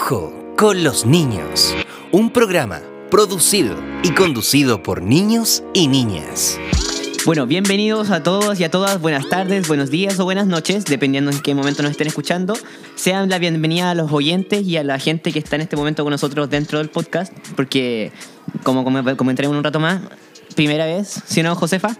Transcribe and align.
Ojo 0.00 0.32
con 0.56 0.84
los 0.84 1.06
niños. 1.06 1.74
Un 2.12 2.30
programa 2.30 2.80
producido 3.10 3.74
y 4.04 4.12
conducido 4.12 4.80
por 4.80 5.02
niños 5.02 5.64
y 5.74 5.88
niñas. 5.88 6.56
Bueno, 7.26 7.48
bienvenidos 7.48 8.10
a 8.10 8.22
todos 8.22 8.60
y 8.60 8.64
a 8.64 8.70
todas. 8.70 9.00
Buenas 9.00 9.28
tardes, 9.28 9.66
buenos 9.66 9.90
días 9.90 10.20
o 10.20 10.24
buenas 10.24 10.46
noches, 10.46 10.84
dependiendo 10.84 11.32
en 11.32 11.40
qué 11.40 11.52
momento 11.52 11.82
nos 11.82 11.90
estén 11.90 12.06
escuchando. 12.06 12.54
Sean 12.94 13.28
la 13.28 13.40
bienvenida 13.40 13.90
a 13.90 13.94
los 13.96 14.12
oyentes 14.12 14.64
y 14.64 14.76
a 14.76 14.84
la 14.84 15.00
gente 15.00 15.32
que 15.32 15.40
está 15.40 15.56
en 15.56 15.62
este 15.62 15.74
momento 15.74 16.04
con 16.04 16.12
nosotros 16.12 16.48
dentro 16.48 16.78
del 16.78 16.90
podcast, 16.90 17.32
porque, 17.56 18.12
como 18.62 18.84
como- 18.84 19.02
comentaremos 19.16 19.52
en 19.54 19.58
un 19.58 19.64
rato 19.64 19.80
más, 19.80 20.00
primera 20.54 20.86
vez, 20.86 21.22
¿sí 21.26 21.40
o 21.40 21.42
no, 21.42 21.56
Josefa? 21.56 21.96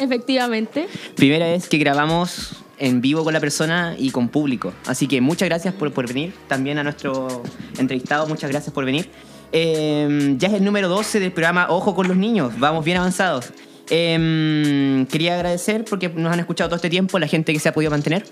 Efectivamente. 0.00 0.88
Primera 1.14 1.46
vez 1.46 1.68
que 1.68 1.78
grabamos 1.78 2.56
en 2.82 3.00
vivo 3.00 3.22
con 3.22 3.32
la 3.32 3.38
persona 3.38 3.94
y 3.96 4.10
con 4.10 4.28
público. 4.28 4.72
Así 4.86 5.06
que 5.06 5.20
muchas 5.20 5.48
gracias 5.48 5.72
por, 5.72 5.92
por 5.92 6.08
venir. 6.08 6.34
También 6.48 6.78
a 6.78 6.82
nuestro 6.82 7.44
entrevistado, 7.78 8.26
muchas 8.26 8.50
gracias 8.50 8.74
por 8.74 8.84
venir. 8.84 9.08
Eh, 9.52 10.34
ya 10.36 10.48
es 10.48 10.54
el 10.54 10.64
número 10.64 10.88
12 10.88 11.20
del 11.20 11.30
programa 11.30 11.68
Ojo 11.70 11.94
con 11.94 12.08
los 12.08 12.16
Niños. 12.16 12.58
Vamos 12.58 12.84
bien 12.84 12.96
avanzados. 12.96 13.52
Eh, 13.88 15.06
quería 15.08 15.36
agradecer 15.36 15.84
porque 15.84 16.08
nos 16.08 16.32
han 16.32 16.40
escuchado 16.40 16.70
todo 16.70 16.76
este 16.76 16.90
tiempo, 16.90 17.20
la 17.20 17.28
gente 17.28 17.52
que 17.52 17.60
se 17.60 17.68
ha 17.68 17.72
podido 17.72 17.92
mantener. 17.92 18.26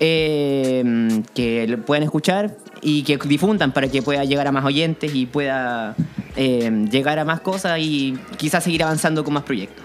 Eh, 0.00 1.22
que 1.34 1.68
lo 1.68 1.84
puedan 1.84 2.02
escuchar 2.02 2.56
y 2.80 3.02
que 3.02 3.18
difundan 3.18 3.72
para 3.72 3.88
que 3.88 4.00
pueda 4.00 4.24
llegar 4.24 4.46
a 4.46 4.52
más 4.52 4.64
oyentes 4.64 5.14
y 5.14 5.26
pueda 5.26 5.94
llegar 6.34 7.18
a 7.18 7.26
más 7.26 7.42
cosas 7.42 7.78
y 7.78 8.18
quizás 8.38 8.64
seguir 8.64 8.84
avanzando 8.84 9.22
con 9.22 9.34
más 9.34 9.42
proyectos. 9.42 9.84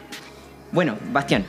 Bueno, 0.71 0.95
Bastián. 1.11 1.43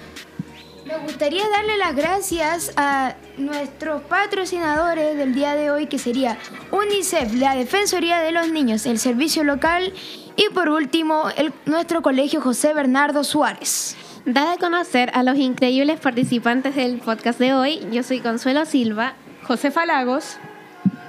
Me 0.88 0.97
gustaría 0.98 1.47
darle 1.51 1.77
las 1.77 1.95
gracias 1.95 2.73
a 2.77 3.15
nuestros 3.37 4.01
patrocinadores 4.02 5.19
del 5.19 5.34
día 5.34 5.55
de 5.55 5.70
hoy, 5.70 5.87
que 5.87 5.98
sería 5.98 6.38
UNICEF, 6.70 7.34
la 7.34 7.54
Defensoría 7.54 8.21
de 8.21 8.32
los 8.32 8.49
Niños, 8.51 8.87
el 8.87 8.98
Servicio 8.98 9.45
Local 9.45 9.93
y 10.37 10.48
por 10.54 10.71
último 10.71 11.24
el- 11.37 11.52
nuestro 11.66 12.01
colegio 12.01 12.40
José 12.40 12.73
Bernardo 12.73 13.23
Suárez. 13.23 13.96
Dada 14.24 14.54
a 14.54 14.57
conocer 14.57 15.10
a 15.13 15.23
los 15.23 15.37
increíbles 15.37 16.01
participantes 16.01 16.74
del 16.74 16.98
podcast 16.98 17.38
de 17.38 17.52
hoy, 17.52 17.80
yo 17.93 18.02
soy 18.02 18.20
Consuelo 18.20 18.65
Silva, 18.65 19.13
Josefa 19.45 19.85
Lagos. 19.85 20.38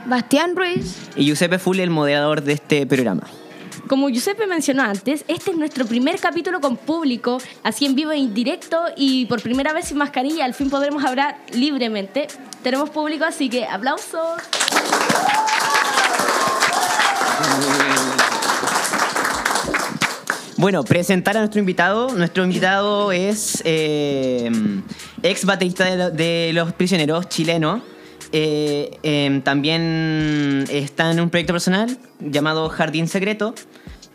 Bastián 0.05 0.55
Ruiz, 0.55 0.97
Y 1.15 1.25
Giuseppe 1.25 1.59
Full, 1.59 1.79
el 1.79 1.89
moderador 1.91 2.41
de 2.41 2.53
este 2.53 2.85
programa. 2.87 3.23
Como 3.89 4.07
Giuseppe 4.09 4.45
mencionó 4.45 4.83
antes, 4.83 5.25
este 5.27 5.49
es 5.49 5.57
nuestro 5.57 5.83
primer 5.83 6.19
capítulo 6.19 6.61
con 6.61 6.77
público, 6.77 7.39
así 7.63 7.87
en 7.87 7.95
vivo 7.95 8.11
e 8.11 8.17
indirecto 8.17 8.77
y 8.95 9.25
por 9.25 9.41
primera 9.41 9.73
vez 9.73 9.85
sin 9.87 9.97
mascarilla, 9.97 10.45
al 10.45 10.53
fin 10.53 10.69
podremos 10.69 11.03
hablar 11.03 11.37
libremente. 11.53 12.27
Tenemos 12.61 12.91
público, 12.91 13.25
así 13.25 13.49
que 13.49 13.65
aplausos. 13.65 14.37
Bueno, 20.57 20.83
presentar 20.83 21.37
a 21.37 21.39
nuestro 21.39 21.59
invitado. 21.59 22.09
Nuestro 22.13 22.43
invitado 22.43 23.11
es 23.13 23.61
eh, 23.65 24.51
ex 25.23 25.45
baterista 25.45 25.85
de, 25.85 25.95
lo- 25.97 26.11
de 26.11 26.51
Los 26.53 26.73
Prisioneros 26.73 27.29
chileno. 27.29 27.81
Eh, 28.31 28.91
eh, 29.03 29.41
también 29.43 30.65
está 30.69 31.11
en 31.11 31.19
un 31.21 31.29
proyecto 31.29 31.53
personal 31.53 31.97
llamado 32.19 32.67
Jardín 32.69 33.07
Secreto. 33.07 33.55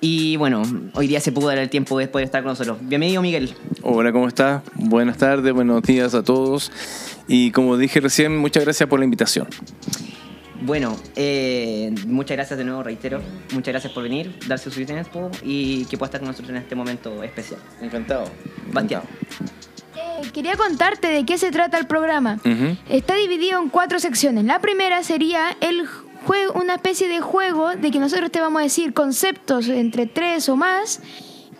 Y 0.06 0.36
bueno, 0.36 0.60
hoy 0.92 1.06
día 1.06 1.18
se 1.18 1.32
pudo 1.32 1.48
dar 1.48 1.56
el 1.56 1.70
tiempo 1.70 1.98
de 1.98 2.08
poder 2.08 2.26
estar 2.26 2.42
con 2.42 2.50
nosotros. 2.50 2.76
Bienvenido, 2.82 3.22
Miguel. 3.22 3.54
Hola, 3.80 4.12
¿cómo 4.12 4.28
estás? 4.28 4.60
Buenas 4.74 5.16
tardes, 5.16 5.50
buenos 5.54 5.82
días 5.82 6.12
a 6.12 6.22
todos. 6.22 6.70
Y 7.26 7.52
como 7.52 7.78
dije 7.78 8.00
recién, 8.00 8.36
muchas 8.36 8.64
gracias 8.64 8.86
por 8.86 8.98
la 8.98 9.06
invitación. 9.06 9.48
Bueno, 10.60 10.94
eh, 11.16 11.94
muchas 12.06 12.36
gracias 12.36 12.58
de 12.58 12.66
nuevo, 12.66 12.82
reitero. 12.82 13.22
Muchas 13.54 13.72
gracias 13.72 13.94
por 13.94 14.02
venir, 14.02 14.38
darse 14.46 14.70
su 14.70 14.84
tiempo 14.84 15.30
y 15.42 15.86
que 15.86 15.96
pueda 15.96 16.08
estar 16.08 16.20
con 16.20 16.28
nosotros 16.28 16.50
en 16.50 16.56
este 16.56 16.74
momento 16.74 17.22
especial. 17.22 17.60
Encantado. 17.80 18.24
Bastián. 18.74 19.04
eh, 19.96 20.28
quería 20.34 20.54
contarte 20.56 21.08
de 21.08 21.24
qué 21.24 21.38
se 21.38 21.50
trata 21.50 21.78
el 21.78 21.86
programa. 21.86 22.38
Está 22.90 23.14
dividido 23.14 23.58
en 23.58 23.70
cuatro 23.70 23.98
secciones. 23.98 24.44
La 24.44 24.58
primera 24.58 25.02
sería 25.02 25.56
el 25.62 25.86
juego, 26.24 26.54
una 26.54 26.74
especie 26.74 27.08
de 27.08 27.20
juego 27.20 27.76
de 27.76 27.90
que 27.90 27.98
nosotros 27.98 28.30
te 28.30 28.40
vamos 28.40 28.60
a 28.60 28.62
decir 28.64 28.92
conceptos 28.94 29.68
entre 29.68 30.06
tres 30.06 30.48
o 30.48 30.56
más 30.56 31.00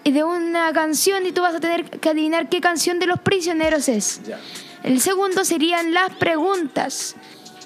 y 0.03 0.13
de 0.13 0.25
una 0.25 0.73
canción 0.73 1.27
y 1.27 1.33
tú 1.33 1.43
vas 1.43 1.55
a 1.55 1.61
tener 1.61 1.85
que 1.85 2.11
adivinar 2.11 2.49
qué 2.49 2.61
canción 2.61 2.99
de 2.99 3.07
los 3.07 3.21
prisioneros 3.21 3.89
es. 3.89 4.23
Ya. 4.25 4.39
El 4.83 5.01
segundo 5.01 5.45
serían 5.45 5.95
las 5.95 6.15
preguntas, 6.17 7.17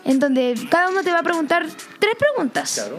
en 0.05 0.21
donde 0.21 0.55
cada 0.71 0.89
uno 0.89 1.03
te 1.03 1.11
va 1.11 1.19
a 1.19 1.23
preguntar 1.25 1.67
tres 1.99 2.15
preguntas. 2.17 2.75
Claro. 2.75 2.97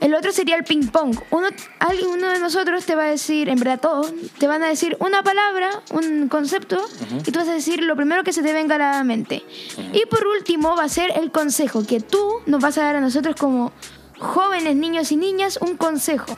El 0.00 0.14
otro 0.14 0.32
sería 0.32 0.56
el 0.56 0.64
ping 0.64 0.88
pong. 0.88 1.16
Uno, 1.30 1.48
alguien- 1.78 2.06
uno 2.08 2.28
de 2.28 2.38
nosotros 2.38 2.86
te 2.86 2.94
va 2.94 3.04
a 3.04 3.06
decir, 3.10 3.48
en 3.50 3.58
verdad 3.58 3.78
todos, 3.80 4.12
te 4.38 4.46
van 4.46 4.62
a 4.62 4.68
decir 4.68 4.96
una 5.00 5.22
palabra, 5.22 5.82
un 5.90 6.28
concepto, 6.28 6.82
y 7.26 7.30
tú 7.30 7.38
vas 7.38 7.48
a 7.48 7.52
decir 7.52 7.82
lo 7.82 7.96
primero 7.96 8.24
que 8.24 8.32
se 8.32 8.42
te 8.42 8.52
venga 8.52 8.76
a 8.76 8.78
la 8.78 9.04
mente. 9.04 9.44
Y 9.92 10.06
por 10.06 10.26
último 10.26 10.74
va 10.76 10.84
a 10.84 10.88
ser 10.88 11.12
el 11.18 11.30
consejo, 11.30 11.86
que 11.86 12.00
tú 12.00 12.40
nos 12.46 12.60
vas 12.62 12.78
a 12.78 12.82
dar 12.84 12.96
a 12.96 13.00
nosotros 13.00 13.36
como 13.36 13.72
jóvenes, 14.18 14.74
niños 14.76 15.12
y 15.12 15.16
niñas, 15.16 15.58
un 15.60 15.76
consejo 15.76 16.36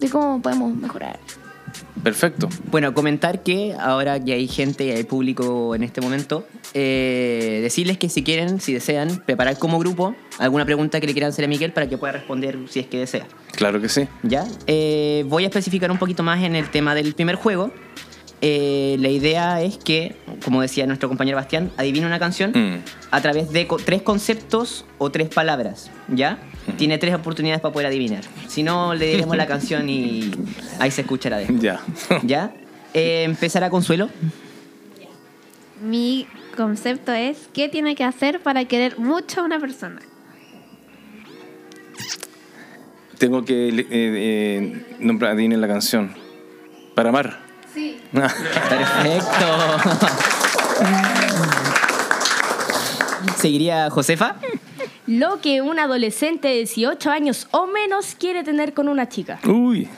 de 0.00 0.08
cómo 0.08 0.40
podemos 0.40 0.74
mejorar. 0.74 1.18
Perfecto. 2.02 2.48
Bueno, 2.70 2.94
comentar 2.94 3.42
que 3.42 3.74
ahora 3.78 4.18
que 4.22 4.32
hay 4.32 4.48
gente 4.48 4.84
y 4.84 4.90
hay 4.90 5.04
público 5.04 5.74
en 5.74 5.82
este 5.82 6.00
momento, 6.00 6.46
eh, 6.74 7.60
decirles 7.62 7.98
que 7.98 8.08
si 8.08 8.22
quieren, 8.22 8.60
si 8.60 8.72
desean, 8.72 9.22
preparar 9.24 9.58
como 9.58 9.78
grupo 9.78 10.14
alguna 10.38 10.64
pregunta 10.64 11.00
que 11.00 11.06
le 11.06 11.12
quieran 11.12 11.30
hacer 11.30 11.44
a 11.44 11.48
Miguel 11.48 11.72
para 11.72 11.88
que 11.88 11.98
pueda 11.98 12.12
responder 12.12 12.58
si 12.68 12.80
es 12.80 12.86
que 12.86 12.98
desea. 12.98 13.26
Claro 13.52 13.80
que 13.80 13.88
sí. 13.88 14.08
¿Ya? 14.22 14.46
Eh, 14.66 15.24
voy 15.28 15.44
a 15.44 15.46
especificar 15.46 15.90
un 15.90 15.98
poquito 15.98 16.22
más 16.22 16.42
en 16.42 16.56
el 16.56 16.70
tema 16.70 16.94
del 16.94 17.14
primer 17.14 17.36
juego. 17.36 17.72
Eh, 18.44 18.96
la 18.98 19.08
idea 19.08 19.62
es 19.62 19.76
que, 19.78 20.16
como 20.44 20.60
decía 20.62 20.84
nuestro 20.86 21.08
compañero 21.08 21.36
Bastián, 21.36 21.70
adivine 21.76 22.06
una 22.06 22.18
canción 22.18 22.50
Mm. 22.52 22.78
a 23.12 23.20
través 23.20 23.52
de 23.52 23.68
co- 23.68 23.76
tres 23.76 24.02
conceptos 24.02 24.84
o 24.98 25.10
tres 25.12 25.28
palabras, 25.28 25.92
¿ya? 26.08 26.38
Tiene 26.76 26.98
tres 26.98 27.14
oportunidades 27.14 27.60
para 27.60 27.72
poder 27.72 27.86
adivinar. 27.86 28.24
Si 28.48 28.64
no, 28.64 28.94
le 28.94 29.06
diremos 29.06 29.36
la 29.36 29.46
canción 29.46 29.88
y 29.88 30.32
ahí 30.80 30.90
se 30.90 31.02
escuchará 31.02 31.38
después. 31.38 31.60
Ya. 31.62 31.80
¿Ya? 32.24 32.52
Eh, 32.94 33.22
empezará 33.22 33.70
Consuelo. 33.70 34.08
Mi 35.80 36.26
concepto 36.56 37.12
es 37.12 37.48
qué 37.52 37.68
tiene 37.68 37.94
que 37.94 38.02
hacer 38.04 38.40
para 38.42 38.64
querer 38.64 38.98
mucho 38.98 39.40
a 39.40 39.44
una 39.44 39.60
persona. 39.60 40.00
Tengo 43.18 43.44
que 43.44 43.68
eh, 43.68 43.86
eh, 43.90 44.96
nombrar, 44.98 45.32
adivinen 45.32 45.60
la 45.60 45.68
canción. 45.68 46.12
Para 46.96 47.10
amar. 47.10 47.51
Sí. 47.74 48.00
Perfecto. 48.12 49.46
¿Seguiría 53.38 53.90
Josefa? 53.90 54.36
Lo 55.06 55.40
que 55.40 55.62
un 55.62 55.78
adolescente 55.78 56.48
de 56.48 56.54
18 56.58 57.10
años 57.10 57.48
o 57.50 57.66
menos 57.66 58.14
quiere 58.18 58.44
tener 58.44 58.72
con 58.74 58.88
una 58.88 59.08
chica. 59.08 59.40
Uy. 59.44 59.88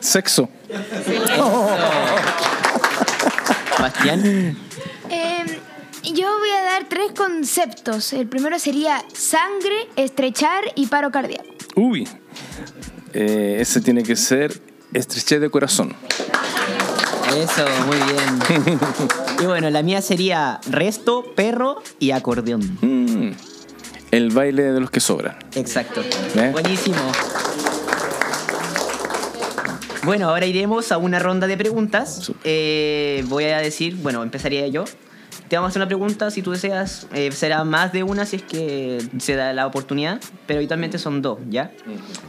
Sexo. 0.00 0.48
Bastián. 3.78 4.56
Eh, 5.10 5.60
yo 6.14 6.38
voy 6.38 6.50
a 6.50 6.62
dar 6.62 6.84
tres 6.88 7.12
conceptos. 7.16 8.12
El 8.12 8.26
primero 8.28 8.58
sería 8.58 9.04
sangre, 9.12 9.88
estrechar 9.96 10.64
y 10.74 10.86
paro 10.86 11.10
cardíaco. 11.10 11.48
Uy. 11.76 12.08
Eh, 13.12 13.58
ese 13.60 13.80
tiene 13.80 14.02
que 14.02 14.16
ser 14.16 14.60
estrechez 14.92 15.40
de 15.40 15.50
corazón. 15.50 15.94
Eso, 17.36 17.64
muy 17.86 17.96
bien. 17.96 18.78
Y 19.40 19.46
bueno, 19.46 19.70
la 19.70 19.82
mía 19.82 20.02
sería 20.02 20.60
resto, 20.68 21.32
perro 21.34 21.82
y 21.98 22.10
acordeón. 22.10 22.60
Mm. 22.82 23.30
El 24.10 24.30
baile 24.30 24.64
de 24.64 24.80
los 24.80 24.90
que 24.90 25.00
sobran. 25.00 25.38
Exacto. 25.54 26.02
¿Eh? 26.34 26.50
Buenísimo. 26.52 26.98
Bueno, 30.02 30.28
ahora 30.28 30.44
iremos 30.44 30.92
a 30.92 30.98
una 30.98 31.18
ronda 31.18 31.46
de 31.46 31.56
preguntas. 31.56 32.32
Eh, 32.44 33.24
voy 33.28 33.44
a 33.44 33.58
decir, 33.58 33.96
bueno, 33.96 34.22
empezaría 34.22 34.66
yo. 34.66 34.84
Te 35.48 35.56
vamos 35.56 35.68
a 35.68 35.70
hacer 35.70 35.80
una 35.82 35.88
pregunta, 35.88 36.30
si 36.30 36.42
tú 36.42 36.52
deseas, 36.52 37.06
eh, 37.12 37.32
será 37.32 37.64
más 37.64 37.92
de 37.92 38.02
una 38.04 38.24
si 38.26 38.36
es 38.36 38.42
que 38.42 38.98
se 39.18 39.34
da 39.34 39.52
la 39.52 39.66
oportunidad, 39.66 40.20
pero 40.46 40.58
habitualmente 40.58 40.98
son 40.98 41.22
dos, 41.22 41.38
¿ya? 41.50 41.72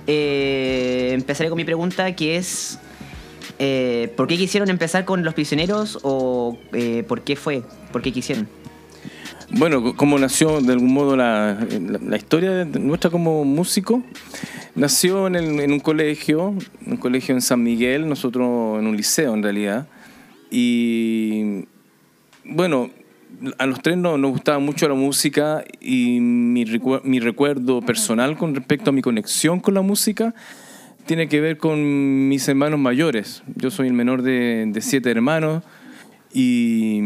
Eh, 0.08 1.12
empezaré 1.14 1.50
con 1.50 1.58
mi 1.58 1.64
pregunta 1.66 2.16
que 2.16 2.38
es, 2.38 2.80
eh, 3.60 4.12
¿por 4.18 4.28
qué 4.28 4.38
quisieron 4.38 4.70
empezar 4.70 5.06
con 5.06 5.24
los 5.24 5.34
prisioneros 5.36 6.00
o 6.02 6.58
por 7.08 7.22
qué 7.22 7.36
fue? 7.36 7.64
¿Por 7.92 8.02
qué 8.02 8.12
quisieron? 8.12 8.48
Bueno, 9.54 9.96
cómo 9.98 10.18
nació 10.18 10.62
de 10.62 10.74
algún 10.74 10.94
modo 10.94 11.16
la, 11.18 11.58
la- 11.70 12.00
la 12.00 12.18
historia 12.18 12.52
de- 12.52 12.80
nuestra 12.80 13.10
como 13.10 13.44
músico. 13.44 14.02
Nació 14.76 15.28
en, 15.28 15.36
el- 15.36 15.60
en 15.60 15.74
un 15.74 15.80
colegio, 15.82 16.56
un 16.88 16.98
colegio 16.98 17.36
en 17.36 17.42
San 17.42 17.62
Miguel, 17.62 18.08
nosotros 18.08 18.80
en 18.80 18.88
un 18.88 18.96
liceo 18.96 19.34
en 19.34 19.44
realidad. 19.44 19.88
Y 20.50 21.66
bueno, 22.46 22.90
a 23.58 23.66
los 23.66 23.82
tres 23.82 23.98
no, 23.98 24.18
nos 24.18 24.32
gustaba 24.32 24.60
mucho 24.60 24.88
la 24.88 24.94
música 24.96 25.64
y 25.80 26.20
mi, 26.20 26.66
recu- 26.66 27.02
mi 27.04 27.20
recuerdo 27.20 27.82
personal 27.82 28.38
con 28.38 28.54
respecto 28.56 28.90
a 28.90 28.94
mi 28.94 29.02
conexión 29.02 29.60
con 29.60 29.74
la 29.74 29.82
música 29.82 30.34
tiene 31.06 31.28
que 31.28 31.42
ver 31.42 31.58
con 31.58 32.28
mis 32.30 32.48
hermanos 32.48 32.80
mayores. 32.80 33.42
Yo 33.56 33.72
soy 33.72 33.88
el 33.88 33.94
menor 33.94 34.22
de, 34.22 34.66
de 34.68 34.82
siete 34.82 35.10
hermanos 35.10 35.64
y, 36.34 37.00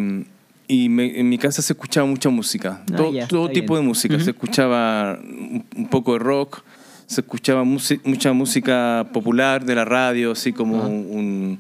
y 0.67 0.89
me- 0.89 1.19
en 1.19 1.29
mi 1.29 1.37
casa 1.37 1.61
se 1.61 1.73
escuchaba 1.73 2.05
mucha 2.07 2.29
música, 2.29 2.81
Ah, 2.93 2.95
todo, 3.29 3.49
tipo 3.49 3.73
bien. 3.75 3.83
de 3.83 3.87
música. 3.87 4.19
Se 4.19 4.31
escuchaba 4.31 5.17
un, 5.21 5.87
poco 5.89 6.13
de 6.13 6.19
rock, 6.19 6.61
se 7.07 7.21
escuchaba 7.21 7.63
mucha 7.63 8.33
música 8.33 9.07
popular 9.13 9.63
de 9.65 9.75
la 9.75 9.85
radio, 9.85 10.31
así 10.31 10.51
como 10.53 10.87
un, 10.87 11.59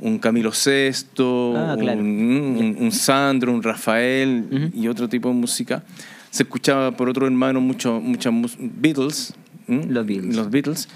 un 0.00 0.18
Camilo 0.18 0.52
Sesto, 0.52 1.54
Ah, 1.56 1.76
claro. 1.78 2.00
un, 2.00 2.06
un- 2.06 2.76
un 2.80 2.92
Sandro, 2.92 3.52
un 3.52 3.62
Rafael 3.62 4.70
y 4.74 4.88
otro 4.88 5.08
tipo 5.08 5.28
de 5.28 5.34
música. 5.34 5.82
Se 6.30 6.42
escuchaba 6.42 6.90
por 6.96 7.08
otro 7.08 7.26
hermano 7.26 7.60
mucho, 7.60 8.00
mucha 8.00 8.30
Beatles. 8.58 9.34
Los 9.68 10.04
Beatles. 10.06 10.36
los 10.36 10.50
Beatles. 10.50 10.88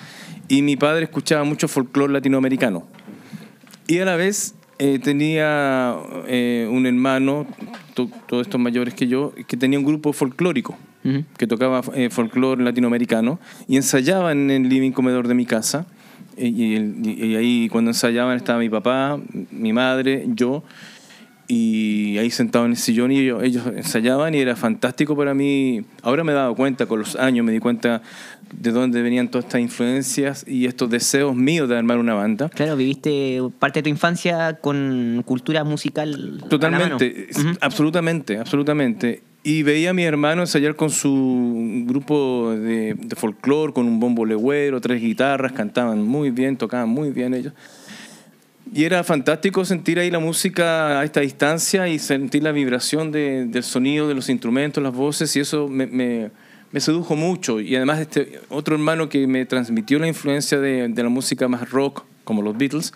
Y 0.48 0.62
mi 0.62 0.76
padre 0.76 1.04
escuchaba 1.04 1.44
mucho 1.44 1.68
folclore 1.68 2.12
latinoamericano. 2.12 2.86
Y 3.86 3.98
a 4.00 4.04
la 4.04 4.16
vez 4.16 4.54
eh, 4.78 4.98
tenía 4.98 5.96
eh, 6.26 6.68
un 6.70 6.86
hermano, 6.86 7.46
to- 7.94 8.10
todos 8.26 8.46
estos 8.46 8.60
mayores 8.60 8.94
que 8.94 9.06
yo, 9.06 9.32
que 9.46 9.56
tenía 9.56 9.78
un 9.78 9.84
grupo 9.84 10.12
folclórico, 10.12 10.76
que 11.38 11.46
tocaba 11.46 11.80
eh, 11.94 12.10
folclore 12.10 12.62
latinoamericano 12.62 13.38
y 13.66 13.76
ensayaban 13.76 14.50
en 14.50 14.64
el 14.64 14.68
living 14.68 14.90
comedor 14.92 15.26
de 15.28 15.34
mi 15.34 15.46
casa. 15.46 15.86
Y, 16.38 16.46
y 16.76 17.22
y- 17.30 17.36
ahí 17.36 17.68
cuando 17.68 17.90
ensayaban 17.90 18.36
estaba 18.36 18.58
mi 18.58 18.68
papá, 18.70 19.18
mi 19.50 19.72
madre, 19.72 20.24
yo, 20.28 20.62
y 21.50 22.18
ahí 22.18 22.30
sentado 22.30 22.66
en 22.66 22.72
el 22.72 22.76
sillón 22.76 23.10
y 23.10 23.18
ellos, 23.20 23.42
ellos 23.42 23.66
ensayaban 23.74 24.34
y 24.34 24.38
era 24.38 24.54
fantástico 24.54 25.16
para 25.16 25.32
mí. 25.32 25.82
Ahora 26.02 26.22
me 26.22 26.32
he 26.32 26.34
dado 26.34 26.54
cuenta, 26.54 26.84
con 26.86 26.98
los 26.98 27.16
años 27.16 27.44
me 27.46 27.52
di 27.52 27.58
cuenta 27.58 28.02
de 28.52 28.70
dónde 28.70 29.00
venían 29.02 29.28
todas 29.28 29.46
estas 29.46 29.60
influencias 29.60 30.44
y 30.46 30.66
estos 30.66 30.90
deseos 30.90 31.34
míos 31.34 31.68
de 31.68 31.76
armar 31.78 31.98
una 31.98 32.12
banda. 32.14 32.50
Claro, 32.50 32.76
viviste 32.76 33.40
parte 33.58 33.78
de 33.80 33.84
tu 33.84 33.88
infancia 33.88 34.54
con 34.60 35.22
cultura 35.24 35.64
musical. 35.64 36.10
a 36.12 36.16
la 36.20 36.28
mano. 36.30 36.48
Totalmente, 36.48 37.28
absolutamente, 37.60 38.38
absolutamente. 38.38 39.22
Y 39.44 39.62
veía 39.62 39.90
a 39.90 39.92
mi 39.94 40.02
hermano 40.02 40.42
ensayar 40.42 40.74
con 40.76 40.90
su 40.90 41.84
grupo 41.86 42.50
de, 42.54 42.94
de 42.94 43.16
folclore, 43.16 43.72
con 43.72 43.86
un 43.86 44.00
bombo 44.00 44.26
legüero, 44.26 44.80
tres 44.80 45.00
guitarras, 45.00 45.52
cantaban 45.52 46.02
muy 46.02 46.30
bien, 46.30 46.56
tocaban 46.56 46.88
muy 46.88 47.10
bien 47.10 47.32
ellos. 47.34 47.52
Y 48.74 48.84
era 48.84 49.02
fantástico 49.04 49.64
sentir 49.64 49.98
ahí 49.98 50.10
la 50.10 50.18
música 50.18 51.00
a 51.00 51.04
esta 51.04 51.20
distancia 51.20 51.88
y 51.88 51.98
sentir 51.98 52.42
la 52.42 52.52
vibración 52.52 53.10
de- 53.12 53.46
del 53.46 53.62
sonido 53.62 54.08
de 54.08 54.14
los 54.14 54.28
instrumentos, 54.28 54.82
las 54.82 54.92
voces, 54.92 55.34
y 55.36 55.40
eso 55.40 55.68
me, 55.68 55.86
me- 55.86 56.30
me 56.70 56.80
sedujo 56.80 57.16
mucho. 57.16 57.60
Y 57.60 57.76
además 57.76 58.00
este 58.00 58.40
otro 58.50 58.74
hermano 58.74 59.08
que 59.08 59.26
me 59.26 59.46
transmitió 59.46 59.98
la 59.98 60.08
influencia 60.08 60.58
de, 60.60 60.88
de 60.88 61.02
la 61.02 61.08
música 61.08 61.48
más 61.48 61.70
rock, 61.70 62.04
como 62.24 62.42
los 62.42 62.58
Beatles, 62.58 62.92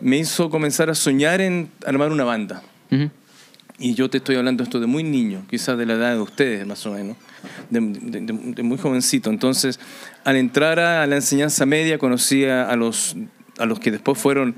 me 0.00 0.16
hizo 0.18 0.50
comenzar 0.50 0.90
a 0.90 0.94
soñar 0.96 1.40
en 1.40 1.68
armar 1.86 2.10
una 2.10 2.24
banda. 2.24 2.62
Ujú. 2.90 3.08
Y 3.78 3.94
yo 3.94 4.08
te 4.08 4.18
estoy 4.18 4.36
hablando 4.36 4.62
esto 4.62 4.80
de 4.80 4.86
muy 4.86 5.02
niño, 5.02 5.42
quizás 5.50 5.76
de 5.76 5.84
la 5.84 5.94
edad 5.94 6.14
de 6.14 6.20
ustedes 6.20 6.66
más 6.66 6.84
o 6.86 6.92
menos, 6.92 7.16
de, 7.68 7.80
de- 7.80 8.20
de- 8.22 8.52
de 8.54 8.62
muy 8.62 8.78
jovencito. 8.78 9.28
Entonces, 9.30 9.78
al 10.24 10.36
entrar 10.36 10.78
a 10.78 11.06
la 11.06 11.16
enseñanza 11.16 11.66
media, 11.66 11.98
conocí 11.98 12.44
a, 12.46 12.68
a 12.70 12.76
los, 12.76 13.16
a 13.58 13.66
los 13.66 13.78
que 13.78 13.90
después 13.90 14.18
fueron 14.18 14.54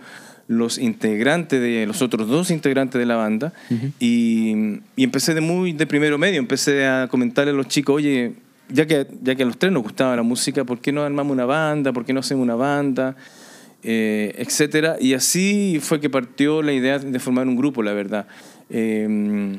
los 0.47 0.79
integrantes 0.79 1.61
de 1.61 1.85
los 1.87 2.01
otros 2.01 2.27
dos 2.29 2.51
integrantes 2.51 2.99
de 2.99 3.05
la 3.07 3.17
banda 3.17 3.53
y, 4.01 4.79
y 4.97 5.05
empecé 5.05 5.35
de 5.35 5.43
muy 5.43 5.73
de 5.75 5.87
primero 5.87 6.17
medio 6.17 6.39
empecé 6.39 6.87
a 6.87 7.07
comentarle 7.11 7.51
a 7.51 7.55
los 7.55 7.69
chicos 7.69 7.97
oye 7.97 8.33
ya 8.71 8.87
que 8.87 9.07
ya 9.23 9.35
que 9.35 9.43
a 9.43 9.47
los 9.47 9.59
tres 9.59 9.73
nos 9.73 9.83
gustaba 9.83 10.17
la 10.17 10.23
música 10.23 10.65
por 10.65 10.81
qué 10.81 10.91
no 10.91 11.03
armamos 11.03 11.35
una 11.35 11.45
banda 11.45 11.93
por 11.93 12.07
qué 12.07 12.15
no 12.15 12.21
hacemos 12.21 12.43
una 12.45 12.55
banda 12.55 13.15
eh, 13.83 14.35
etcétera. 14.39 14.97
Y 15.01 15.15
así 15.15 15.79
fue 15.81 16.01
que 16.01 16.11
partió 16.11 16.63
la 16.63 16.73
idea 16.73 16.99
de 16.99 17.19
formar 17.19 17.47
un 17.47 17.57
grupo, 17.57 17.83
la 17.83 17.93
verdad. 17.93 18.27
Eh, 18.71 19.59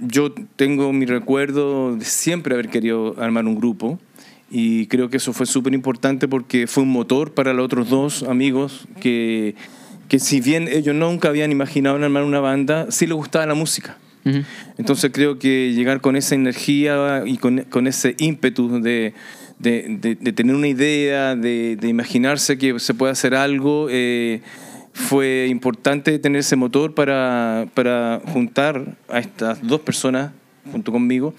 yo 0.00 0.32
tengo 0.56 0.92
mi 0.92 1.06
recuerdo 1.06 1.96
de 1.96 2.04
siempre 2.04 2.54
haber 2.54 2.68
querido 2.68 3.14
armar 3.18 3.46
un 3.46 3.56
grupo 3.56 3.98
y 4.50 4.86
creo 4.86 5.08
que 5.08 5.16
eso 5.16 5.32
fue 5.32 5.46
súper 5.46 5.74
importante 5.74 6.28
porque 6.28 6.66
fue 6.66 6.82
un 6.82 6.90
motor 6.90 7.32
para 7.32 7.52
los 7.52 7.64
otros 7.64 7.88
dos 7.88 8.22
amigos 8.22 8.86
que, 9.00 9.54
que 10.08 10.18
si 10.18 10.40
bien 10.40 10.68
ellos 10.68 10.94
nunca 10.94 11.28
habían 11.28 11.52
imaginado 11.52 11.96
en 11.96 12.04
armar 12.04 12.24
una 12.24 12.40
banda, 12.40 12.90
sí 12.90 13.06
les 13.06 13.16
gustaba 13.16 13.46
la 13.46 13.54
música. 13.54 13.96
Entonces 14.76 15.10
creo 15.10 15.38
que 15.38 15.72
llegar 15.72 16.02
con 16.02 16.14
esa 16.14 16.34
energía 16.34 17.22
y 17.24 17.38
con, 17.38 17.64
con 17.70 17.86
ese 17.86 18.14
ímpetu 18.18 18.78
de, 18.82 19.14
de- 19.58 19.96
de- 20.00 20.14
de 20.14 20.32
tener 20.32 20.54
una 20.54 20.68
idea, 20.68 21.34
de, 21.36 21.76
de 21.76 21.88
imaginarse 21.88 22.58
que 22.58 22.78
se 22.78 22.94
puede 22.94 23.12
hacer 23.12 23.34
algo, 23.34 23.88
eh, 23.90 24.40
fue 24.92 25.46
importante 25.48 26.18
tener 26.18 26.40
ese 26.40 26.56
motor 26.56 26.94
para, 26.94 27.66
para 27.74 28.20
juntar 28.32 28.96
a 29.08 29.18
estas 29.20 29.64
dos 29.66 29.80
personas 29.80 30.32
junto 30.72 30.90
conmigo 30.92 31.34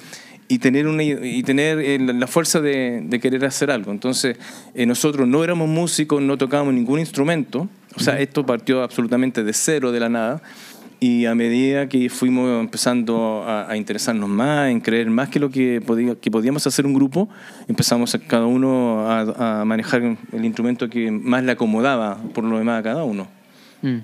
y 0.48 0.58
tener, 0.60 0.88
una, 0.88 1.04
y 1.04 1.44
tener 1.44 1.80
eh, 1.80 2.00
la 2.00 2.26
fuerza 2.26 2.60
de, 2.62 3.02
de 3.04 3.20
querer 3.20 3.46
hacer 3.46 3.70
algo. 3.70 3.92
Entonces, 3.92 4.38
eh, 4.74 4.86
nosotros 4.86 5.28
no 5.28 5.44
éramos 5.44 5.68
músicos, 5.70 6.22
no 6.22 6.38
tocábamos 6.38 6.74
ningún 6.74 7.00
instrumento, 7.00 7.70
o 7.96 8.00
sea, 8.00 8.20
esto 8.20 8.46
partió 8.46 8.82
absolutamente 8.82 9.44
de 9.44 9.54
cero, 9.54 9.92
de 9.92 10.00
la 10.00 10.10
nada. 10.10 10.42
Y 11.00 11.26
a 11.26 11.36
medida 11.36 11.88
que 11.88 12.10
fuimos 12.10 12.60
empezando 12.60 13.44
a, 13.44 13.72
a 13.72 13.78
interesarnos 13.78 14.28
más, 14.28 14.70
en 14.70 14.82
creer 14.82 15.10
más 15.10 15.30
que 15.30 15.40
lo 15.40 15.50
que, 15.50 15.82
podía, 15.82 16.16
que 16.16 16.30
podíamos 16.30 16.68
hacer 16.68 16.86
un 16.86 16.94
grupo, 16.94 17.30
empezamos 17.68 18.14
a 18.16 18.20
cada 18.20 18.46
uno 18.46 19.08
a, 19.08 19.62
a 19.62 19.66
manejar 19.66 20.18
el 20.34 20.46
instrumento 20.46 20.90
que 20.90 21.10
más 21.10 21.44
le 21.44 21.54
acomodaba 21.54 22.18
por 22.34 22.44
lo 22.44 22.58
demás 22.58 22.80
a 22.80 22.84
cada 22.84 23.04
uno. 23.04 23.28
Mm. 23.82 24.00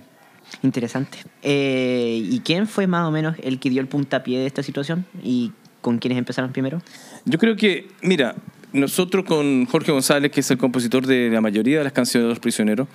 Interesante. 0.63 1.17
Eh, 1.41 2.19
¿Y 2.23 2.39
quién 2.39 2.67
fue 2.67 2.87
más 2.87 3.07
o 3.07 3.11
menos 3.11 3.35
el 3.43 3.59
que 3.59 3.69
dio 3.69 3.81
el 3.81 3.87
puntapié 3.87 4.39
de 4.39 4.45
esta 4.45 4.63
situación? 4.63 5.05
¿Y 5.23 5.51
con 5.81 5.99
quiénes 5.99 6.17
empezaron 6.17 6.51
primero? 6.51 6.81
Yo 7.25 7.37
creo 7.37 7.55
que, 7.55 7.87
mira, 8.01 8.35
nosotros 8.75 9.25
con 9.25 9.65
Jorge 9.65 9.91
González, 9.91 10.31
que 10.31 10.41
es 10.41 10.51
el 10.51 10.57
compositor 10.57 11.05
de 11.07 11.29
la 11.29 11.41
mayoría 11.41 11.77
de 11.79 11.83
las 11.83 11.93
canciones 11.93 12.25
de 12.25 12.29
Los 12.29 12.39
Prisioneros, 12.39 12.87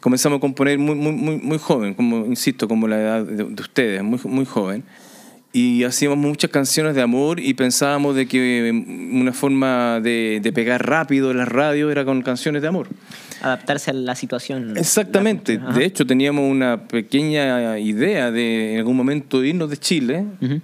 comenzamos 0.00 0.38
a 0.38 0.40
componer 0.40 0.78
muy, 0.78 0.94
muy, 0.94 1.12
muy, 1.12 1.36
muy 1.38 1.58
joven, 1.58 1.94
como, 1.94 2.26
insisto, 2.26 2.68
como 2.68 2.86
la 2.88 2.96
edad 3.00 3.24
de, 3.24 3.44
de 3.44 3.62
ustedes, 3.62 4.02
muy, 4.02 4.18
muy 4.24 4.44
joven. 4.44 4.82
Y 5.50 5.82
hacíamos 5.84 6.18
muchas 6.18 6.50
canciones 6.50 6.94
de 6.94 7.00
amor 7.00 7.40
y 7.40 7.54
pensábamos 7.54 8.14
de 8.14 8.26
que 8.26 8.70
una 9.12 9.32
forma 9.32 9.98
de, 9.98 10.40
de 10.42 10.52
pegar 10.52 10.86
rápido 10.86 11.30
en 11.30 11.38
la 11.38 11.46
radio 11.46 11.90
era 11.90 12.04
con 12.04 12.20
canciones 12.20 12.60
de 12.60 12.68
amor. 12.68 12.86
Adaptarse 13.40 13.90
a 13.90 13.94
la 13.94 14.14
situación. 14.14 14.76
Exactamente. 14.76 15.56
De 15.56 15.84
hecho, 15.86 16.04
teníamos 16.06 16.44
una 16.50 16.86
pequeña 16.86 17.78
idea 17.78 18.30
de 18.30 18.74
en 18.74 18.78
algún 18.80 18.96
momento 18.96 19.42
irnos 19.42 19.70
de 19.70 19.78
Chile 19.78 20.24
eh, 20.42 20.60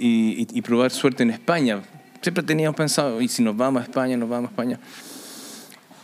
y, 0.00 0.42
y- 0.42 0.46
y 0.52 0.60
probar 0.62 0.90
suerte 0.90 1.22
en 1.22 1.30
España. 1.30 1.80
Siempre 2.24 2.42
teníamos 2.42 2.74
pensado, 2.74 3.20
y 3.20 3.28
si 3.28 3.42
nos 3.42 3.54
vamos 3.54 3.82
a 3.82 3.84
España, 3.84 4.16
nos 4.16 4.30
vamos 4.30 4.48
a 4.48 4.52
España. 4.52 4.80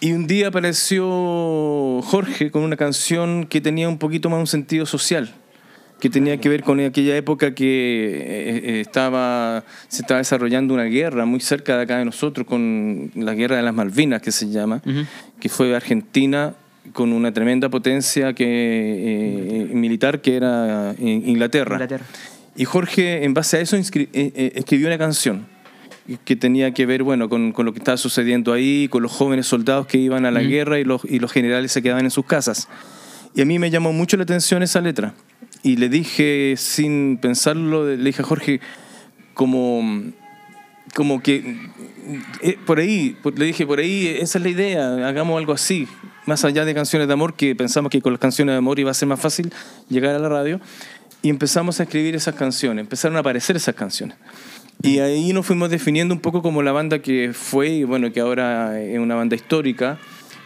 Y 0.00 0.12
un 0.12 0.27
día 0.27 0.49
apareció 0.49 2.03
Jorge 2.03 2.50
con 2.50 2.62
una 2.62 2.77
canción 2.77 3.47
que 3.47 3.62
tenía 3.62 3.89
un 3.89 3.97
poquito 3.97 4.29
más 4.29 4.39
un 4.39 4.47
sentido 4.47 4.85
social, 4.85 5.33
que 5.99 6.11
tenía 6.11 6.37
que 6.39 6.50
ver 6.50 6.62
con 6.62 6.79
aquella 6.79 7.17
época 7.17 7.55
que 7.55 7.65
eh, 7.65 8.61
eh, 8.65 8.81
estaba, 8.83 9.65
se 9.89 10.03
estaba 10.03 10.19
desarrollando 10.19 10.75
una 10.75 10.85
guerra 10.85 11.25
muy 11.25 11.41
cerca 11.41 11.79
de 11.79 11.85
acá 11.85 11.97
de 11.97 12.05
nosotros, 12.05 12.47
con 12.47 13.11
la 13.15 13.33
guerra 13.33 13.57
de 13.57 13.62
las 13.62 13.73
Malvinas, 13.73 14.21
que 14.21 14.31
se 14.31 14.50
llama, 14.50 14.83
que 15.41 15.49
fue 15.49 15.75
Argentina 15.75 16.53
con 16.93 17.15
una 17.15 17.33
tremenda 17.33 17.71
potencia 17.71 18.35
que, 18.35 18.45
eh, 18.47 19.75
militar 19.75 20.21
que 20.21 20.37
era 20.37 20.95
Inglaterra. 20.99 21.77
Inglaterra. 21.77 22.05
Y 22.57 22.67
Jorge, 22.67 23.25
en 23.25 23.33
base 23.33 23.57
a 23.57 23.61
eso, 23.61 23.75
escribió 23.79 24.87
una 24.87 24.99
canción 24.99 25.47
que 26.19 26.37
tenía 26.37 26.73
que 26.73 26.87
ver 26.87 27.02
bueno, 27.02 27.29
con, 27.29 27.52
con 27.52 27.67
lo 27.67 27.73
que 27.73 27.79
estaba 27.79 27.97
sucediendo 27.97 28.52
ahí, 28.52 28.88
con 28.88 29.02
los 29.02 29.12
jóvenes 29.12 29.47
soldados 29.47 29.87
que 29.87 29.99
iban 29.99 30.26
a 30.26 30.31
la 30.31 30.43
guerra 30.43 30.79
y 30.79 30.85
los, 30.85 31.05
y 31.05 31.19
los 31.19 31.33
generales 31.33 31.73
se 31.73 31.83
quedaban 31.83 32.05
en 32.05 32.11
sus 32.11 32.25
casas. 32.26 32.69
Y 33.35 33.43
a 33.43 33.45
mí 33.45 33.59
me 33.59 33.71
llamó 33.71 33.93
mucho 33.93 34.17
la 34.17 34.25
atención 34.25 34.62
esa 34.62 34.81
letra. 34.81 35.14
Y 35.62 35.76
le 35.76 35.88
dije, 35.88 36.55
sin 36.57 37.19
pensarlo, 37.19 37.87
le 37.87 37.97
dije 37.97 38.23
a 38.23 38.25
Jorge, 38.25 38.61
como, 39.35 40.02
como 40.95 41.23
que 41.23 41.57
eh, 42.43 42.57
por 42.67 42.79
ahí, 42.79 43.17
por- 43.23 43.38
le 43.38 43.45
dije, 43.45 43.67
por 43.67 43.79
ahí, 43.79 44.07
esa 44.07 44.38
es 44.38 44.45
la 44.45 44.50
idea, 44.50 45.07
hagamos 45.07 45.38
algo 45.38 45.52
así, 45.52 45.87
más 46.26 46.45
allá 46.45 46.64
de 46.64 46.75
canciones 46.75 47.09
de 47.09 47.14
amor, 47.14 47.35
que 47.35 47.55
pensamos 47.55 47.90
que 47.90 48.00
con 48.00 48.12
las 48.12 48.21
canciones 48.21 48.55
de 48.55 48.59
amor 48.59 48.79
iba 48.79 48.90
a 48.90 48.95
ser 48.95 49.09
más 49.09 49.21
fácil 49.21 49.52
llegar 49.88 50.14
a 50.14 50.19
la 50.19 50.29
radio, 50.29 50.61
y 51.23 51.29
empezamos 51.29 51.79
a 51.79 51.83
escribir 51.83 52.14
esas 52.17 52.35
canciones, 52.35 52.83
empezaron 52.83 53.17
a 53.17 53.21
aparecer 53.21 53.55
esas 53.55 53.75
canciones. 53.75 54.17
Y 54.83 54.99
ahí 54.99 55.33
nos 55.33 55.47
fuimos 55.47 55.71
definiendo 55.71 56.15
un 56.15 56.21
poco 56.21 56.43
como 56.43 56.63
la 56.63 56.73
banda 56.73 57.01
que 57.01 57.33
fue, 57.35 57.69
y 57.69 57.85
bueno, 57.85 58.13
que 58.13 58.21
ahora 58.21 58.81
es 58.81 58.99
una 58.99 59.15
banda 59.15 59.37
histórica, 59.37 59.99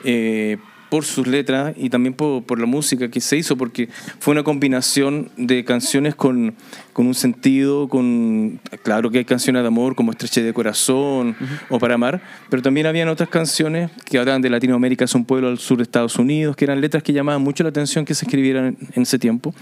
eh, 0.05 0.59
por 0.95 1.05
sus 1.05 1.27
letras 1.27 1.75
y 1.77 1.91
también 1.91 2.15
por, 2.15 2.45
por 2.45 2.61
la 2.61 2.67
música 2.67 3.09
que 3.09 3.21
se 3.21 3.37
hizo, 3.37 3.57
porque 3.57 3.89
fue 4.21 4.33
una 4.33 4.45
combinación 4.45 5.29
de 5.37 5.65
canciones 5.65 6.15
con, 6.15 6.55
con 6.93 7.09
un 7.09 7.15
sentido, 7.15 7.89
con 7.89 8.61
claro 8.85 9.11
que 9.11 9.19
hay 9.19 9.25
canciones 9.25 9.63
de 9.63 9.69
amor 9.69 9.97
como 9.97 10.13
Estreche 10.13 10.43
de 10.43 10.53
Corazón 10.53 11.35
o 11.69 11.81
Para 11.81 11.95
Amar, 11.95 12.23
pero 12.49 12.63
también 12.63 12.87
habían 12.87 13.09
otras 13.09 13.29
canciones 13.29 13.91
que 14.05 14.19
hablaban 14.19 14.41
de 14.41 14.51
Latinoamérica 14.51 15.05
es 15.05 15.15
un 15.17 15.25
pueblo 15.25 15.49
al 15.49 15.59
sur 15.59 15.79
de 15.79 15.83
Estados 15.83 16.17
Unidos, 16.17 16.55
que 16.55 16.65
eran 16.65 16.81
letras 16.81 17.03
que 17.03 17.13
llamaban 17.13 17.43
mucho 17.43 17.65
la 17.65 17.71
atención 17.71 18.05
que 18.05 18.15
se 18.15 18.25
escribieran 18.25 18.77
en 18.95 19.03
ese 19.03 19.19
tiempo. 19.19 19.53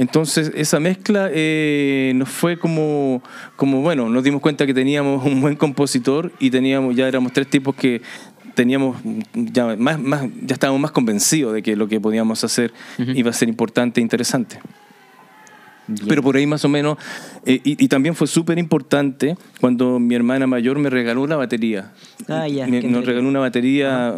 Entonces, 0.00 0.50
esa 0.54 0.80
mezcla 0.80 1.28
eh, 1.30 2.12
nos 2.16 2.30
fue 2.30 2.58
como, 2.58 3.22
como, 3.54 3.82
bueno, 3.82 4.08
nos 4.08 4.24
dimos 4.24 4.40
cuenta 4.40 4.64
que 4.64 4.72
teníamos 4.72 5.26
un 5.26 5.42
buen 5.42 5.56
compositor 5.56 6.32
y 6.38 6.48
teníamos, 6.48 6.96
ya 6.96 7.06
éramos 7.06 7.34
tres 7.34 7.50
tipos 7.50 7.74
que 7.74 8.00
teníamos 8.54 8.96
ya 9.34 9.76
más, 9.76 10.00
más 10.00 10.22
ya 10.40 10.54
estábamos 10.54 10.80
más 10.80 10.90
convencidos 10.92 11.52
de 11.52 11.62
que 11.62 11.76
lo 11.76 11.86
que 11.86 12.00
podíamos 12.00 12.42
hacer 12.44 12.72
iba 12.96 13.28
a 13.28 13.34
ser 13.34 13.50
importante 13.50 14.00
e 14.00 14.02
interesante. 14.02 14.58
Bien. 15.90 16.08
Pero 16.08 16.22
por 16.22 16.36
ahí 16.36 16.46
más 16.46 16.64
o 16.64 16.68
menos, 16.68 16.96
eh, 17.46 17.60
y, 17.64 17.84
y 17.84 17.88
también 17.88 18.14
fue 18.14 18.26
súper 18.26 18.58
importante 18.58 19.36
cuando 19.60 19.98
mi 19.98 20.14
hermana 20.14 20.46
mayor 20.46 20.78
me 20.78 20.88
regaló 20.90 21.22
una 21.22 21.36
batería. 21.36 21.92
Ah, 22.28 22.46
ya, 22.46 22.66
Me- 22.66 22.80
qué 22.80 22.88
nos 22.88 23.04
regaló 23.04 23.28
una 23.28 23.40
batería 23.40 24.14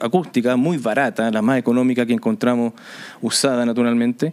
acústica 0.00 0.56
muy 0.56 0.76
barata, 0.78 1.30
la 1.30 1.42
más 1.42 1.58
económica 1.58 2.04
que 2.06 2.12
encontramos 2.12 2.72
usada 3.20 3.64
naturalmente. 3.64 4.32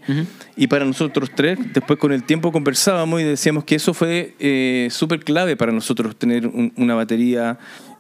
Y 0.55 0.67
para 0.67 0.85
nosotros 0.85 1.29
tres, 1.35 1.59
después 1.73 1.99
con 1.99 2.11
el 2.11 2.23
tiempo 2.23 2.51
conversábamos 2.51 3.21
y 3.21 3.23
decíamos 3.25 3.63
que 3.63 3.75
eso 3.75 3.93
fue 3.93 4.35
eh, 4.39 4.87
súper 4.91 5.23
clave 5.23 5.55
para 5.55 5.71
nosotros 5.71 6.15
tener 6.15 6.47
un- 6.47 6.73
una 6.77 6.95
batería, 6.95 7.57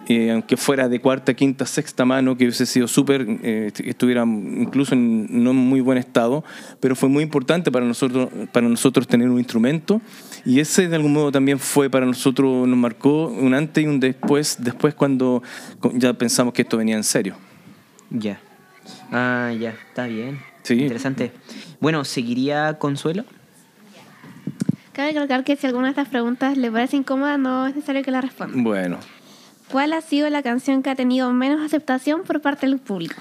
eh, 0.07 0.31
aunque 0.31 0.57
fuera 0.57 0.89
de 0.89 0.99
cuarta, 0.99 1.33
quinta, 1.33 1.65
sexta 1.65 2.05
mano, 2.05 2.35
que 2.35 2.45
hubiese 2.45 2.65
sido 2.65 2.87
súper, 2.87 3.25
eh, 3.43 3.71
que 3.73 3.89
estuviera 3.89 4.23
incluso 4.23 4.95
en 4.95 5.43
no 5.43 5.53
muy 5.53 5.79
buen 5.79 5.97
estado, 5.97 6.43
pero 6.79 6.95
fue 6.95 7.07
muy 7.07 7.23
importante 7.23 7.71
para 7.71 7.85
nosotros, 7.85 8.29
para 8.51 8.67
nosotros 8.67 9.07
tener 9.07 9.29
un 9.29 9.37
instrumento. 9.37 10.01
Y 10.45 10.59
ese 10.59 10.87
de 10.87 10.95
algún 10.95 11.13
modo 11.13 11.31
también 11.31 11.59
fue 11.59 11.89
para 11.89 12.05
nosotros, 12.05 12.67
nos 12.67 12.77
marcó 12.77 13.27
un 13.27 13.53
antes 13.53 13.83
y 13.83 13.87
un 13.87 13.99
después, 13.99 14.57
después 14.59 14.93
cuando 14.95 15.43
ya 15.93 16.13
pensamos 16.13 16.53
que 16.53 16.63
esto 16.63 16.77
venía 16.77 16.95
en 16.95 17.03
serio. 17.03 17.35
Ya. 18.09 18.39
Ah, 19.11 19.53
ya, 19.57 19.69
está 19.69 20.07
bien. 20.07 20.39
Sí. 20.63 20.73
Interesante. 20.73 21.31
Bueno, 21.79 22.03
¿seguiría 22.05 22.77
Consuelo? 22.79 23.25
Cabe 24.93 25.09
recalcar 25.09 25.43
que 25.43 25.55
si 25.55 25.67
alguna 25.67 25.85
de 25.85 25.91
estas 25.91 26.09
preguntas 26.09 26.57
le 26.57 26.69
parece 26.69 26.97
incómoda, 26.97 27.37
no 27.37 27.67
es 27.67 27.75
necesario 27.75 28.03
que 28.03 28.11
la 28.11 28.19
responda. 28.21 28.53
Bueno, 28.57 28.97
¿Cuál 29.71 29.93
ha 29.93 30.01
sido 30.01 30.29
la 30.29 30.41
canción 30.43 30.83
que 30.83 30.89
ha 30.89 30.95
tenido 30.95 31.31
menos 31.33 31.61
aceptación 31.61 32.23
por 32.23 32.41
parte 32.41 32.65
del 32.67 32.77
público? 32.79 33.15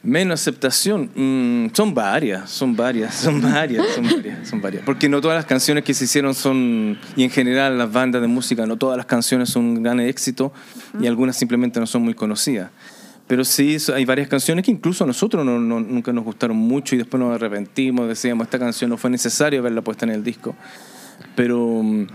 menos 0.00 0.40
aceptación. 0.40 1.10
mm, 1.14 1.74
son 1.74 1.92
varias, 1.92 2.48
son 2.48 2.74
varias, 2.76 3.14
son 3.14 3.42
varias, 3.42 3.84
son 3.94 4.04
varias, 4.14 4.48
son 4.48 4.60
varias. 4.62 4.82
Porque 4.84 5.08
no 5.08 5.20
todas 5.20 5.36
las 5.36 5.44
canciones 5.44 5.84
que 5.84 5.92
se 5.92 6.04
hicieron 6.04 6.34
son, 6.34 6.96
y 7.16 7.24
en 7.24 7.30
general 7.30 7.76
las 7.76 7.92
bandas 7.92 8.22
de 8.22 8.28
música, 8.28 8.64
no 8.64 8.76
todas 8.76 8.96
las 8.96 9.06
canciones 9.06 9.50
son 9.50 9.64
un 9.64 9.82
gran 9.82 10.00
éxito 10.00 10.52
y 11.00 11.06
algunas 11.06 11.36
simplemente 11.36 11.78
no 11.80 11.86
son 11.86 12.02
muy 12.02 12.14
conocidas. 12.14 12.70
Pero 13.26 13.44
sí, 13.44 13.76
hay 13.94 14.06
varias 14.06 14.28
canciones 14.28 14.64
que 14.64 14.70
incluso 14.70 15.04
a 15.04 15.06
nosotros 15.06 15.44
no- 15.44 15.58
no- 15.58 15.80
nunca 15.80 16.12
nos 16.14 16.24
gustaron 16.24 16.56
mucho 16.56 16.94
y 16.94 16.98
después 16.98 17.20
nos 17.20 17.34
arrepentimos, 17.34 18.08
decíamos, 18.08 18.46
esta 18.46 18.58
canción 18.58 18.88
no 18.88 18.96
fue 18.96 19.10
necesario 19.10 19.60
haberla 19.60 19.82
puesta 19.82 20.06
en 20.06 20.12
el 20.12 20.24
disco. 20.24 20.54
Pero, 21.34 21.82
mm, 21.82 22.06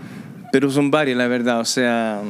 pero 0.50 0.70
son 0.70 0.90
varias, 0.90 1.16
la 1.18 1.28
verdad. 1.28 1.60
O 1.60 1.64
sea, 1.64 2.20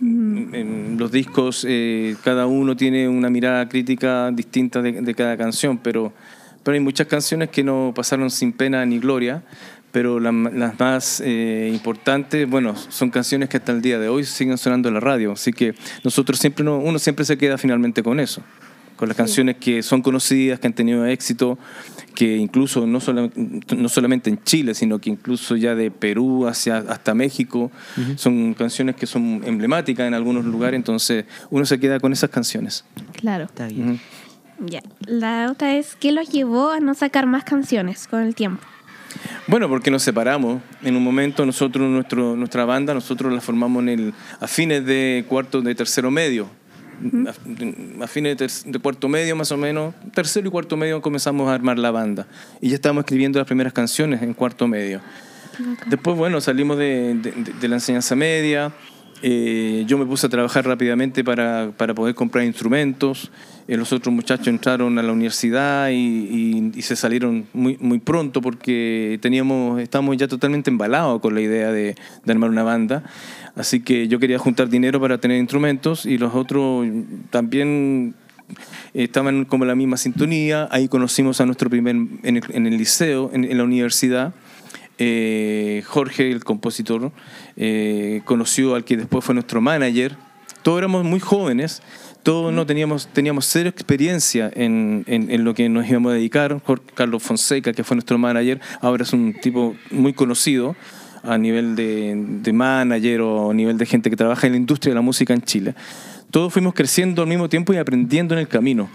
en 0.00 0.96
los 0.98 1.12
discos 1.12 1.64
eh, 1.68 2.16
cada 2.24 2.46
uno 2.46 2.76
tiene 2.76 3.08
una 3.08 3.28
mirada 3.30 3.68
crítica 3.68 4.30
distinta 4.30 4.80
de, 4.82 5.14
cada 5.14 5.36
canción, 5.36 5.78
pero, 5.78 6.12
pero 6.62 6.74
hay 6.74 6.80
muchas 6.80 7.06
canciones 7.06 7.50
que 7.50 7.62
no 7.62 7.92
pasaron 7.94 8.30
sin 8.30 8.52
pena 8.52 8.84
ni 8.86 8.98
gloria, 8.98 9.42
pero 9.92 10.20
la- 10.20 10.32
las 10.32 10.78
más 10.78 11.20
eh, 11.24 11.70
importantes, 11.72 12.48
bueno, 12.48 12.76
son 12.76 13.10
canciones 13.10 13.48
que 13.48 13.56
hasta 13.58 13.72
el 13.72 13.82
día 13.82 13.98
de 13.98 14.08
hoy 14.08 14.24
siguen 14.24 14.56
sonando 14.56 14.88
en 14.88 14.94
la 14.94 15.00
radio, 15.00 15.32
así 15.32 15.52
que 15.52 15.74
nosotros 16.04 16.38
siempre 16.38 16.64
no, 16.64 16.78
uno 16.78 16.98
siempre 16.98 17.24
se 17.24 17.36
queda 17.36 17.58
finalmente 17.58 18.02
con 18.02 18.20
eso, 18.20 18.42
con 19.00 19.08
las 19.08 19.16
canciones 19.16 19.56
que 19.56 19.82
son 19.82 20.02
conocidas, 20.02 20.60
que 20.60 20.66
han 20.66 20.74
tenido 20.74 21.06
éxito, 21.06 21.58
que 22.14 22.36
incluso 22.36 22.86
no, 22.86 23.00
sola- 23.00 23.30
no 23.76 23.88
solamente 23.88 24.28
en 24.28 24.44
Chile, 24.44 24.74
sino 24.74 24.98
que 24.98 25.08
incluso 25.08 25.56
ya 25.56 25.74
de 25.74 25.90
Perú 25.90 26.46
hacia, 26.46 26.76
hasta 26.76 27.14
México, 27.14 27.72
son 28.16 28.52
canciones 28.52 28.96
que 28.96 29.06
son 29.06 29.40
emblemáticas 29.46 30.06
en 30.06 30.12
algunos 30.12 30.44
lugares, 30.44 30.76
entonces 30.76 31.24
uno 31.48 31.64
se 31.64 31.80
queda 31.80 31.98
con 31.98 32.12
esas 32.12 32.28
canciones. 32.28 32.84
Claro. 33.14 33.44
Está 33.44 33.68
bien. 33.68 33.98
Ya. 34.66 34.82
La 35.06 35.48
otra 35.50 35.76
es, 35.76 35.96
¿qué 35.98 36.12
los 36.12 36.28
llevó 36.28 36.70
a 36.70 36.80
no 36.80 36.92
sacar 36.94 37.24
más 37.24 37.44
canciones 37.44 38.06
con 38.06 38.22
el 38.22 38.34
tiempo? 38.34 38.62
Bueno, 39.46 39.68
porque 39.68 39.90
nos 39.90 40.02
separamos. 40.02 40.60
En 40.82 40.94
un 40.94 41.02
momento 41.02 41.44
nosotros, 41.46 41.88
nuestro, 41.90 42.36
nuestra 42.36 42.64
banda, 42.66 42.92
nosotros 42.94 43.32
la 43.32 43.40
formamos 43.40 43.82
en 43.82 43.88
el, 43.88 44.14
a 44.38 44.46
fines 44.46 44.84
de 44.84 45.24
cuarto, 45.26 45.62
de 45.62 45.74
tercero 45.74 46.10
medio. 46.10 46.48
A, 48.00 48.04
a 48.04 48.06
fines 48.06 48.36
de, 48.36 48.50
de 48.72 48.78
cuarto 48.78 49.08
medio 49.08 49.34
más 49.36 49.50
o 49.52 49.56
menos, 49.56 49.94
tercero 50.14 50.48
y 50.48 50.50
cuarto 50.50 50.76
medio 50.76 51.00
comenzamos 51.00 51.48
a 51.48 51.54
armar 51.54 51.78
la 51.78 51.90
banda. 51.90 52.26
Y 52.60 52.68
ya 52.68 52.74
estábamos 52.74 53.02
escribiendo 53.02 53.38
las 53.38 53.46
primeras 53.46 53.72
canciones 53.72 54.20
en 54.22 54.34
cuarto 54.34 54.66
medio. 54.68 55.00
Después, 55.86 56.16
bueno, 56.16 56.40
salimos 56.40 56.78
de, 56.78 57.14
de- 57.14 57.32
de- 57.32 57.52
de 57.52 57.68
la 57.68 57.76
enseñanza 57.76 58.14
media. 58.16 58.72
eh, 59.22 59.84
yo 59.86 59.98
me 59.98 60.06
puse 60.06 60.26
a 60.26 60.30
trabajar 60.30 60.66
rápidamente 60.66 61.22
para, 61.22 61.72
para 61.76 61.94
poder 61.94 62.14
comprar 62.14 62.44
instrumentos. 62.44 63.30
eh, 63.68 63.76
los 63.76 63.92
otros 63.92 64.14
muchachos 64.14 64.48
entraron 64.48 64.98
a 64.98 65.02
la 65.02 65.12
universidad 65.12 65.90
y, 65.90 65.94
y- 65.94 66.72
y 66.74 66.82
se 66.82 66.96
salieron 66.96 67.44
muy, 67.52 67.76
muy 67.80 67.98
pronto 67.98 68.40
porque 68.40 69.18
teníamos, 69.20 69.78
estábamos 69.80 70.16
ya 70.16 70.26
totalmente 70.26 70.70
embalados 70.70 71.20
con 71.20 71.34
la 71.34 71.42
idea 71.42 71.70
de, 71.70 71.94
de 72.24 72.32
armar 72.32 72.48
una 72.50 72.62
banda. 72.62 73.02
Así 73.60 73.80
que 73.80 74.08
yo 74.08 74.18
quería 74.18 74.38
juntar 74.38 74.68
dinero 74.68 75.00
para 75.00 75.18
tener 75.18 75.38
instrumentos 75.38 76.06
y 76.06 76.16
los 76.18 76.34
otros 76.34 76.86
también 77.30 78.14
estaban 78.94 79.44
como 79.44 79.64
en 79.64 79.68
la 79.68 79.74
misma 79.74 79.96
sintonía. 79.96 80.66
Ahí 80.70 80.88
conocimos 80.88 81.40
a 81.40 81.46
nuestro 81.46 81.68
primer, 81.70 81.94
en 81.94 82.36
el, 82.38 82.42
en 82.48 82.66
el 82.66 82.76
liceo, 82.78 83.30
en, 83.34 83.44
en 83.44 83.58
la 83.58 83.64
universidad. 83.64 84.32
Eh, 84.98 85.82
Jorge, 85.86 86.30
el 86.30 86.42
compositor, 86.44 87.12
eh, 87.56 88.22
conoció 88.24 88.74
al 88.74 88.84
que 88.84 88.96
después 88.96 89.24
fue 89.24 89.34
nuestro 89.34 89.60
manager. 89.60 90.16
Todos 90.62 90.78
éramos 90.78 91.04
muy 91.04 91.20
jóvenes, 91.20 91.82
todos 92.22 92.52
no 92.52 92.66
teníamos, 92.66 93.08
teníamos 93.08 93.46
cero 93.46 93.70
experiencia 93.70 94.50
en, 94.54 95.04
en- 95.06 95.30
en 95.30 95.44
lo 95.44 95.54
que 95.54 95.68
nos 95.70 95.88
íbamos 95.88 96.12
a 96.12 96.14
dedicar. 96.16 96.60
Carlos 96.94 97.22
Fonseca, 97.22 97.72
que 97.72 97.82
fue 97.84 97.94
nuestro 97.96 98.18
manager, 98.18 98.60
ahora 98.82 99.04
es 99.04 99.12
un 99.14 99.32
tipo 99.32 99.74
muy 99.90 100.12
conocido 100.12 100.76
a 101.22 101.36
nivel 101.38 101.76
de, 101.76 102.14
de 102.16 102.52
manager 102.52 103.20
o 103.22 103.50
a 103.50 103.54
nivel 103.54 103.76
de 103.78 103.86
gente 103.86 104.10
que 104.10 104.16
trabaja 104.16 104.46
en 104.46 104.54
la 104.54 104.58
industria 104.58 104.90
de 104.92 104.94
la 104.96 105.00
música 105.02 105.34
en 105.34 105.42
Chile. 105.42 105.74
Todos 106.30 106.52
fuimos 106.52 106.74
creciendo 106.74 107.22
al 107.22 107.28
mismo 107.28 107.48
tiempo 107.48 107.72
y 107.72 107.76
aprendiendo 107.76 108.34
en 108.34 108.40
el 108.40 108.48
camino. 108.48 108.88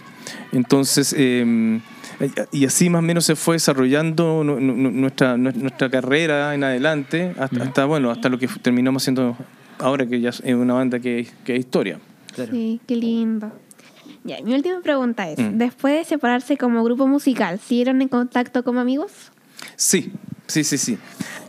Entonces, 0.51 1.13
eh, 1.17 1.79
y 2.51 2.65
así 2.65 2.89
más 2.89 3.00
o 3.00 3.01
menos 3.03 3.25
se 3.25 3.36
fue 3.36 3.55
desarrollando 3.55 4.44
nu- 4.44 4.60
nu- 4.60 4.91
nuestra, 4.91 5.38
nu- 5.38 5.51
nuestra 5.53 5.89
carrera 5.89 6.53
en 6.55 6.63
adelante, 6.63 7.34
hasta, 7.38 7.63
hasta, 7.63 7.86
bueno, 7.86 8.10
hasta 8.10 8.29
lo 8.29 8.39
que 8.39 8.48
terminamos 8.48 9.03
siendo 9.03 9.36
ahora, 9.79 10.05
que 10.08 10.22
ya 10.22 10.29
es 10.29 10.41
una 10.46 10.74
banda 10.74 11.00
que, 11.00 11.27
que 11.44 11.53
es 11.55 11.60
historia. 11.60 12.00
Sí, 12.50 12.79
qué 12.88 12.96
lindo. 12.96 13.51
Ya, 14.24 14.38
mi 14.44 14.53
última 14.55 14.79
pregunta 14.82 15.29
es, 15.29 15.38
Mm. 15.39 15.58
después 15.58 15.94
de 15.96 16.03
separarse 16.05 16.58
como 16.58 16.84
grupo 16.84 17.05
musical, 17.08 17.60
¿siguieron 17.60 18.01
en 18.01 18.08
contacto 18.08 18.63
como 18.63 18.79
amigos? 18.79 19.12
Sí, 19.75 20.12
sí, 20.48 20.63
sí, 20.63 20.77
sí. 20.77 20.98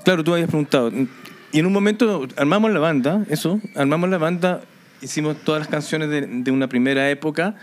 Claro, 0.06 0.22
tú 0.22 0.34
habías 0.34 0.48
preguntado. 0.48 0.92
Y 1.50 1.58
en 1.58 1.66
un 1.66 1.72
momento 1.72 2.28
armamos 2.36 2.70
la 2.70 2.78
banda, 2.78 3.26
eso, 3.28 3.60
armamos 3.74 4.08
la 4.08 4.18
banda, 4.18 4.60
hicimos 5.02 5.36
todas 5.42 5.58
las 5.58 5.66
canciones 5.66 6.08
de, 6.08 6.50
una 6.52 6.68
primera 6.68 7.10
época 7.10 7.56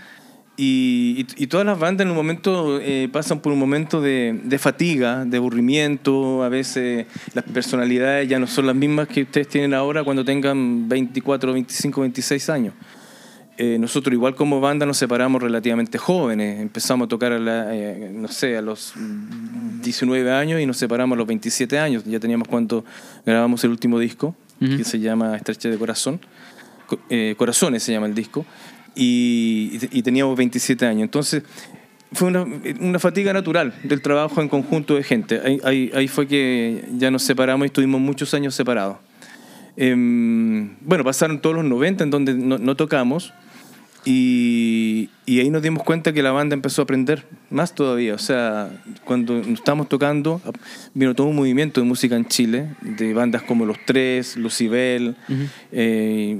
y 0.57 1.23
todas 1.47 1.65
las 1.65 1.79
bandas 1.79 2.03
en 2.03 2.11
un 2.11 2.17
momento 2.17 2.81
eh, 2.81 3.07
pasan 3.09 3.39
por 3.39 3.53
un 3.53 3.59
momento 3.59 4.01
de, 4.01 4.41
de 4.43 4.59
fatiga, 4.59 5.23
de 5.23 5.37
aburrimiento, 5.37 6.43
a 6.43 6.49
veces 6.49 7.05
las 7.33 7.45
personalidades 7.45 8.27
ya 8.27 8.39
no 8.39 8.47
son 8.47 8.67
las 8.67 8.75
mismas 8.75 9.07
que 9.07 9.21
ustedes 9.21 9.47
tienen 9.47 9.73
ahora 9.73 10.03
cuando 10.03 10.25
tengan 10.25 10.89
24, 10.89 11.53
25, 11.53 12.01
26 12.01 12.49
años. 12.49 12.73
Eh, 13.57 13.77
nosotros 13.79 14.11
igual 14.13 14.33
como 14.35 14.59
banda 14.59 14.85
nos 14.85 14.97
separamos 14.97 15.41
relativamente 15.41 15.97
jóvenes. 15.99 16.59
Empezamos 16.59 17.05
a 17.05 17.09
tocar 17.09 17.31
a, 17.33 17.39
la, 17.39 17.67
eh, 17.75 18.09
no 18.13 18.27
sé, 18.27 18.57
a 18.57 18.61
los 18.63 18.93
19 19.83 20.31
años 20.31 20.59
y 20.59 20.65
nos 20.65 20.77
separamos 20.77 21.15
a 21.15 21.19
los 21.19 21.27
27 21.27 21.77
años. 21.77 22.03
Ya 22.05 22.19
teníamos 22.19 22.47
cuando 22.47 22.83
grabamos 23.25 23.63
el 23.63 23.69
último 23.71 23.99
disco, 23.99 24.35
que 24.59 24.83
se 24.83 24.99
llama 24.99 25.35
Estreche 25.35 25.69
de 25.69 25.77
Corazón. 25.77 26.19
Co- 26.87 26.99
eh, 27.09 27.35
Corazones 27.37 27.83
se 27.83 27.91
llama 27.91 28.07
el 28.07 28.15
disco. 28.15 28.45
Y, 28.95 29.79
y 29.91 30.01
teníamos 30.01 30.35
27 30.37 30.85
años. 30.85 31.03
Entonces 31.03 31.43
fue 32.11 32.29
una, 32.29 32.45
una 32.79 32.97
fatiga 32.99 33.33
natural 33.33 33.73
del 33.83 34.01
trabajo 34.01 34.41
en 34.41 34.47
conjunto 34.49 34.95
de 34.95 35.03
gente. 35.03 35.41
Ahí, 35.43 35.59
ahí, 35.63 35.91
ahí 35.93 36.07
fue 36.07 36.27
que 36.27 36.85
ya 36.97 37.11
nos 37.11 37.23
separamos 37.23 37.65
y 37.65 37.67
estuvimos 37.67 37.99
muchos 38.01 38.33
años 38.33 38.55
separados. 38.55 38.97
Em, 39.75 40.75
bueno, 40.81 41.03
pasaron 41.03 41.39
todos 41.41 41.55
los 41.55 41.65
90 41.65 42.03
en 42.03 42.09
donde 42.11 42.33
no, 42.35 42.57
no 42.59 42.75
tocamos 42.75 43.33
y, 44.05 45.09
Y, 45.25 45.39
ahí 45.39 45.49
nos 45.49 45.61
dimos 45.61 45.83
cuenta 45.83 46.11
que 46.13 46.21
la 46.21 46.31
banda 46.31 46.53
empezó 46.53 46.81
a 46.81 46.83
aprender 46.83 47.25
más 47.49 47.73
todavía. 47.75 48.13
O 48.13 48.17
sea, 48.17 48.69
cuando 49.05 49.35
nos 49.35 49.47
estábamos 49.59 49.87
tocando, 49.89 50.41
vino 50.93 51.15
todo 51.15 51.27
un 51.27 51.35
movimiento 51.35 51.79
de 51.81 51.87
música 51.87 52.15
en 52.17 52.25
Chile, 52.25 52.69
de 52.81 53.13
bandas 53.13 53.41
como 53.43 53.65
Los 53.65 53.77
Tres, 53.85 54.35
Lucibel, 54.35 55.15
eh, 55.71 56.37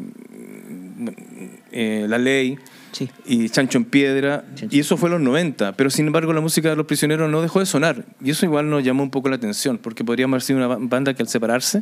eh, 1.71 2.05
La 2.09 2.17
Ley 2.17 2.57
Sí. 2.91 3.09
y 3.25 3.49
Chancho 3.49 3.79
en 3.79 3.85
Piedra, 3.85 4.45
Chancho. 4.53 4.75
y 4.75 4.79
eso 4.79 4.97
fue 4.97 5.09
en 5.09 5.13
los 5.13 5.21
90, 5.21 5.71
pero 5.75 5.89
sin 5.89 6.05
embargo 6.05 6.31
la 6.31 6.41
música 6.41 6.69
de 6.69 6.75
los 6.75 6.85
prisioneros 6.85 7.27
no 7.31 7.41
dejó 7.41 7.59
de 7.59 7.65
sonar, 7.65 8.05
y 8.23 8.29
eso 8.29 8.45
igual 8.45 8.69
nos 8.69 8.83
llamó 8.83 9.01
un 9.01 9.09
poco 9.09 9.29
la 9.29 9.35
atención, 9.37 9.79
porque 9.79 10.03
podríamos 10.03 10.33
haber 10.35 10.41
sido 10.43 10.57
una 10.59 10.67
ba- 10.67 10.77
banda 10.79 11.15
que 11.15 11.23
al 11.23 11.27
separarse 11.27 11.81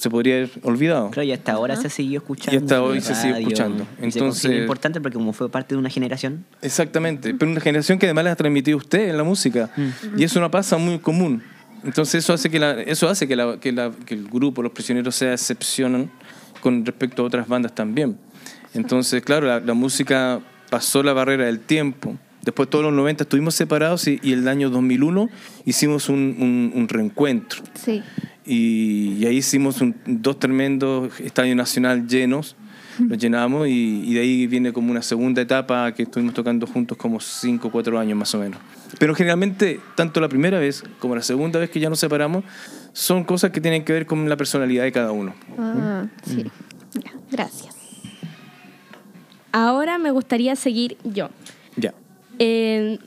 se 0.00 0.10
podría 0.10 0.36
haber 0.36 0.50
olvidado. 0.62 1.10
Claro, 1.10 1.28
y 1.28 1.32
hasta 1.32 1.52
ahora 1.52 1.76
se 1.76 1.86
ha 1.86 1.90
seguido 1.90 2.20
escuchando. 2.22 2.52
Y 2.54 2.56
hasta 2.62 2.82
hoy 2.82 2.96
la 2.96 3.00
se 3.02 3.14
sigue 3.14 3.38
escuchando. 3.38 3.86
se 3.98 4.04
Entonces- 4.04 4.60
importante 4.62 5.00
porque 5.00 5.14
como 5.18 5.32
fue 5.32 5.50
parte 5.50 5.74
de 5.74 5.78
una 5.78 5.90
generación. 5.90 6.44
Exactamente, 6.62 7.34
pero 7.34 7.50
una 7.50 7.60
generación 7.60 7.98
que 7.98 8.06
además 8.06 8.24
les 8.24 8.32
ha 8.32 8.36
transmitido 8.36 8.78
usted 8.78 9.10
en 9.10 9.16
la 9.16 9.24
música, 9.24 9.70
y 10.16 10.24
eso 10.24 10.40
no 10.40 10.50
pasa 10.50 10.78
muy 10.78 10.98
común. 10.98 11.42
Entonces 11.84 12.24
eso 12.24 12.32
hace 12.32 12.50
que, 12.50 12.58
la, 12.58 12.72
eso 12.80 13.08
hace 13.08 13.28
que, 13.28 13.36
la- 13.36 13.58
que 13.60 13.72
la- 13.72 13.90
que 14.06 14.14
el 14.14 14.28
grupo, 14.28 14.62
los 14.62 14.72
prisioneros, 14.72 15.14
sea 15.14 15.32
excepción 15.32 16.10
con 16.60 16.84
respecto 16.84 17.22
a 17.22 17.26
otras 17.26 17.46
bandas 17.48 17.74
también. 17.74 18.16
Entonces, 18.74 19.22
claro, 19.22 19.46
la, 19.46 19.60
la 19.60 19.74
música 19.74 20.40
pasó 20.70 21.02
la 21.02 21.12
barrera 21.12 21.46
del 21.46 21.60
tiempo. 21.60 22.16
Después 22.42 22.68
de 22.68 22.70
todos 22.70 22.84
los 22.84 22.94
90 22.94 23.24
estuvimos 23.24 23.54
separados 23.54 24.06
y, 24.08 24.18
y 24.22 24.32
el 24.32 24.48
año 24.48 24.70
2001 24.70 25.28
hicimos 25.66 26.08
un, 26.08 26.36
un- 26.38 26.72
un 26.74 26.88
reencuentro. 26.88 27.62
Sí. 27.74 28.02
Y, 28.52 29.16
y 29.20 29.26
ahí 29.26 29.36
hicimos 29.36 29.80
un- 29.80 29.94
dos 30.06 30.38
tremendos 30.40 31.20
estadios 31.20 31.56
nacional 31.56 32.06
llenos, 32.08 32.56
los 32.98 33.16
llenamos 33.16 33.68
y, 33.68 34.02
y 34.04 34.14
de 34.14 34.20
ahí 34.20 34.46
viene 34.48 34.72
como 34.72 34.90
una 34.90 35.02
segunda 35.02 35.40
etapa 35.40 35.92
que 35.94 36.02
estuvimos 36.02 36.34
tocando 36.34 36.66
juntos 36.66 36.98
como 36.98 37.20
cinco 37.20 37.68
o 37.68 37.70
cuatro 37.70 37.96
años 37.98 38.18
más 38.18 38.34
o 38.34 38.38
menos. 38.38 38.58
Pero 38.98 39.14
generalmente, 39.14 39.78
tanto 39.94 40.20
la 40.20 40.28
primera 40.28 40.58
vez 40.58 40.82
como 40.98 41.14
la 41.14 41.22
segunda 41.22 41.60
vez 41.60 41.70
que 41.70 41.78
ya 41.78 41.88
nos 41.88 42.00
separamos, 42.00 42.42
son 42.92 43.22
cosas 43.22 43.52
que 43.52 43.60
tienen 43.60 43.84
que 43.84 43.92
ver 43.92 44.04
con 44.04 44.28
la 44.28 44.36
personalidad 44.36 44.82
de 44.82 44.90
cada 44.92 45.12
uno. 45.12 45.32
Ah, 45.56 46.06
sí. 46.24 46.44
Ya, 46.94 47.12
gracias. 47.30 47.74
Ahora 49.52 49.98
me 49.98 50.10
gustaría 50.10 50.54
seguir 50.56 50.96
yo. 51.04 51.28
Ya. 51.76 51.94
Eh, 52.38 52.98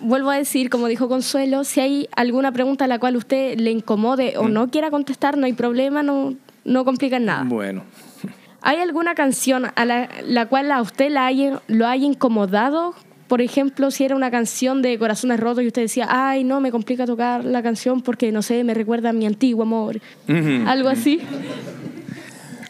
vuelvo 0.00 0.30
a 0.30 0.36
decir, 0.36 0.70
como 0.70 0.88
dijo 0.88 1.08
Consuelo, 1.08 1.64
si 1.64 1.80
hay 1.80 2.08
alguna 2.16 2.52
pregunta 2.52 2.84
a 2.84 2.88
la 2.88 2.98
cual 2.98 3.16
usted 3.16 3.58
le 3.58 3.70
incomode 3.70 4.36
o 4.36 4.48
no 4.48 4.70
quiera 4.70 4.90
contestar, 4.90 5.36
no 5.36 5.46
hay 5.46 5.52
problema, 5.52 6.02
no, 6.02 6.34
no 6.64 6.84
complica 6.84 7.16
en 7.16 7.26
nada. 7.26 7.44
Bueno. 7.44 7.82
¿Hay 8.62 8.78
alguna 8.78 9.14
canción 9.14 9.66
a 9.74 9.84
la, 9.84 10.08
la 10.24 10.46
cual 10.46 10.70
a 10.70 10.82
usted 10.82 11.10
la 11.10 11.26
haya, 11.26 11.62
lo 11.66 11.86
haya 11.86 12.04
incomodado? 12.04 12.94
Por 13.26 13.40
ejemplo, 13.40 13.90
si 13.90 14.04
era 14.04 14.16
una 14.16 14.30
canción 14.30 14.82
de 14.82 14.98
Corazones 14.98 15.40
Rotos 15.40 15.62
y 15.62 15.68
usted 15.68 15.82
decía, 15.82 16.08
ay, 16.10 16.44
no, 16.44 16.60
me 16.60 16.70
complica 16.70 17.06
tocar 17.06 17.44
la 17.44 17.62
canción 17.62 18.02
porque, 18.02 18.32
no 18.32 18.42
sé, 18.42 18.64
me 18.64 18.74
recuerda 18.74 19.10
a 19.10 19.12
mi 19.12 19.24
antiguo 19.24 19.62
amor. 19.62 20.00
Algo 20.66 20.88
así. 20.88 21.20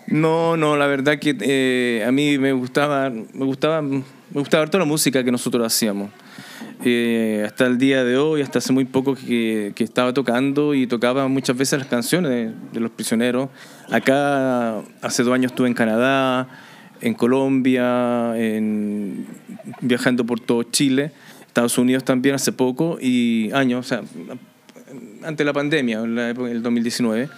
No, 0.06 0.56
no, 0.56 0.76
la 0.76 0.86
verdad 0.86 1.18
que 1.18 1.36
eh, 1.40 2.04
a 2.06 2.12
mí 2.12 2.36
me 2.36 2.52
gustaba, 2.52 3.10
me 3.10 3.44
gustaba, 3.44 3.80
me 3.80 4.02
gustaba 4.32 4.66
toda 4.66 4.80
la 4.80 4.84
música 4.84 5.24
que 5.24 5.32
nosotros 5.32 5.64
hacíamos. 5.66 6.10
Eh, 6.82 7.42
hasta 7.44 7.66
el 7.66 7.76
día 7.76 8.04
de 8.04 8.16
hoy, 8.16 8.40
hasta 8.40 8.58
hace 8.58 8.72
muy 8.72 8.86
poco 8.86 9.14
que, 9.14 9.72
que 9.74 9.84
estaba 9.84 10.14
tocando 10.14 10.72
y 10.74 10.86
tocaba 10.86 11.28
muchas 11.28 11.56
veces 11.56 11.78
las 11.78 11.88
canciones 11.88 12.52
de, 12.72 12.80
los 12.80 12.90
prisioneros. 12.90 13.50
Acá 13.90 14.78
hace 15.02 15.22
dos 15.22 15.34
años 15.34 15.52
estuve 15.52 15.68
en 15.68 15.74
Canadá, 15.74 16.48
en 17.02 17.12
Colombia, 17.14 18.32
en- 18.36 19.26
viajando 19.82 20.24
por 20.24 20.40
todo 20.40 20.62
Chile, 20.62 21.12
Estados 21.46 21.76
Unidos 21.76 22.04
también 22.04 22.34
hace 22.36 22.52
poco 22.52 22.96
y 23.00 23.50
años, 23.52 23.84
o 23.84 23.88
sea, 23.88 24.02
ante 25.22 25.44
la 25.44 25.52
pandemia, 25.52 26.00
en 26.00 26.14
la 26.14 26.30
época 26.30 26.48
del 26.48 26.62
2019. 26.62 27.28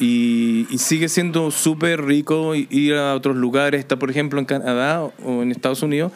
Y, 0.00 0.68
y 0.70 0.78
sigue 0.78 1.08
siendo 1.08 1.50
súper 1.50 2.04
rico 2.04 2.54
ir 2.54 2.94
a 2.94 3.16
otros 3.16 3.36
lugares, 3.36 3.80
está 3.80 3.98
por 3.98 4.10
ejemplo 4.10 4.38
en 4.38 4.44
Canadá 4.44 5.02
o 5.02 5.42
en 5.42 5.50
Estados 5.50 5.82
Unidos, 5.82 6.12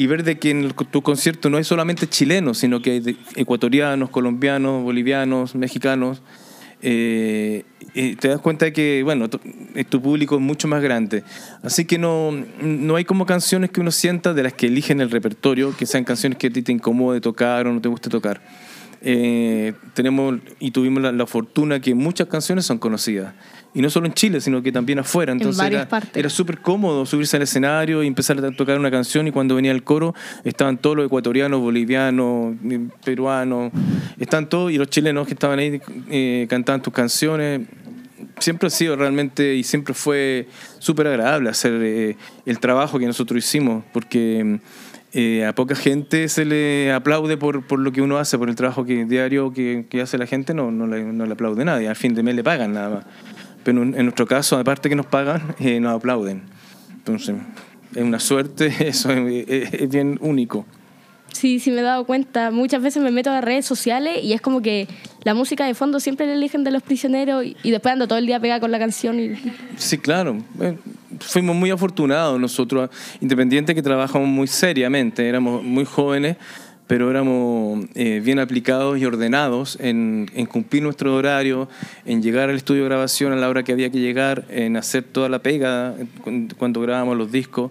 y 0.00 0.06
ver 0.06 0.22
de 0.22 0.38
que 0.38 0.50
en 0.50 0.62
el- 0.64 0.74
tu 0.74 1.02
concierto 1.02 1.50
no 1.50 1.56
hay 1.56 1.64
solamente 1.64 2.06
chilenos, 2.06 2.58
sino 2.58 2.80
que 2.80 2.90
hay 2.92 3.00
de- 3.00 3.16
ecuatorianos, 3.34 4.10
colombianos, 4.10 4.84
bolivianos, 4.84 5.54
mexicanos. 5.56 6.22
eh, 6.80 7.64
y 7.94 8.14
te 8.14 8.28
das 8.28 8.40
cuenta 8.40 8.64
de 8.66 8.72
que, 8.72 9.02
bueno, 9.02 9.28
tu, 9.28 9.40
eh, 9.74 9.82
tu 9.82 10.00
público 10.00 10.36
es 10.36 10.40
mucho 10.40 10.68
más 10.68 10.80
grande. 10.80 11.24
Así 11.64 11.84
que 11.86 11.98
no, 11.98 12.30
no 12.62 12.94
hay 12.94 13.04
como 13.04 13.26
canciones 13.26 13.70
que 13.70 13.80
uno 13.80 13.90
sienta 13.90 14.32
de 14.32 14.44
las 14.44 14.52
que 14.52 14.66
eligen 14.68 15.00
el 15.00 15.10
repertorio, 15.10 15.76
que 15.76 15.86
sean 15.86 16.04
canciones 16.04 16.38
que 16.38 16.46
a 16.46 16.50
ti 16.50 16.62
te 16.62 16.70
incomode 16.70 17.20
tocar 17.20 17.66
o 17.66 17.72
no 17.72 17.80
te 17.80 17.88
guste 17.88 18.08
tocar. 18.10 18.40
Eh, 19.00 19.72
tenemos 19.94 20.38
y 20.60 20.70
tuvimos 20.70 21.02
la, 21.02 21.10
la 21.10 21.26
fortuna 21.26 21.80
que 21.80 21.96
muchas 21.96 22.28
canciones 22.28 22.64
son 22.66 22.78
conocidas. 22.78 23.34
Y 23.74 23.82
no 23.82 23.90
solo 23.90 24.06
en 24.06 24.14
Chile, 24.14 24.40
sino 24.40 24.62
que 24.62 24.72
también 24.72 24.98
afuera. 24.98 25.32
Entonces 25.32 25.58
varias 25.58 25.82
era, 25.82 25.88
partes. 25.88 26.16
era 26.16 26.28
súper 26.28 26.58
cómodo 26.58 27.04
subirse 27.06 27.36
al 27.36 27.42
escenario 27.42 28.02
y 28.02 28.06
empezar 28.06 28.42
a 28.44 28.50
tocar 28.50 28.78
una 28.78 28.90
canción 28.90 29.28
y 29.28 29.30
cuando 29.30 29.54
venía 29.54 29.72
el 29.72 29.84
coro 29.84 30.14
estaban 30.44 30.78
todos 30.78 30.96
los 30.96 31.06
ecuatorianos, 31.06 31.60
bolivianos, 31.60 32.56
eh, 32.64 32.88
peruanos, 33.04 33.72
están 34.18 34.48
todos 34.48 34.72
y 34.72 34.78
los 34.78 34.88
chilenos 34.88 35.26
que 35.26 35.34
estaban 35.34 35.58
ahí 35.58 35.80
eh, 36.10 36.46
cantaban 36.48 36.82
tus 36.82 36.92
canciones. 36.92 37.62
Siempre 38.38 38.68
ha 38.68 38.70
sido 38.70 38.96
realmente 38.96 39.54
y 39.54 39.64
siempre 39.64 39.94
fue 39.94 40.48
súper 40.78 41.08
agradable 41.08 41.50
hacer 41.50 41.72
eh, 41.82 42.16
el 42.46 42.58
trabajo 42.60 42.98
que 42.98 43.06
nosotros 43.06 43.44
hicimos 43.44 43.84
porque 43.92 44.60
eh, 45.14 45.46
a 45.46 45.54
poca 45.54 45.74
gente 45.74 46.28
se 46.28 46.44
le 46.44 46.92
aplaude 46.92 47.38
por, 47.38 47.66
por 47.66 47.78
lo 47.78 47.92
que 47.92 48.02
uno 48.02 48.18
hace, 48.18 48.36
por 48.36 48.50
el 48.50 48.56
trabajo 48.56 48.84
que 48.84 49.06
diario 49.06 49.54
que, 49.54 49.86
que 49.88 50.02
hace 50.02 50.18
la 50.18 50.26
gente, 50.26 50.52
no, 50.52 50.70
no, 50.70 50.86
le, 50.86 51.02
no 51.02 51.24
le 51.24 51.32
aplaude 51.32 51.64
nadie, 51.64 51.88
al 51.88 51.96
fin 51.96 52.14
de 52.14 52.22
mes 52.22 52.34
le 52.34 52.44
pagan 52.44 52.74
nada 52.74 52.88
más. 52.90 53.04
Pero 53.68 53.82
en 53.82 53.90
nuestro 54.06 54.26
caso, 54.26 54.56
aparte 54.56 54.88
que 54.88 54.94
nos 54.96 55.04
pagan, 55.04 55.54
eh, 55.60 55.78
nos 55.78 55.94
aplauden. 55.94 56.40
Entonces, 56.96 57.36
es 57.94 58.02
una 58.02 58.18
suerte, 58.18 58.72
eso 58.88 59.10
es, 59.12 59.44
es- 59.46 59.74
es 59.74 59.88
bien 59.90 60.16
único. 60.22 60.64
Sí, 61.32 61.60
sí 61.60 61.70
me 61.70 61.80
he 61.80 61.82
dado 61.82 62.04
cuenta. 62.04 62.50
Muchas 62.50 62.80
veces 62.82 63.02
me 63.02 63.10
meto 63.10 63.30
a 63.30 63.42
redes 63.42 63.66
sociales 63.66 64.20
y 64.24 64.32
es 64.32 64.40
como 64.40 64.62
que 64.62 64.88
la 65.24 65.34
música 65.34 65.66
de 65.66 65.74
fondo 65.74 66.00
siempre 66.00 66.26
la 66.26 66.32
eligen 66.32 66.64
de 66.64 66.70
los 66.70 66.82
prisioneros 66.82 67.44
y, 67.44 67.56
y 67.62 67.70
después 67.70 67.92
ando 67.92 68.08
todo 68.08 68.18
el 68.18 68.24
día 68.24 68.40
pegada 68.40 68.58
con 68.58 68.70
la 68.72 68.78
canción. 68.78 69.20
Y, 69.20 69.34
Sí, 69.76 69.98
claro. 69.98 70.38
Eh, 70.62 70.78
fuimos 71.20 71.54
muy 71.54 71.70
afortunados 71.70 72.40
nosotros, 72.40 72.88
independientes 73.20 73.74
que 73.74 73.82
trabajamos 73.82 74.26
muy 74.28 74.46
seriamente, 74.46 75.28
éramos 75.28 75.62
muy 75.62 75.84
jóvenes, 75.84 76.38
pero 76.88 77.10
éramos 77.10 77.84
eh, 77.94 78.20
bien 78.24 78.40
aplicados 78.40 78.98
y 78.98 79.04
ordenados 79.04 79.78
en, 79.80 80.28
en 80.34 80.46
cumplir 80.46 80.82
nuestro 80.82 81.14
horario, 81.14 81.68
en 82.04 82.22
llegar 82.22 82.50
al 82.50 82.56
estudio 82.56 82.82
de 82.82 82.88
grabación 82.88 83.32
a 83.32 83.36
la 83.36 83.48
hora 83.48 83.62
que 83.62 83.72
había 83.72 83.90
que 83.90 84.00
llegar, 84.00 84.44
en 84.48 84.76
hacer 84.76 85.04
toda 85.04 85.28
la 85.28 85.38
pega 85.38 85.94
cu- 86.24 86.48
cuando 86.56 86.80
grabábamos 86.80 87.16
los 87.16 87.30
discos, 87.30 87.70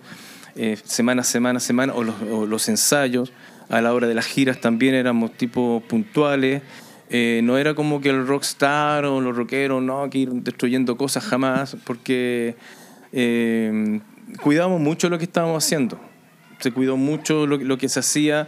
eh, 0.55 0.77
semana, 0.85 1.23
semana, 1.23 1.59
semana, 1.59 1.93
o 1.93 2.03
los, 2.03 2.15
o 2.31 2.45
los 2.45 2.69
ensayos. 2.69 3.33
A 3.69 3.81
la 3.81 3.93
hora 3.93 4.07
de 4.07 4.15
las 4.15 4.25
giras 4.25 4.61
también 4.61 4.95
éramos 4.95 5.33
tipo 5.33 5.83
puntuales. 5.89 6.61
Eh, 7.09 7.41
no 7.43 7.57
era 7.57 7.73
como 7.73 7.99
que 7.99 8.09
el 8.09 8.25
rockstar 8.25 9.03
o 9.05 9.19
los 9.19 9.35
rockeros, 9.35 9.81
no, 9.83 10.09
que 10.09 10.19
ir 10.19 10.29
destruyendo 10.31 10.95
cosas 10.95 11.25
jamás, 11.25 11.75
porque 11.85 12.55
eh, 13.11 13.99
cuidamos 14.41 14.79
mucho 14.79 15.09
lo 15.09 15.17
que 15.17 15.25
estábamos 15.25 15.65
haciendo. 15.65 15.99
Se 16.59 16.71
cuidó 16.71 16.97
mucho 16.97 17.45
lo, 17.45 17.57
lo 17.57 17.77
que 17.77 17.87
se 17.89 17.99
hacía. 17.99 18.47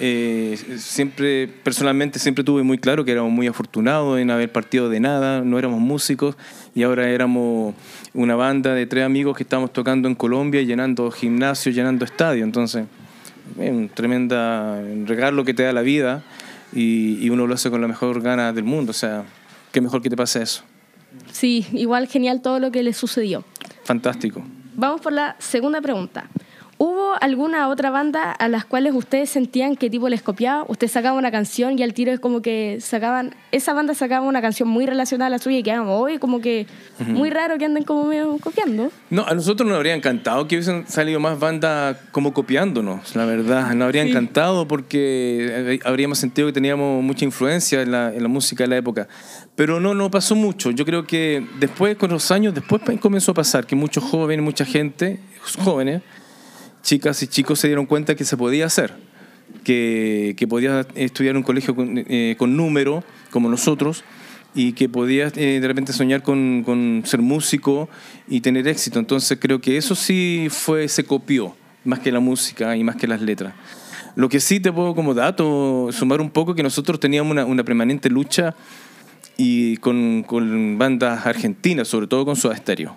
Eh, 0.00 0.56
siempre, 0.78 1.48
personalmente, 1.48 2.20
siempre 2.20 2.44
tuve 2.44 2.62
muy 2.62 2.78
claro 2.78 3.04
que 3.04 3.10
éramos 3.10 3.32
muy 3.32 3.48
afortunados 3.48 4.18
en 4.20 4.30
haber 4.30 4.52
partido 4.52 4.88
de 4.88 5.00
nada, 5.00 5.40
no 5.42 5.58
éramos 5.58 5.80
músicos 5.80 6.36
y 6.74 6.84
ahora 6.84 7.10
éramos 7.10 7.74
una 8.14 8.36
banda 8.36 8.74
de 8.74 8.86
tres 8.86 9.04
amigos 9.04 9.36
que 9.36 9.42
estábamos 9.42 9.72
tocando 9.72 10.06
en 10.06 10.14
Colombia, 10.14 10.62
llenando 10.62 11.10
gimnasios, 11.10 11.74
llenando 11.74 12.04
estadios. 12.04 12.44
Entonces, 12.44 12.86
es 13.58 13.70
un 13.70 13.88
tremenda 13.88 14.80
regalo 15.04 15.44
que 15.44 15.52
te 15.52 15.64
da 15.64 15.72
la 15.72 15.82
vida 15.82 16.22
y, 16.72 17.18
y 17.24 17.30
uno 17.30 17.48
lo 17.48 17.54
hace 17.54 17.68
con 17.68 17.80
la 17.80 17.88
mejor 17.88 18.22
gana 18.22 18.52
del 18.52 18.64
mundo. 18.64 18.90
O 18.90 18.94
sea, 18.94 19.24
qué 19.72 19.80
mejor 19.80 20.00
que 20.00 20.10
te 20.10 20.16
pase 20.16 20.42
eso. 20.42 20.62
sí, 21.32 21.66
igual 21.72 22.06
genial 22.06 22.40
todo 22.40 22.60
lo 22.60 22.70
que 22.70 22.84
le 22.84 22.92
sucedió. 22.92 23.44
Fantástico. 23.82 24.44
Vamos 24.76 25.00
por 25.00 25.12
la 25.12 25.34
segunda 25.40 25.80
pregunta. 25.80 26.28
¿Hubo 27.18 27.22
alguna 27.22 27.68
otra 27.68 27.90
banda 27.90 28.32
a 28.32 28.48
las 28.48 28.64
cuales 28.64 28.94
ustedes 28.94 29.30
sentían 29.30 29.76
que 29.76 29.90
tipo 29.90 30.08
les 30.08 30.22
copiaba? 30.22 30.64
Usted 30.68 30.88
sacaba 30.88 31.18
una 31.18 31.30
canción 31.30 31.78
y 31.78 31.82
al 31.82 31.94
tiro 31.94 32.12
es 32.12 32.20
como 32.20 32.42
que 32.42 32.78
sacaban, 32.80 33.34
esa 33.52 33.72
banda 33.72 33.94
sacaba 33.94 34.26
una 34.26 34.40
canción 34.40 34.68
muy 34.68 34.86
relacionada 34.86 35.26
a 35.26 35.30
la 35.30 35.38
suya 35.38 35.58
y 35.58 35.62
quedaban, 35.62 35.88
hoy 35.88 36.18
como 36.18 36.40
que 36.40 36.66
muy 36.98 37.30
raro 37.30 37.58
que 37.58 37.64
anden 37.64 37.84
como 37.84 38.04
medio 38.04 38.38
copiando. 38.38 38.90
No, 39.10 39.24
a 39.26 39.34
nosotros 39.34 39.68
nos 39.68 39.76
habría 39.76 39.94
encantado 39.94 40.46
que 40.46 40.56
hubiesen 40.56 40.86
salido 40.86 41.20
más 41.20 41.38
bandas 41.38 41.96
como 42.12 42.32
copiándonos, 42.32 43.14
la 43.16 43.24
verdad. 43.24 43.72
Nos 43.74 43.86
habría 43.86 44.02
encantado 44.02 44.68
porque 44.68 45.80
habríamos 45.84 46.18
sentido 46.18 46.48
que 46.48 46.52
teníamos 46.52 47.02
mucha 47.02 47.24
influencia 47.24 47.82
en 47.82 47.92
la, 47.92 48.14
en 48.14 48.22
la 48.22 48.28
música 48.28 48.64
de 48.64 48.68
la 48.68 48.76
época. 48.76 49.08
Pero 49.54 49.80
no, 49.80 49.94
no 49.94 50.10
pasó 50.10 50.34
mucho. 50.34 50.70
Yo 50.70 50.84
creo 50.84 51.06
que 51.06 51.44
después, 51.58 51.96
con 51.96 52.10
los 52.10 52.30
años, 52.30 52.54
después 52.54 52.82
comenzó 53.00 53.32
a 53.32 53.34
pasar 53.34 53.66
que 53.66 53.74
muchos 53.74 54.04
jóvenes, 54.04 54.44
mucha 54.44 54.64
gente, 54.64 55.18
jóvenes, 55.64 56.02
chicas 56.82 57.22
y 57.22 57.26
chicos 57.26 57.60
se 57.60 57.68
dieron 57.68 57.86
cuenta 57.86 58.14
que 58.14 58.24
se 58.24 58.36
podía 58.36 58.66
hacer, 58.66 58.94
que, 59.64 60.34
que 60.36 60.46
podías 60.46 60.86
estudiar 60.94 61.32
en 61.32 61.38
un 61.38 61.42
colegio 61.42 61.74
con, 61.74 61.94
eh, 61.96 62.36
con 62.38 62.56
número, 62.56 63.04
como 63.30 63.48
nosotros, 63.48 64.04
y 64.54 64.72
que 64.72 64.88
podías 64.88 65.36
eh, 65.36 65.60
de 65.60 65.68
repente 65.68 65.92
soñar 65.92 66.22
con, 66.22 66.62
con 66.64 67.02
ser 67.04 67.20
músico 67.20 67.88
y 68.28 68.40
tener 68.40 68.66
éxito. 68.66 68.98
Entonces 68.98 69.38
creo 69.40 69.60
que 69.60 69.76
eso 69.76 69.94
sí 69.94 70.48
fue, 70.50 70.88
se 70.88 71.04
copió, 71.04 71.54
más 71.84 72.00
que 72.00 72.10
la 72.10 72.20
música 72.20 72.76
y 72.76 72.84
más 72.84 72.96
que 72.96 73.06
las 73.06 73.20
letras. 73.20 73.54
Lo 74.16 74.28
que 74.28 74.40
sí 74.40 74.58
te 74.58 74.72
puedo 74.72 74.94
como 74.94 75.14
dato 75.14 75.90
sumar 75.92 76.20
un 76.20 76.30
poco 76.30 76.54
que 76.54 76.62
nosotros 76.62 76.98
teníamos 76.98 77.30
una, 77.30 77.44
una 77.44 77.62
permanente 77.62 78.10
lucha 78.10 78.54
y 79.36 79.76
con, 79.76 80.24
con 80.24 80.76
bandas 80.76 81.24
argentinas, 81.24 81.86
sobre 81.86 82.08
todo 82.08 82.24
con 82.24 82.34
Soda 82.34 82.56
Stereo. 82.56 82.96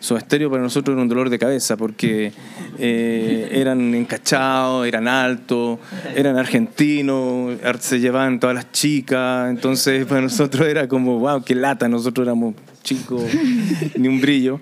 Soda 0.00 0.20
Stereo 0.20 0.50
para 0.50 0.62
nosotros 0.62 0.94
era 0.94 1.02
un 1.02 1.08
dolor 1.08 1.28
de 1.30 1.38
cabeza 1.38 1.76
porque 1.76 2.32
eh, 2.78 3.50
eran 3.52 3.94
encachados, 3.94 4.86
eran 4.86 5.06
altos, 5.06 5.78
eran 6.16 6.36
argentinos, 6.38 7.56
ar- 7.62 7.80
se 7.80 8.00
llevaban 8.00 8.40
todas 8.40 8.56
las 8.56 8.72
chicas, 8.72 9.50
entonces 9.50 10.06
para 10.08 10.22
nosotros 10.22 10.66
era 10.66 10.88
como, 10.88 11.18
wow, 11.18 11.44
qué 11.44 11.54
lata, 11.54 11.86
nosotros 11.88 12.26
éramos 12.26 12.54
chicos, 12.82 13.22
ni 13.96 14.08
un 14.08 14.22
brillo 14.22 14.58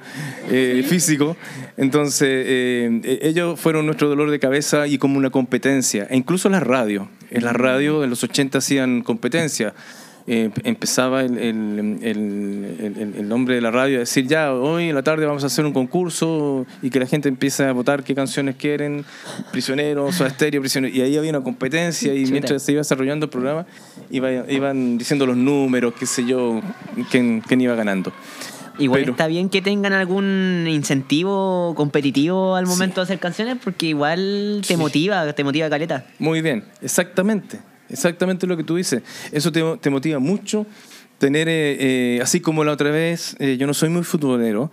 eh, 0.51 0.85
físico. 0.87 1.37
Entonces 1.77 2.29
eh, 2.29 3.01
eh, 3.05 3.18
ellos 3.22 3.61
fueron 3.61 3.87
nuestro 3.87 4.09
dolor 4.09 4.31
de 4.33 4.40
cabeza 4.40 4.88
y 4.88 4.98
como 4.98 5.18
una 5.18 5.31
competencia, 5.31 6.07
e 6.11 6.16
incluso 6.16 6.48
las 6.48 6.64
radios. 6.64 7.07
En 7.31 7.44
las 7.44 7.55
radios 7.55 8.03
en 8.03 8.11
los 8.11 8.24
80 8.24 8.59
hacían 8.59 9.03
competencia 9.03 9.72
eh, 10.31 10.51
empezaba 10.64 11.23
el, 11.23 11.38
el, 11.38 11.99
el, 12.03 13.14
el- 13.17 13.45
de 13.47 13.61
la 13.61 13.71
radio 13.71 13.97
a 13.97 14.01
decir 14.01 14.27
ya, 14.27 14.53
hoy 14.53 14.91
en 14.91 14.95
la 14.95 15.03
tarde 15.03 15.25
vamos 15.25 15.43
a 15.43 15.47
hacer 15.47 15.64
un 15.64 15.73
concurso 15.73 16.67
y 16.83 16.91
que 16.91 17.01
la 17.01 17.07
gente 17.07 17.29
empiece 17.29 17.64
a 17.64 17.73
votar 17.73 18.05
qué 18.05 18.14
canciones 18.14 18.57
quieren, 18.57 19.05
prisioneros, 19.53 20.17
Soda 20.17 20.31
Stereo, 20.31 20.61
prisioneros. 20.61 20.97
Y 20.97 21.01
ahí 21.03 21.17
había 21.17 21.31
una 21.31 21.41
competencia 21.41 22.12
y 22.14 22.27
mientras 22.27 22.62
se 22.62 22.73
iba 22.73 22.81
desarrollando 22.81 23.25
el 23.27 23.31
programa 23.31 23.67
iba- 24.11 24.31
iban 24.51 24.99
diciendo 24.99 25.25
los 25.27 25.37
números, 25.37 25.95
qué 25.99 26.05
sé 26.07 26.27
yo, 26.27 26.61
quién, 27.11 27.41
quién 27.47 27.61
iba 27.61 27.75
ganando. 27.75 28.12
Igual 28.79 29.01
Pero- 29.01 29.12
está 29.12 29.27
bien 29.27 29.49
que 29.49 29.61
tengan 29.62 29.93
algún 29.93 30.67
incentivo 30.69 31.75
competitivo 31.77 32.55
al 32.55 32.67
momento 32.67 33.01
de 33.01 33.05
hacer 33.05 33.19
canciones 33.19 33.57
porque 33.62 33.87
igual 33.87 34.59
te 34.62 34.75
Sí. 34.75 34.77
motiva, 34.77 35.33
te 35.33 35.43
motiva 35.43 35.69
caleta. 35.69 36.05
Muy 36.19 36.43
bien, 36.43 36.64
exactamente, 36.81 37.59
exactamente 37.90 38.46
lo 38.46 38.57
que 38.57 38.64
tú 38.64 38.77
dices. 38.77 39.03
Eso 39.33 39.53
te, 39.53 39.62
te 39.81 39.90
motiva 39.90 40.18
mucho. 40.18 40.66
Tener, 41.18 41.48
eh, 41.48 41.77
eh, 42.16 42.20
así 42.22 42.40
como 42.40 42.62
la 42.64 42.72
otra 42.72 42.90
vez, 42.90 43.35
eh, 43.40 43.57
yo 43.59 43.66
no 43.66 43.74
soy 43.74 43.88
muy 43.88 44.05
futbolero, 44.05 44.70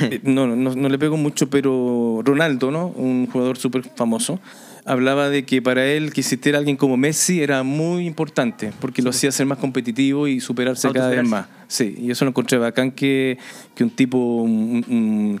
eh, 0.00 0.20
no, 0.24 0.46
no, 0.46 0.74
no 0.76 0.88
le 0.88 0.98
pego 0.98 1.16
mucho, 1.16 1.50
pero 1.50 2.20
Ronaldo, 2.24 2.70
¿no? 2.70 2.86
un 2.88 3.26
jugador 3.26 3.58
súper 3.58 3.82
famoso, 3.96 4.38
hablaba 4.84 5.28
de 5.28 5.44
que 5.44 5.60
para 5.60 5.84
él 5.86 6.12
que 6.12 6.20
existiera 6.20 6.58
alguien 6.58 6.76
como 6.76 6.96
Messi 6.96 7.42
era 7.42 7.64
muy 7.64 8.06
importante, 8.06 8.72
porque 8.80 9.02
lo 9.02 9.10
hacía 9.10 9.32
ser 9.32 9.46
más 9.46 9.58
competitivo 9.58 10.28
y 10.28 10.38
superarse 10.40 10.88
cada 10.92 11.10
vez 11.10 11.24
más. 11.28 11.46
Sí, 11.66 11.96
y 11.98 12.10
eso 12.12 12.24
lo 12.24 12.28
encontré 12.30 12.58
bacán 12.58 12.92
que, 12.92 13.38
que 13.74 13.82
un 13.82 13.90
tipo, 13.90 14.18
un- 14.18 14.84
un- 14.88 15.40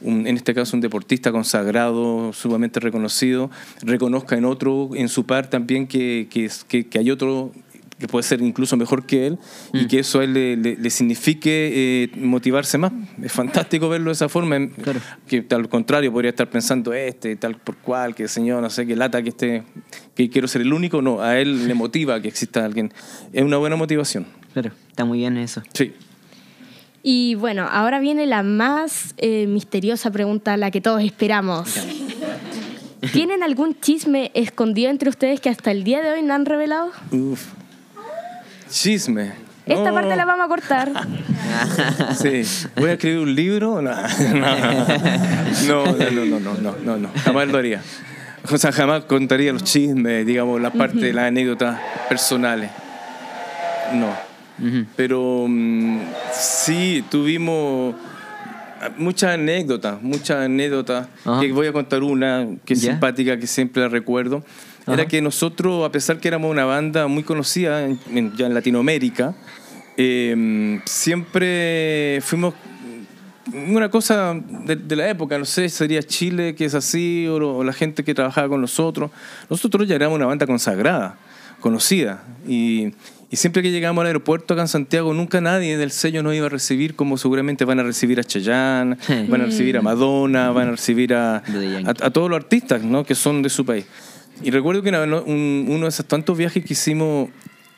un- 0.00 0.26
en 0.26 0.36
este 0.36 0.54
caso 0.54 0.76
un 0.76 0.80
deportista 0.80 1.32
consagrado, 1.32 2.32
sumamente 2.32 2.80
reconocido, 2.80 3.50
reconozca 3.82 4.36
en 4.36 4.44
otro, 4.44 4.90
en 4.94 5.08
su 5.08 5.24
par 5.26 5.48
también, 5.50 5.86
que, 5.86 6.28
que, 6.30 6.48
que, 6.68 6.86
que 6.86 6.98
hay 6.98 7.10
otro 7.10 7.52
que 7.98 8.06
puede 8.06 8.22
ser 8.22 8.40
incluso 8.40 8.76
mejor 8.76 9.06
que 9.06 9.26
él 9.26 9.38
y 9.72 9.78
Mm. 9.84 9.88
que 9.88 9.98
eso 9.98 10.20
a 10.20 10.24
él 10.24 10.32
le, 10.32 10.56
le- 10.56 10.76
le 10.76 10.90
signifique 10.90 11.50
eh, 11.74 12.10
motivarse 12.16 12.78
más. 12.78 12.92
Es 13.20 13.32
fantástico 13.32 13.88
verlo 13.88 14.10
de 14.10 14.12
esa 14.12 14.28
forma, 14.28 14.54
en- 14.54 14.68
Claro. 14.68 15.00
que 15.26 15.44
al 15.50 15.68
contrario 15.68 16.12
podría 16.12 16.30
estar 16.30 16.48
pensando 16.48 16.92
este, 16.92 17.34
tal 17.34 17.56
por 17.56 17.76
cual, 17.78 18.14
que 18.14 18.28
señor, 18.28 18.62
no 18.62 18.70
sé, 18.70 18.86
que 18.86 18.94
lata 18.94 19.20
que 19.22 19.30
esté, 19.30 19.64
que 20.14 20.30
quiero 20.30 20.46
ser 20.46 20.60
el 20.62 20.72
único, 20.72 21.02
no, 21.02 21.20
a 21.22 21.40
él 21.40 21.66
le 21.66 21.74
motiva 21.74 22.20
que 22.22 22.28
exista 22.28 22.64
alguien. 22.64 22.92
Es 23.32 23.42
una 23.42 23.56
buena 23.56 23.74
motivación. 23.74 24.26
Claro, 24.52 24.70
está 24.90 25.04
muy 25.04 25.18
bien 25.18 25.36
eso. 25.36 25.62
Sí. 25.74 25.92
Y 27.10 27.36
bueno, 27.36 27.66
ahora 27.70 28.00
viene 28.00 28.26
la 28.26 28.42
más 28.42 29.14
eh, 29.16 29.46
misteriosa 29.46 30.10
pregunta, 30.10 30.58
la 30.58 30.70
que 30.70 30.82
todos 30.82 31.02
esperamos. 31.02 31.74
¿Tienen 33.14 33.42
algún 33.42 33.80
chisme 33.80 34.30
escondido 34.34 34.90
entre 34.90 35.08
ustedes 35.08 35.40
que 35.40 35.48
hasta 35.48 35.70
el 35.70 35.84
día 35.84 36.02
de 36.02 36.10
hoy 36.10 36.22
no 36.22 36.34
han 36.34 36.44
revelado? 36.44 36.90
Uf. 37.10 37.46
Chisme. 38.68 39.32
Esta 39.64 39.90
parte 39.90 40.16
la 40.16 40.26
vamos 40.26 40.44
a 40.44 40.48
cortar. 40.48 40.92
sí. 42.20 42.42
Voy 42.76 42.90
a 42.90 42.92
escribir 42.92 43.20
un 43.20 43.34
libro. 43.34 43.80
No, 45.66 45.86
no, 45.86 46.10
no, 46.10 46.24
no, 46.26 46.40
no, 46.40 46.54
no, 46.60 46.76
no, 46.84 46.96
no. 46.98 47.10
Jamás 47.24 47.48
lo 47.48 47.56
haría. 47.56 47.80
O 48.52 48.58
sea, 48.58 48.70
jamás 48.70 49.04
contaría 49.04 49.50
los 49.54 49.64
chismes, 49.64 50.26
digamos, 50.26 50.60
la 50.60 50.70
parte, 50.70 50.98
uh 50.98 51.00
-huh. 51.00 51.14
las 51.14 51.24
anécdotas 51.28 51.80
personales. 52.10 52.70
No. 53.94 54.27
Pero 54.96 55.46
mm, 55.48 55.98
sí, 56.32 57.04
tuvimos 57.10 57.94
muchas 58.96 59.34
anécdotas, 59.34 60.00
muchas 60.02 60.38
anécdotas. 60.44 61.08
Que 61.40 61.52
voy 61.52 61.66
a 61.66 61.72
contar 61.72 62.02
una 62.02 62.46
que 62.64 62.74
es 62.74 62.82
Ya. 62.82 62.92
simpática, 62.92 63.38
que 63.38 63.46
siempre 63.46 63.82
la 63.82 63.88
recuerdo. 63.88 64.44
Era 64.86 65.06
que 65.06 65.20
nosotros, 65.20 65.84
a 65.86 65.92
pesar 65.92 66.18
que 66.18 66.28
éramos 66.28 66.50
una 66.50 66.64
banda 66.64 67.06
muy 67.08 67.22
conocida 67.22 67.84
en- 67.84 67.98
en- 68.14 68.34
ya 68.36 68.46
en 68.46 68.54
Latinoamérica, 68.54 69.34
eh, 69.98 70.80
siempre 70.86 72.20
fuimos 72.22 72.54
una 73.52 73.90
cosa 73.90 74.34
de, 74.64 74.76
de 74.76 74.96
la 74.96 75.08
época, 75.10 75.38
no 75.38 75.44
sé, 75.44 75.68
sería 75.68 76.02
Chile 76.02 76.54
que 76.54 76.64
es 76.66 76.74
así, 76.74 77.26
o, 77.28 77.38
lo- 77.38 77.56
o 77.58 77.64
la 77.64 77.72
gente 77.72 78.02
que 78.04 78.14
trabajaba 78.14 78.48
con 78.48 78.60
nosotros. 78.60 79.10
Nosotros 79.50 79.86
ya 79.88 79.94
éramos 79.96 80.16
una 80.16 80.26
banda 80.26 80.46
consagrada, 80.46 81.18
conocida, 81.60 82.22
y, 82.46 82.92
y 83.30 83.36
siempre 83.36 83.62
que 83.62 83.70
llegábamos 83.70 84.02
al 84.02 84.06
aeropuerto 84.08 84.54
acá 84.54 84.62
en 84.62 84.68
Santiago, 84.68 85.12
nunca 85.14 85.40
nadie 85.40 85.76
del 85.76 85.90
sello 85.90 86.22
nos 86.22 86.34
iba 86.34 86.46
a 86.46 86.48
recibir 86.48 86.94
como 86.94 87.18
seguramente 87.18 87.64
van 87.64 87.78
a 87.80 87.82
recibir 87.82 88.18
a 88.20 88.24
Chayanne, 88.24 88.96
Sí. 89.00 89.26
van 89.28 89.42
a 89.42 89.44
recibir 89.46 89.76
a 89.76 89.82
Madonna, 89.82 90.50
van 90.50 90.68
a 90.68 90.70
recibir 90.72 91.12
a, 91.14 91.36
a, 91.36 91.42
a 91.90 92.10
todos 92.10 92.30
los 92.30 92.36
artistas 92.38 92.82
¿no? 92.82 93.04
que 93.04 93.14
son 93.14 93.42
de 93.42 93.50
su 93.50 93.64
país. 93.66 93.84
Y 94.42 94.50
recuerdo 94.50 94.82
que 94.82 94.90
uno 94.90 95.80
de 95.82 95.88
esos 95.88 96.06
tantos 96.06 96.38
viajes 96.38 96.64
que 96.64 96.72
hicimos 96.72 97.28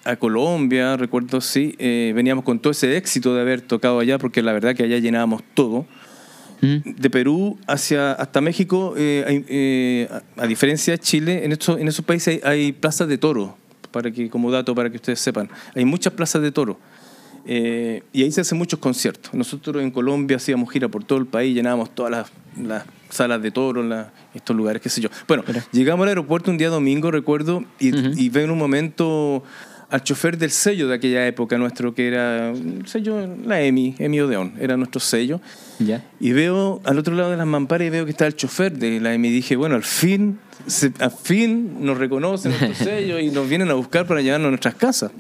a 0.05 0.17
Colombia, 0.17 0.97
recuerdo 0.97 1.41
sí, 1.41 1.75
eh, 1.79 2.13
veníamos 2.15 2.45
con 2.45 2.59
todo 2.59 2.71
ese 2.71 2.97
éxito 2.97 3.35
de 3.35 3.41
haber 3.41 3.61
tocado 3.63 3.99
allá, 3.99 4.19
porque 4.19 4.43
la 4.43 4.53
verdad 4.53 4.75
que 4.75 4.83
allá 4.85 4.99
llenábamos 4.99 5.43
todo. 5.55 5.87
¿Mm? 6.63 6.91
De 6.97 7.09
Perú 7.11 7.59
hacia, 7.67 8.13
hasta 8.13 8.43
México, 8.43 8.93
eh, 8.97 9.45
eh, 9.49 10.09
a, 10.37 10.43
a 10.43 10.47
diferencia 10.47 10.93
de 10.93 10.99
Chile, 10.99 11.45
en, 11.45 11.53
estos, 11.53 11.81
en 11.81 11.89
esos 11.89 12.05
países 12.05 12.41
hay, 12.45 12.51
hay 12.61 12.73
plazas 12.73 13.09
de 13.09 13.17
toro, 13.17 13.57
para 13.91 14.11
que, 14.11 14.29
como 14.31 14.51
dato 14.51 14.75
para 14.75 14.91
que 14.91 14.97
ustedes 14.97 15.21
sepan. 15.21 15.49
Hay 15.75 15.85
muchas 15.85 16.13
plazas 16.13 16.43
de 16.43 16.53
toro. 16.53 16.79
Eh, 17.47 18.03
y 18.13 18.23
ahí 18.23 18.31
se 18.33 18.43
hacen 18.43 18.59
muchos 18.59 18.79
conciertos. 18.79 19.33
Nosotros 19.33 19.83
en 19.83 19.91
Colombia 19.91 20.37
hacíamos 20.37 20.71
gira 20.71 20.89
por 20.89 21.05
todo 21.05 21.19
el 21.19 21.27
país, 21.27 21.55
llenábamos 21.55 21.95
todas 21.95 22.11
las, 22.13 22.31
las 22.63 22.85
salas 23.09 23.41
de 23.43 23.51
toro, 23.51 23.83
la- 23.83 24.13
estos 24.35 24.55
lugares, 24.55 24.83
qué 24.83 24.89
sé 24.91 25.01
yo. 25.01 25.09
Bueno, 25.27 25.43
llegamos 25.73 26.05
al 26.05 26.11
aeropuerto 26.11 26.51
un 26.51 26.59
día 26.59 26.69
domingo, 26.69 27.11
recuerdo, 27.11 27.65
y, 27.79 27.97
y 28.23 28.29
veo 28.29 28.45
en 28.45 28.51
un 28.51 28.59
momento 28.59 29.43
al 29.91 30.03
chofer 30.05 30.39
del 30.39 30.51
sello 30.51 30.89
de 30.89 30.95
aquella 30.95 31.27
época 31.27 31.59
nuestro, 31.59 31.95
que 31.95 32.09
era 32.09 32.53
un 32.55 32.85
sello, 32.87 33.27
la 33.45 33.61
EMI, 33.63 33.97
EMI 33.99 34.21
Odeón, 34.21 34.53
era 34.61 34.77
nuestro 34.77 35.01
sello. 35.01 35.41
Y 36.21 36.33
veo 36.33 36.81
al 36.85 36.99
otro 36.99 37.15
lado 37.15 37.31
de 37.31 37.37
las 37.37 37.47
mamparas 37.47 37.87
y 37.87 37.91
veo 37.91 38.05
que 38.05 38.11
está 38.11 38.27
el 38.27 38.37
chofer 38.37 38.73
de 38.79 39.01
la 39.01 39.13
EMI. 39.15 39.29
Y 39.29 39.33
dije, 39.33 39.57
bueno, 39.57 39.75
al 39.77 39.83
fin, 39.83 40.39
se- 40.67 40.93
al 41.01 41.11
fin 41.11 41.85
nos 41.85 41.99
reconocen 41.99 42.53
nuestro 42.53 42.75
sello 42.85 43.19
y 43.19 43.31
nos 43.31 43.49
vienen 43.49 43.71
a 43.71 43.75
buscar 43.75 44.07
para 44.07 44.21
llevarnos 44.21 44.49
a 44.49 44.51
nuestras 44.51 44.75
casas. 44.75 45.11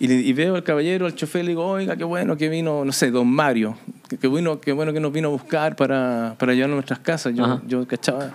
Y, 0.00 0.06
le- 0.08 0.14
y 0.20 0.32
veo 0.32 0.54
al 0.56 0.62
caballero, 0.64 1.06
al 1.06 1.14
chofer, 1.14 1.44
le 1.44 1.50
digo, 1.50 1.66
oiga, 1.66 1.96
qué 1.96 2.04
bueno 2.04 2.36
que 2.36 2.48
vino, 2.48 2.84
no 2.84 2.92
sé, 2.92 3.10
don 3.10 3.28
Mario, 3.28 3.76
qué, 4.20 4.26
bueno, 4.26 4.60
qué 4.60 4.72
bueno 4.72 4.92
que 4.92 5.00
nos 5.00 5.12
vino 5.12 5.28
a 5.28 5.30
buscar 5.32 5.76
para, 5.76 6.36
para 6.38 6.52
llevarnos 6.54 6.74
a 6.74 6.78
nuestras 6.78 6.98
casas. 7.00 7.34
Yo, 7.34 7.60
yo 7.66 7.86
cachaba. 7.86 8.32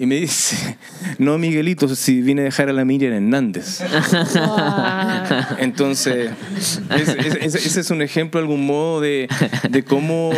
Y 0.00 0.06
me 0.06 0.14
dice, 0.20 0.78
no, 1.18 1.38
Miguelito, 1.38 1.88
si 1.94 2.20
vine 2.22 2.42
a 2.42 2.44
dejar 2.44 2.68
a 2.68 2.72
la 2.72 2.84
Miriam 2.84 3.12
Hernández. 3.14 3.80
Entonces, 5.58 6.30
ese, 6.90 7.44
ese- 7.44 7.80
es 7.80 7.90
un 7.90 8.02
ejemplo, 8.02 8.40
de 8.40 8.44
algún 8.44 8.64
modo, 8.66 9.00
de, 9.00 9.28
de 9.70 9.82
cómo 9.84 10.30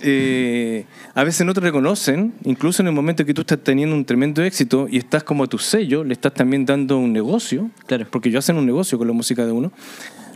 eh, 0.00 0.84
a 1.14 1.24
veces 1.24 1.46
no 1.46 1.54
te 1.54 1.60
reconocen, 1.60 2.32
incluso 2.44 2.82
en 2.82 2.88
el 2.88 2.94
momento 2.94 3.24
que 3.24 3.34
tú 3.34 3.42
estás 3.42 3.58
teniendo 3.62 3.94
un 3.94 4.04
tremendo 4.04 4.42
éxito 4.42 4.88
y 4.90 4.98
estás 4.98 5.22
como 5.22 5.44
a 5.44 5.46
tu 5.46 5.58
sello, 5.58 6.04
le 6.04 6.12
estás 6.14 6.34
también 6.34 6.66
dando 6.66 6.98
un 6.98 7.12
negocio, 7.12 7.70
Claro. 7.86 8.06
porque 8.10 8.28
ellos 8.28 8.44
hacen 8.44 8.56
un 8.56 8.66
negocio 8.66 8.98
con 8.98 9.06
la 9.06 9.12
música 9.14 9.44
de 9.46 9.52
uno. 9.52 9.72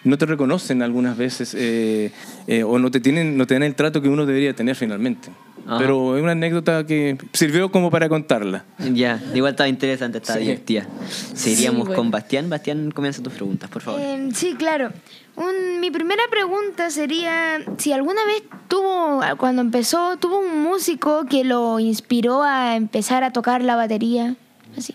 No 0.04 0.18
te 0.18 0.26
reconocen 0.26 0.82
algunas 0.82 1.16
veces 1.16 1.54
eh, 1.56 2.10
eh, 2.46 2.64
o 2.64 2.78
no 2.78 2.90
te 2.90 2.98
tienen 3.00 3.36
no 3.36 3.46
te 3.46 3.54
dan 3.54 3.62
el 3.62 3.74
trato 3.76 4.02
que 4.02 4.08
uno 4.08 4.26
debería 4.26 4.52
tener 4.54 4.74
finalmente. 4.74 5.28
Ajá. 5.64 5.78
Pero 5.78 6.16
es 6.16 6.22
una 6.24 6.32
anécdota 6.32 6.84
que 6.84 7.16
sirvió 7.32 7.70
como 7.70 7.88
para 7.88 8.08
contarla. 8.08 8.64
Ya, 8.92 9.22
igual 9.32 9.52
estaba 9.52 9.68
interesante, 9.68 10.18
estaba 10.18 10.40
Sí. 10.40 10.44
divertida. 10.46 10.88
Seguiríamos 11.34 11.82
Sí, 11.82 11.86
bueno. 11.86 11.94
con 12.02 12.10
Bastián. 12.10 12.50
Bastián, 12.50 12.90
comienza 12.90 13.22
tus 13.22 13.32
preguntas, 13.32 13.70
por 13.70 13.80
favor. 13.80 14.00
Eh, 14.00 14.28
sí, 14.34 14.54
claro. 14.58 14.90
Un- 15.36 15.78
mi 15.78 15.92
primera 15.92 16.22
pregunta 16.30 16.90
sería 16.90 17.60
si 17.78 17.92
alguna 17.92 18.24
vez 18.26 18.42
tuvo, 18.66 19.20
cuando 19.38 19.62
empezó, 19.62 20.16
tuvo 20.16 20.40
un 20.40 20.62
músico 20.64 21.26
que 21.26 21.44
lo 21.44 21.78
inspiró 21.78 22.42
a 22.42 22.74
empezar 22.74 23.22
a 23.22 23.30
tocar 23.32 23.62
la 23.62 23.76
batería. 23.76 24.34
Así. 24.76 24.94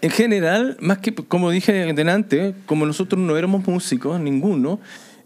En 0.00 0.10
general, 0.10 0.76
más 0.80 0.98
que 0.98 1.14
como 1.14 1.50
dije 1.50 1.92
delante, 1.92 2.54
como 2.66 2.86
nosotros 2.86 3.20
no 3.20 3.36
éramos 3.36 3.66
músicos, 3.66 4.20
ninguno, 4.20 4.80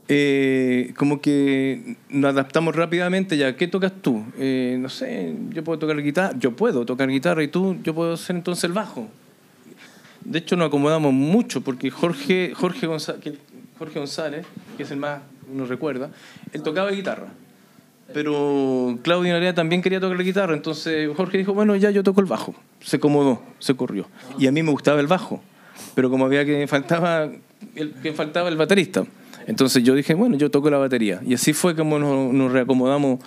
eh, 0.09 0.93
como 0.97 1.21
que 1.21 1.97
nos 2.11 2.31
adaptamos 2.31 2.77
rápidamente 2.77 3.37
ya. 3.37 3.57
¿Qué 3.57 3.69
tocas 3.69 3.93
tú? 4.03 4.25
Eh, 4.39 4.77
no 4.81 4.89
sé, 4.89 5.35
yo 5.51 5.65
puedo 5.65 5.79
tocar 5.79 6.03
guitarra, 6.03 6.35
yo 6.39 6.55
puedo 6.55 6.85
tocar 6.85 7.09
guitarra 7.09 7.43
y 7.43 7.49
tú, 7.49 7.77
yo 7.83 7.95
puedo 7.95 8.15
hacer 8.15 8.37
entonces 8.37 8.65
el 8.65 8.73
bajo. 8.73 9.09
De 10.25 10.39
hecho, 10.39 10.57
nos 10.57 10.69
acomodamos 10.69 11.13
mucho 11.13 11.63
porque 11.63 11.91
Jorge, 11.91 12.53
Jorge, 12.55 12.87
González, 12.87 13.35
Jorge 13.79 13.99
González, 13.99 14.47
que 14.77 14.83
es 14.83 14.91
el 14.91 14.99
más, 14.99 15.21
uno 15.53 15.67
recuerda, 15.67 16.11
él 16.53 16.63
tocaba 16.63 16.91
guitarra. 16.91 17.29
Pero 18.15 18.97
Claudio 19.03 19.33
Narea 19.33 19.55
también 19.55 19.83
quería 19.83 20.01
tocar 20.01 20.17
la 20.17 20.23
guitarra, 20.23 20.55
entonces 20.55 21.11
Jorge 21.17 21.37
dijo, 21.37 21.53
bueno, 21.53 21.75
ya 21.75 21.91
yo 21.91 22.03
toco 22.03 22.21
el 22.21 22.27
bajo. 22.27 22.55
Se 22.81 22.97
acomodó, 22.97 23.43
se 23.59 23.75
corrió. 23.75 24.07
Y 24.39 24.47
a 24.47 24.53
mí 24.53 24.63
me 24.63 24.71
gustaba 24.71 25.01
el 25.01 25.09
bajo, 25.09 25.43
pero 25.95 26.09
como 26.09 26.25
había 26.25 26.45
que 26.45 26.67
faltaba 26.69 27.29
el, 27.75 27.93
que 28.03 28.13
faltaba 28.13 28.49
el 28.49 28.57
baterista. 28.57 29.05
Entonces 29.47 29.83
yo 29.83 29.95
dije, 29.95 30.15
bueno, 30.15 30.37
yo 30.37 30.51
toco 30.51 30.71
la 30.71 30.79
batería. 30.79 31.21
Y 31.27 31.35
así 31.35 31.53
fue 31.53 31.75
como 31.75 31.99
nos, 31.99 32.33
nos 32.33 32.53
reacomodamos 32.53 33.19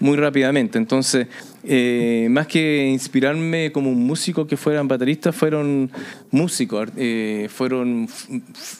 muy 0.00 0.16
rápidamente. 0.16 0.76
Entonces, 0.78 1.28
eh, 1.62 2.26
más 2.30 2.46
que 2.46 2.86
inspirarme 2.88 3.72
como 3.72 3.90
un 3.90 4.04
músico 4.06 4.46
que 4.46 4.56
fueran 4.56 4.88
bateristas, 4.88 5.34
fueron 5.34 5.90
músicos, 6.30 6.88
eh, 6.96 7.48
fueron, 7.50 8.08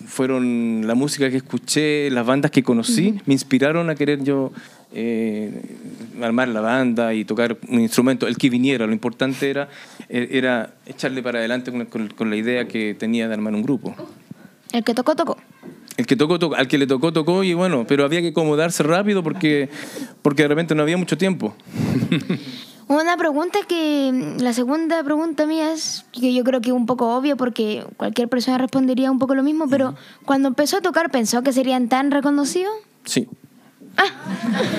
fueron 0.06 0.82
la 0.86 0.94
música 0.94 1.30
que 1.30 1.36
escuché, 1.38 2.10
las 2.10 2.26
bandas 2.26 2.50
que 2.50 2.62
conocí, 2.62 3.20
me 3.26 3.34
inspiraron 3.34 3.90
a 3.90 3.94
querer 3.94 4.22
yo 4.22 4.52
eh, 4.92 5.60
armar 6.22 6.48
la 6.48 6.60
banda 6.60 7.14
y 7.14 7.24
tocar 7.24 7.56
un 7.68 7.80
instrumento, 7.80 8.26
el 8.26 8.36
que 8.36 8.50
viniera. 8.50 8.86
Lo 8.86 8.92
importante 8.92 9.50
era, 9.50 9.68
eh, 10.08 10.28
era 10.32 10.74
echarle 10.86 11.22
para 11.22 11.38
adelante 11.38 11.70
con, 11.72 11.84
con- 11.86 12.08
con 12.08 12.30
la 12.30 12.36
idea 12.36 12.66
que 12.68 12.94
tenía 12.94 13.26
de 13.28 13.34
armar 13.34 13.54
un 13.54 13.62
grupo. 13.62 13.94
El 14.72 14.84
que 14.84 14.94
tocó, 14.94 15.14
tocó. 15.16 15.36
El 15.96 16.06
que 16.06 16.16
tocó, 16.16 16.38
tocó, 16.38 16.56
al 16.56 16.66
que 16.66 16.78
le 16.78 16.86
tocó, 16.86 17.12
tocó 17.12 17.44
y 17.44 17.54
bueno, 17.54 17.84
pero 17.86 18.04
había 18.04 18.20
que 18.20 18.28
acomodarse 18.28 18.82
rápido 18.82 19.22
porque, 19.22 19.68
porque 20.22 20.42
de 20.42 20.48
repente 20.48 20.74
no 20.74 20.82
había 20.82 20.96
mucho 20.96 21.16
tiempo. 21.16 21.54
Una 22.86 23.16
pregunta 23.16 23.60
que, 23.66 24.34
la 24.40 24.52
segunda 24.52 25.02
pregunta 25.04 25.46
mía 25.46 25.72
es, 25.72 26.04
que 26.12 26.34
yo 26.34 26.44
creo 26.44 26.60
que 26.60 26.68
es 26.68 26.74
un 26.74 26.84
poco 26.84 27.16
obvia 27.16 27.34
porque 27.34 27.82
cualquier 27.96 28.28
persona 28.28 28.58
respondería 28.58 29.10
un 29.10 29.18
poco 29.18 29.34
lo 29.34 29.42
mismo, 29.42 29.66
pero 29.70 29.94
cuando 30.26 30.48
empezó 30.48 30.78
a 30.78 30.80
tocar, 30.82 31.10
¿pensó 31.10 31.42
que 31.42 31.52
serían 31.52 31.88
tan 31.88 32.10
reconocidos? 32.10 32.72
Sí. 33.04 33.26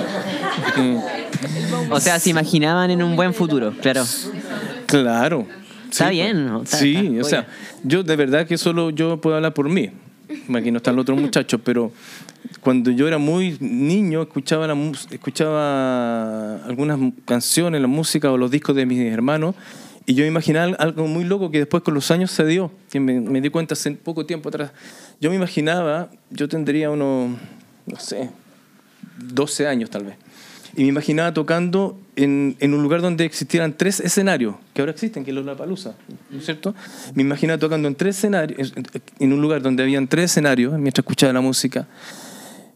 O 1.90 2.00
sea, 2.00 2.20
se 2.20 2.30
imaginaban 2.30 2.92
en 2.92 3.04
un 3.04 3.16
buen 3.16 3.34
futuro, 3.34 3.74
claro. 3.82 4.04
Claro. 4.88 5.46
Está 5.90 6.06
Sí, 6.10 6.12
bien, 6.12 6.46
¿no? 6.48 6.64
Está- 6.64 6.78
sí, 6.78 6.96
está- 6.96 7.22
o 7.22 7.24
sea, 7.30 7.48
yo 7.84 8.04
de 8.04 8.16
verdad 8.16 8.48
que 8.48 8.58
solo 8.58 8.90
yo 8.90 9.22
puedo 9.22 9.36
hablar 9.36 9.54
por 9.54 9.70
mí. 9.70 9.92
Aquí 10.56 10.72
no 10.72 10.78
están 10.78 10.96
los 10.96 11.04
otros 11.04 11.20
muchachos, 11.20 11.60
pero 11.64 11.92
cuando 12.62 12.92
yo 12.92 13.08
era 13.08 13.18
muy 13.18 13.58
niño 13.60 14.22
escuchaba, 14.24 14.68
la, 14.68 14.76
escuchaba 15.12 16.56
algunas 16.66 17.00
canciones, 17.26 17.82
la 17.82 17.88
música 17.88 18.32
o 18.32 18.38
los 18.38 18.50
discos 18.52 18.76
de 18.76 18.86
mis 18.86 19.00
hermanos 19.12 19.56
y 20.06 20.14
yo 20.14 20.26
imaginaba 20.26 20.66
al- 20.66 20.76
algo 20.80 21.08
muy 21.08 21.24
loco 21.24 21.50
que 21.52 21.60
después 21.60 21.84
con 21.84 21.94
los 21.94 22.10
años 22.12 22.32
se 22.32 22.46
dio, 22.46 22.72
que 22.92 23.00
me, 23.00 23.20
me 23.20 23.42
di 23.42 23.50
cuenta 23.50 23.74
hace 23.74 23.92
poco 23.92 24.26
tiempo 24.26 24.50
atrás. 24.50 24.72
Yo 25.20 25.30
me 25.30 25.36
imaginaba, 25.36 26.10
yo 26.30 26.48
tendría 26.48 26.90
unos, 26.92 27.32
no 27.88 28.00
sé, 28.00 28.30
12 29.18 29.68
años 29.68 29.90
tal 29.90 30.04
vez. 30.06 30.16
Y 30.78 30.84
me 30.84 30.90
imaginaba 30.90 31.34
tocando 31.34 31.98
en, 32.18 32.58
en 32.60 32.74
un 32.74 32.84
lugar 32.84 33.02
donde 33.02 33.24
existieran 33.24 33.78
tres 33.78 34.02
escenarios, 34.02 34.56
que 34.74 34.82
ahora 34.82 34.92
existen, 34.92 35.24
que 35.24 35.32
es 35.32 35.36
Lollapalooza, 35.36 35.94
¿no 36.30 36.38
es 36.38 36.46
cierto? 36.46 36.76
Me 37.14 37.24
imaginaba 37.24 37.58
tocando 37.58 37.88
en 37.88 37.96
tres 37.96 38.18
escenarios, 38.18 38.74
en 39.20 39.34
un 39.34 39.42
lugar 39.42 39.62
donde 39.62 39.84
habían 39.84 40.08
tres 40.08 40.32
escenarios 40.32 40.74
mientras 40.74 41.04
escuchaba 41.04 41.32
la 41.32 41.42
música. 41.42 41.88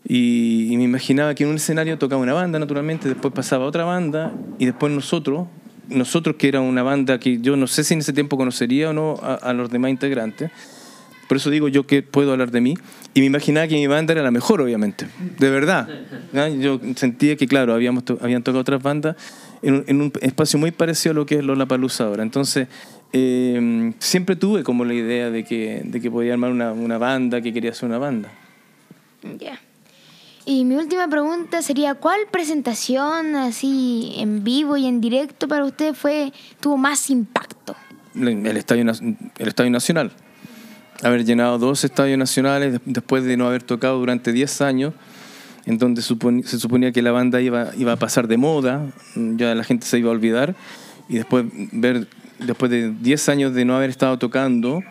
Y, 0.08 0.72
y 0.72 0.78
me 0.78 0.84
imaginaba 0.84 1.36
que 1.36 1.44
en 1.44 1.50
un 1.50 1.58
escenario 1.58 1.98
tocaba 1.98 2.22
una 2.22 2.34
banda, 2.34 2.58
naturalmente, 2.58 3.10
después 3.10 3.34
pasaba 3.34 3.66
otra 3.66 3.84
banda, 3.84 4.34
y 4.58 4.66
después 4.66 4.94
nosotros, 4.94 5.48
nosotros 5.90 6.38
que 6.38 6.48
era 6.48 6.62
una 6.62 6.84
banda 6.84 7.20
que 7.20 7.42
yo 7.42 7.58
no 7.58 7.68
sé 7.68 7.84
si 7.84 7.96
en 7.96 8.00
ese 8.00 8.14
tiempo 8.14 8.38
conocería 8.38 8.92
o 8.92 8.94
no 8.94 9.20
a, 9.22 9.34
a 9.34 9.52
los 9.52 9.70
demás 9.70 9.92
integrantes, 9.92 10.52
por 11.30 11.38
eso 11.38 11.50
digo 11.52 11.68
yo 11.70 11.86
que 11.88 12.02
puedo 12.02 12.32
hablar 12.34 12.50
de 12.52 12.60
mí. 12.60 12.74
Y 13.14 13.20
me 13.22 13.28
imaginaba 13.28 13.68
que 13.68 13.76
mi 13.76 13.86
banda 13.88 14.14
era 14.14 14.24
la 14.24 14.32
mejor, 14.32 14.60
obviamente. 14.62 15.08
De 15.38 15.50
verdad. 15.52 15.88
Yo 16.60 16.82
sentía 16.96 17.36
que, 17.38 17.48
claro, 17.48 17.74
habíamos 17.74 18.04
to- 18.04 18.18
habían 18.22 18.42
tocado 18.44 18.60
otras 18.62 18.82
bandas 18.82 19.16
en 19.62 19.76
un, 19.76 19.84
en 19.88 20.02
un 20.02 20.12
espacio 20.22 20.58
muy 20.60 20.72
parecido 20.72 21.12
a 21.12 21.16
lo 21.16 21.26
que 21.28 21.36
es 21.36 21.44
Lollapalooza 21.44 22.06
ahora. 22.06 22.24
Entonces, 22.24 22.68
eh, 23.14 23.94
siempre 24.00 24.36
tuve 24.36 24.64
como 24.64 24.86
la 24.86 24.94
idea 24.96 25.30
de 25.30 25.44
que, 25.44 25.82
de 25.86 26.02
que 26.02 26.10
podía 26.10 26.34
armar 26.34 26.52
una, 26.52 26.72
una 26.74 26.98
banda, 26.98 27.42
que 27.42 27.54
quería 27.54 27.72
hacer 27.72 27.88
una 27.88 28.00
banda. 28.00 28.32
Ya. 29.40 29.60
Y 30.46 30.66
mi 30.66 30.76
última 30.76 31.08
pregunta 31.08 31.62
sería, 31.62 31.94
¿cuál 31.94 32.22
presentación 32.32 33.36
así 33.36 34.14
en 34.18 34.44
vivo 34.44 34.78
y 34.78 34.88
en 34.88 35.00
directo 35.00 35.48
para 35.48 35.64
usted 35.64 35.94
fue 35.94 36.34
tuvo 36.60 36.76
más 36.78 37.10
impacto? 37.12 37.76
El 38.16 38.58
Estadio, 38.58 38.84
el 39.38 39.48
estadio 39.48 39.70
Nacional. 39.70 40.12
Haber 41.04 41.24
llenado 41.26 41.58
dos 41.58 41.84
estadios 41.84 42.18
nacionales 42.18 42.74
des- 42.74 42.82
después 42.86 43.24
de 43.24 43.38
no 43.38 43.48
haber 43.48 43.64
tocado 43.64 43.98
durante 44.00 44.32
10 44.34 44.62
años, 44.62 44.94
en 45.66 45.78
donde 45.78 46.02
supon- 46.02 46.44
se 46.44 46.60
suponía 46.60 46.92
que 46.92 47.02
la 47.02 47.12
banda 47.12 47.40
iba, 47.42 47.70
iba 47.78 47.94
a 47.94 47.96
pasar 47.98 48.28
de 48.28 48.38
moda, 48.38 48.86
ya 49.16 49.56
la 49.56 49.64
gente 49.64 49.86
se 49.86 50.00
iba 50.00 50.10
a 50.10 50.12
olvidar, 50.12 50.56
y 51.08 51.16
después 51.16 51.46
ver, 51.72 52.08
después 52.40 52.70
de 52.72 52.92
10 52.92 53.30
años 53.30 53.54
de 53.54 53.64
no 53.66 53.76
haber 53.78 53.90
estado 53.90 54.18
tocando, 54.20 54.82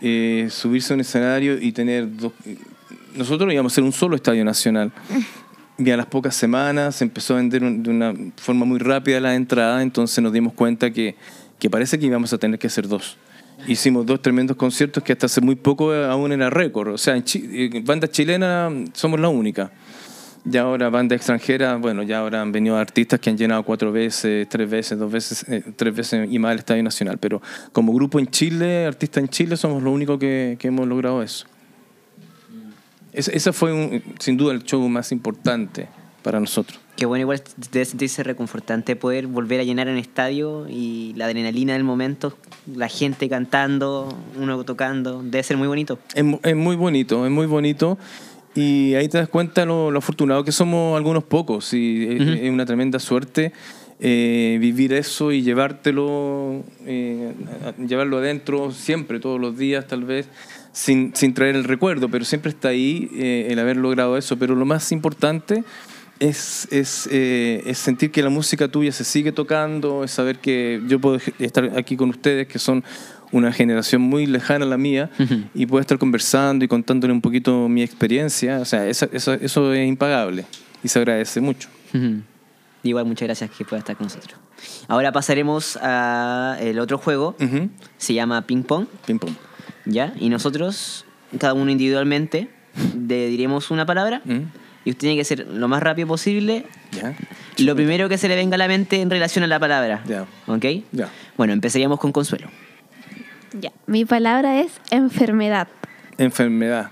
eh, 0.00 0.48
subirse 0.50 0.92
a 0.92 0.94
un 0.94 1.00
escenario 1.00 1.60
y 1.60 1.72
tener 1.72 2.16
dos... 2.16 2.32
Nosotros 3.16 3.52
íbamos 3.52 3.72
a 3.72 3.74
ser 3.74 3.84
un 3.84 3.92
solo 3.92 4.14
estadio 4.16 4.44
nacional. 4.44 4.92
Y 5.76 5.90
a 5.90 5.96
las 5.96 6.06
pocas 6.06 6.34
semanas 6.34 6.96
se 6.96 7.04
empezó 7.04 7.34
a 7.34 7.36
vender 7.38 7.62
un- 7.62 7.82
de 7.82 7.90
una 7.90 8.14
forma 8.36 8.64
muy 8.64 8.78
rápida 8.78 9.20
la 9.20 9.34
entrada, 9.34 9.82
entonces 9.82 10.22
nos 10.22 10.32
dimos 10.32 10.52
cuenta 10.54 10.90
que, 10.92 11.14
que 11.58 11.68
parece 11.68 11.98
que 11.98 12.06
íbamos 12.06 12.32
a 12.32 12.38
tener 12.38 12.58
que 12.58 12.66
hacer 12.68 12.88
dos. 12.88 13.16
Hicimos 13.66 14.06
dos 14.06 14.22
tremendos 14.22 14.56
conciertos 14.56 15.02
que 15.02 15.12
hasta 15.12 15.26
hace 15.26 15.40
muy 15.40 15.54
poco 15.56 15.94
eh, 15.94 16.06
aún 16.06 16.32
era 16.32 16.48
récord. 16.48 16.88
O 16.92 16.98
sea, 16.98 17.16
en 17.16 17.24
Chi- 17.24 17.48
eh, 17.74 17.82
banda 17.84 18.08
chilena 18.08 18.70
somos 18.92 19.20
la 19.20 19.28
única. 19.28 19.70
Ya 20.44 20.62
ahora 20.62 20.88
banda 20.88 21.14
extranjera, 21.14 21.76
bueno, 21.76 22.02
ya 22.02 22.20
ahora 22.20 22.40
han 22.40 22.52
venido 22.52 22.76
artistas 22.76 23.20
que 23.20 23.28
han 23.28 23.36
llenado 23.36 23.62
cuatro 23.64 23.92
veces, 23.92 24.48
tres 24.48 24.70
veces, 24.70 24.98
dos 24.98 25.10
veces, 25.12 25.44
eh, 25.48 25.62
tres 25.76 25.94
veces 25.94 26.28
y 26.30 26.38
más 26.38 26.52
el 26.52 26.60
Estadio 26.60 26.82
Nacional. 26.82 27.18
Pero 27.18 27.42
como 27.72 27.92
grupo 27.92 28.18
en 28.18 28.28
Chile, 28.28 28.86
artista 28.86 29.20
en 29.20 29.28
Chile, 29.28 29.56
somos 29.56 29.82
los 29.82 29.92
únicos 29.92 30.18
que, 30.18 30.56
que 30.58 30.68
hemos 30.68 30.86
logrado 30.86 31.22
eso. 31.22 31.46
Ese, 33.12 33.36
ese 33.36 33.52
fue 33.52 33.72
un- 33.72 34.02
sin 34.20 34.36
duda 34.36 34.54
el 34.54 34.62
show 34.62 34.88
más 34.88 35.12
importante 35.12 35.88
para 36.22 36.38
nosotros. 36.40 36.78
Qué 36.98 37.06
bueno, 37.06 37.22
igual 37.22 37.40
debe 37.70 37.84
sentirse 37.84 38.24
reconfortante 38.24 38.96
poder 38.96 39.28
volver 39.28 39.60
a 39.60 39.62
llenar 39.62 39.86
un 39.86 39.98
estadio 39.98 40.66
y 40.68 41.12
la 41.14 41.26
adrenalina 41.26 41.74
del 41.74 41.84
momento, 41.84 42.36
la 42.74 42.88
gente 42.88 43.28
cantando, 43.28 44.12
uno 44.36 44.64
tocando, 44.64 45.22
debe 45.22 45.44
ser 45.44 45.56
muy 45.56 45.68
bonito. 45.68 46.00
Es, 46.12 46.24
es 46.42 46.56
muy 46.56 46.74
bonito, 46.74 47.24
es 47.24 47.30
muy 47.30 47.46
bonito. 47.46 47.98
Y 48.56 48.94
ahí 48.94 49.08
te 49.08 49.16
das 49.18 49.28
cuenta 49.28 49.64
lo, 49.64 49.92
lo 49.92 49.98
afortunado 50.00 50.42
que 50.42 50.50
somos 50.50 50.96
algunos 50.96 51.22
pocos. 51.22 51.72
Y 51.72 52.04
es, 52.04 52.20
Ujú. 52.20 52.30
es 52.30 52.50
una 52.50 52.66
tremenda 52.66 52.98
suerte 52.98 53.52
eh, 54.00 54.58
vivir 54.60 54.92
eso 54.92 55.30
y 55.30 55.42
llevártelo, 55.42 56.64
eh, 56.84 57.32
llevarlo 57.86 58.18
adentro 58.18 58.72
siempre, 58.72 59.20
todos 59.20 59.40
los 59.40 59.56
días 59.56 59.86
tal 59.86 60.02
vez, 60.02 60.28
sin, 60.72 61.14
sin 61.14 61.32
traer 61.32 61.54
el 61.54 61.62
recuerdo, 61.62 62.08
pero 62.08 62.24
siempre 62.24 62.50
está 62.50 62.70
ahí 62.70 63.08
eh, 63.14 63.46
el 63.50 63.58
haber 63.60 63.76
logrado 63.76 64.16
eso. 64.16 64.36
Pero 64.36 64.56
lo 64.56 64.64
más 64.64 64.90
importante 64.90 65.62
es, 66.20 66.68
es, 66.70 67.08
eh, 67.10 67.62
es 67.66 67.78
sentir 67.78 68.10
que 68.10 68.22
la 68.22 68.30
música 68.30 68.68
tuya 68.68 68.92
se 68.92 69.04
sigue 69.04 69.32
tocando, 69.32 70.04
es 70.04 70.10
saber 70.10 70.38
que 70.38 70.82
yo 70.86 70.98
puedo 71.00 71.18
estar 71.38 71.64
aquí 71.76 71.96
con 71.96 72.10
ustedes, 72.10 72.46
que 72.48 72.58
son 72.58 72.82
una 73.30 73.52
generación 73.52 74.00
muy 74.02 74.26
lejana 74.26 74.64
a 74.64 74.68
la 74.68 74.78
mía, 74.78 75.10
Ujú. 75.18 75.42
y 75.54 75.66
puedo 75.66 75.80
estar 75.80 75.98
conversando 75.98 76.64
y 76.64 76.68
contándole 76.68 77.12
un 77.12 77.20
poquito 77.20 77.68
mi 77.68 77.82
experiencia. 77.82 78.58
O 78.60 78.64
sea, 78.64 78.86
esa- 78.88 79.08
eso, 79.12 79.34
eso 79.34 79.72
es 79.74 79.86
impagable 79.86 80.46
y 80.82 80.88
se 80.88 80.98
agradece 80.98 81.40
mucho. 81.40 81.68
Ujú. 81.94 82.22
Igual 82.84 83.04
muchas 83.06 83.26
gracias 83.26 83.50
que 83.50 83.64
pueda 83.64 83.80
estar 83.80 83.96
con 83.96 84.06
nosotros. 84.06 84.38
Ahora 84.88 85.12
pasaremos 85.12 85.76
al 85.76 86.78
otro 86.78 86.96
juego, 86.98 87.36
Ujú. 87.40 87.68
se 87.98 88.14
llama 88.14 88.42
Ping 88.46 88.62
Pong, 88.62 88.86
Ping 89.06 89.18
pong. 89.18 89.34
¿ya? 89.84 90.14
Y 90.18 90.30
nosotros, 90.30 91.04
cada 91.38 91.54
uno 91.54 91.70
individualmente, 91.70 92.48
le 93.08 93.26
diremos 93.28 93.70
una 93.70 93.84
palabra. 93.84 94.22
Y 94.84 94.90
usted 94.90 95.00
tiene 95.00 95.16
que 95.16 95.24
ser 95.24 95.46
lo 95.46 95.68
más 95.68 95.82
rápido 95.82 96.08
posible 96.08 96.64
¿Ya? 96.92 97.14
lo 97.58 97.74
primero 97.74 98.08
que 98.08 98.18
se 98.18 98.28
le 98.28 98.36
venga 98.36 98.54
a 98.54 98.58
la 98.58 98.68
mente 98.68 99.00
en 99.00 99.10
relación 99.10 99.44
a 99.44 99.46
la 99.46 99.58
palabra. 99.58 100.02
Ya. 100.06 100.26
¿Ok? 100.46 100.64
Ya. 100.92 101.08
Bueno, 101.36 101.52
empezaríamos 101.52 101.98
con 101.98 102.12
Consuelo. 102.12 102.48
Ya. 103.60 103.72
Mi 103.86 104.04
palabra 104.04 104.60
es 104.60 104.72
enfermedad. 104.90 105.68
Enfermedad. 106.16 106.90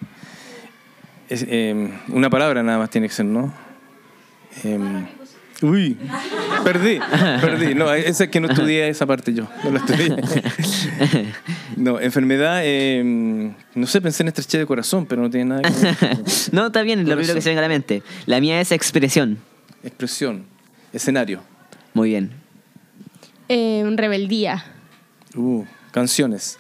Es, 1.29 1.45
eh, 1.49 1.93
una 2.09 2.31
palabra 2.31 2.63
nada 2.63 2.79
más 2.79 2.91
tiene 2.91 3.09
que 3.09 3.15
ser, 3.15 3.27
¿no? 3.27 3.53
Em, 4.63 5.07
uy, 5.63 5.97
perdí, 6.65 6.99
perdí. 7.41 7.75
No, 7.75 7.93
esa 7.93 8.25
es 8.25 8.31
que 8.31 8.41
no 8.41 8.49
estudié 8.49 8.89
esa 8.89 9.07
parte 9.07 9.33
yo. 9.35 9.49
No 9.65 9.71
la 9.73 9.79
estudié. 9.79 10.17
No, 11.77 12.01
enfermedad, 12.01 12.63
em, 12.65 13.53
no 13.75 13.87
sé, 13.87 14.01
pensé 14.01 14.23
en 14.23 14.29
estrechez 14.29 14.61
de 14.61 14.67
corazón, 14.67 15.05
pero 15.05 15.21
no 15.21 15.29
tiene 15.29 15.45
nada 15.47 15.63
que 15.63 15.71
ver. 15.71 16.19
no, 16.53 16.69
está 16.69 16.81
bien, 16.81 17.01
lo 17.07 17.15
primero 17.17 17.35
que 17.35 17.43
se 17.43 17.51
venga 17.51 17.61
a 17.61 17.63
la 17.63 17.69
mente. 17.69 18.03
La 18.25 18.41
mía 18.41 18.61
es 18.63 18.73
expresión. 18.73 19.39
Expresión, 19.83 20.47
escenario, 20.95 21.43
Muy 21.93 22.11
bien. 22.11 22.31
Eh, 23.51 23.85
rebeldía. 23.95 24.65
uh, 25.37 25.65
canciones, 25.91 26.59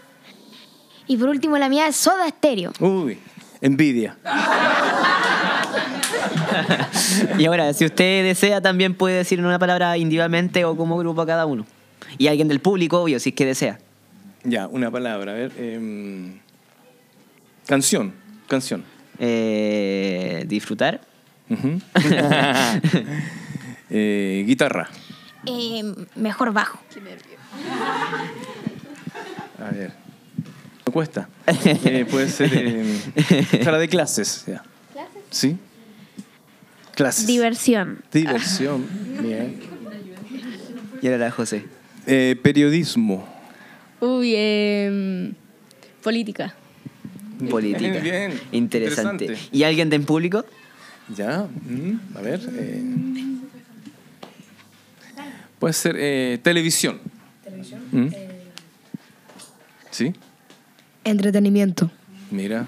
Y 1.07 1.17
por 1.17 1.31
último, 1.31 1.57
la 1.57 1.71
mía 1.71 1.87
es 1.89 1.97
soda 1.97 2.27
estéreo. 2.29 2.73
uy, 2.81 3.19
envidia. 3.63 4.19
Y 7.39 7.45
ahora, 7.47 7.73
si 7.73 7.85
usted 7.85 8.25
desea, 8.25 8.61
también 8.61 8.95
puede 8.95 9.17
decir 9.17 9.41
una 9.41 9.59
palabra 9.59 9.97
individualmente 9.97 10.65
o 10.65 10.77
como 10.77 10.97
grupo 10.99 11.21
a 11.23 11.27
cada 11.27 11.47
uno. 11.47 11.67
Y 12.19 12.29
alguien 12.29 12.49
del 12.49 12.61
público, 12.61 13.03
obvio, 13.03 13.19
si 13.21 13.31
es 13.31 13.35
que 13.35 13.45
desea. 13.47 13.79
Ya, 14.45 14.69
una 14.69 14.91
palabra, 14.91 15.33
a 15.33 15.35
ver. 15.35 15.53
em, 15.59 16.39
canción, 17.67 18.15
canción. 18.49 18.85
Eh, 19.19 20.45
disfrutar. 20.47 21.01
Eh, 23.89 24.43
guitarra. 24.45 24.89
Eh, 25.47 25.81
mejor 26.17 26.53
bajo. 26.53 26.81
A 29.65 29.71
ver. 29.71 29.93
Me 30.85 30.93
cuesta. 30.93 31.29
Eh, 31.47 32.05
puede 32.11 32.29
ser. 32.29 32.51
eh, 32.53 33.61
sala 33.63 33.79
de 33.79 33.89
clases. 33.89 34.45
Ya. 34.49 34.63
¿Sí? 35.31 35.57
Clases. 36.97 37.27
Diversión. 37.27 37.99
Diversión. 38.11 38.85
Bien. 39.23 39.61
Y 41.03 41.07
ahora 41.07 41.19
la 41.19 41.31
José. 41.31 41.65
Eh, 42.07 42.37
periodismo. 42.43 43.29
Uy, 44.01 44.33
eh, 44.35 45.33
política. 46.03 46.55
Política. 47.51 47.99
Bien, 48.01 48.33
Interesante. 48.51 49.25
interesante. 49.27 49.57
¿Y 49.57 49.63
alguien 49.65 49.91
del 49.91 50.03
público? 50.03 50.45
Ya. 51.15 51.47
mm, 51.69 52.17
A 52.17 52.21
ver. 52.23 52.41
eh, 52.55 52.83
puede 55.59 55.75
ser 55.75 55.97
eh, 55.99 56.39
televisión. 56.43 56.99
¿Mm? 57.93 58.09
¿Sí? 59.91 60.15
Entretenimiento. 61.05 61.91
Mira. 62.31 62.67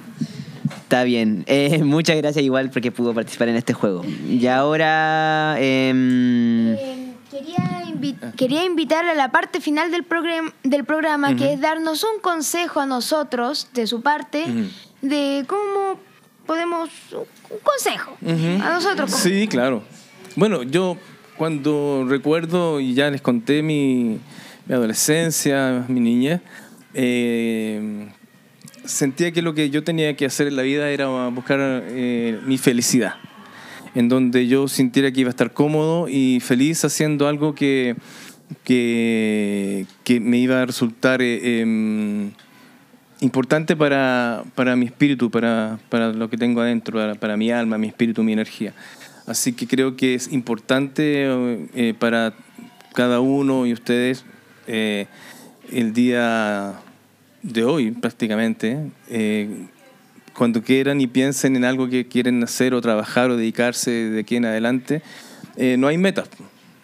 Está 0.76 1.04
bien. 1.04 1.44
Eh, 1.48 1.82
muchas 1.82 2.16
gracias 2.16 2.44
igual 2.44 2.70
porque 2.70 2.90
pudo 2.92 3.14
participar 3.14 3.48
en 3.48 3.56
este 3.56 3.72
juego. 3.74 4.04
Y 4.04 4.46
ahora... 4.46 5.56
em, 5.58 6.74
Eh, 6.74 7.12
quería, 7.30 7.84
invi- 7.86 8.32
quería 8.36 8.64
invitar 8.64 9.04
a 9.06 9.14
la 9.14 9.30
parte 9.30 9.60
final 9.60 9.90
del, 9.90 10.04
programa 10.04 10.52
del 10.62 10.84
programa, 10.84 11.36
que 11.36 11.52
es 11.54 11.60
darnos 11.60 12.04
un 12.04 12.20
consejo 12.20 12.80
a 12.80 12.86
nosotros, 12.86 13.68
de 13.74 13.86
su 13.86 14.00
parte, 14.02 14.44
de 15.02 15.44
cómo 15.46 15.98
podemos... 16.46 16.88
Un 17.12 17.58
consejo 17.62 18.16
a 18.62 18.70
nosotros. 18.74 19.10
como- 19.10 19.22
Sí, 19.22 19.46
claro. 19.48 19.82
Bueno, 20.36 20.62
yo 20.62 20.96
cuando 21.36 22.04
recuerdo, 22.08 22.80
y 22.80 22.94
ya 22.94 23.10
les 23.10 23.20
conté 23.20 23.62
mi, 23.62 24.18
mi 24.66 24.74
adolescencia, 24.74 25.84
mi 25.88 26.00
niñez, 26.00 26.40
eh, 26.94 28.08
sentía 28.88 29.32
que 29.32 29.42
lo 29.42 29.54
que 29.54 29.70
yo 29.70 29.84
tenía 29.84 30.16
que 30.16 30.26
hacer 30.26 30.46
en 30.46 30.56
la 30.56 30.62
vida 30.62 30.90
era 30.90 31.28
buscar 31.28 31.58
eh, 31.60 32.40
mi 32.46 32.58
felicidad, 32.58 33.14
en 33.94 34.08
donde 34.08 34.46
yo 34.46 34.66
sintiera 34.66 35.12
que 35.12 35.20
iba 35.20 35.28
a 35.28 35.30
estar 35.30 35.52
cómodo 35.52 36.08
y 36.08 36.40
feliz 36.40 36.84
haciendo 36.84 37.28
algo 37.28 37.54
que, 37.54 37.96
que, 38.64 39.86
que 40.04 40.20
me 40.20 40.38
iba 40.38 40.62
a 40.62 40.66
resultar... 40.66 41.22
eh, 41.22 41.60
em, 41.60 42.32
importante 43.20 43.76
para, 43.76 44.44
para 44.54 44.76
mi 44.76 44.86
espíritu, 44.86 45.30
para, 45.30 45.78
para 45.88 46.12
lo 46.12 46.30
que 46.30 46.36
tengo 46.36 46.60
adentro, 46.60 46.98
para, 46.98 47.14
para 47.14 47.36
mi 47.36 47.50
alma, 47.50 47.78
mi 47.78 47.88
espíritu, 47.88 48.22
mi 48.22 48.32
energía. 48.32 48.74
Así 49.26 49.52
que 49.52 49.66
creo 49.66 49.96
que 49.96 50.14
es 50.14 50.32
importante 50.32 51.26
eh, 51.74 51.94
para 51.98 52.32
cada 52.94 53.20
uno 53.20 53.66
y 53.66 53.72
ustedes 53.72 54.24
eh, 54.66 55.06
el 55.70 55.92
día 55.92 56.80
de 57.42 57.64
hoy 57.64 57.90
prácticamente, 57.92 58.90
eh, 59.08 59.48
cuando 60.34 60.62
quieran 60.62 61.00
y 61.00 61.06
piensen 61.06 61.56
en 61.56 61.64
algo 61.64 61.88
que 61.88 62.06
quieren 62.06 62.42
hacer 62.42 62.74
o 62.74 62.80
trabajar 62.80 63.30
o 63.30 63.36
dedicarse 63.36 63.90
de 63.90 64.20
aquí 64.20 64.36
en 64.36 64.44
adelante, 64.44 65.02
eh, 65.56 65.76
no 65.78 65.86
hay 65.88 65.98
metas. 65.98 66.28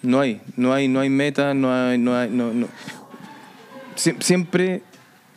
No 0.02 0.20
hay, 0.20 0.40
no 0.56 0.74
hay, 0.74 0.86
no 0.88 1.00
hay 1.00 1.08
meta, 1.08 1.54
no 1.54 1.72
hay, 1.72 1.96
no 1.98 2.14
hay, 2.16 2.28
no, 2.30 2.52
no. 2.52 2.68
Sie- 3.96 4.16
siempre 4.20 4.82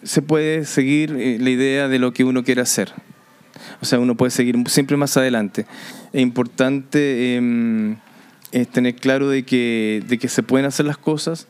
se 0.03 0.21
puede 0.21 0.65
seguir 0.65 1.15
eh, 1.17 1.37
la 1.39 1.49
idea 1.49 1.87
de 1.87 1.99
lo 1.99 2.11
que 2.11 2.23
uno 2.25 2.43
quiere 2.43 2.61
hacer. 2.61 2.91
O 3.81 3.85
sea, 3.85 3.99
uno 3.99 4.15
puede 4.15 4.31
seguir 4.31 4.57
siempre 4.67 4.97
más 4.97 5.15
adelante. 5.15 5.65
Es 6.11 6.21
importante 6.21 7.35
em, 7.35 7.95
tener 8.73 8.95
claro 8.95 9.29
de 9.29 9.43
que, 9.43 10.03
de 10.07 10.17
que 10.17 10.27
se 10.27 10.43
pueden 10.43 10.65
hacer 10.65 10.85
las 10.85 10.97
cosas, 10.97 11.47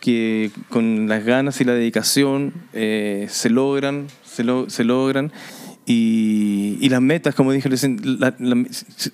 que 0.00 0.50
con 0.68 1.08
las 1.08 1.24
ganas 1.24 1.60
y 1.60 1.64
la 1.64 1.72
dedicación 1.74 2.52
eh, 2.72 3.26
se 3.30 3.50
logran, 3.50 4.06
se, 4.24 4.42
lo- 4.44 4.68
se 4.70 4.84
logran. 4.84 5.30
Y, 5.86 6.78
y 6.80 6.88
las 6.88 7.00
metas, 7.00 7.34
como 7.34 7.50
dije 7.52 7.68
recién, 7.68 7.98
la- 8.20 8.34
la- 8.38 8.64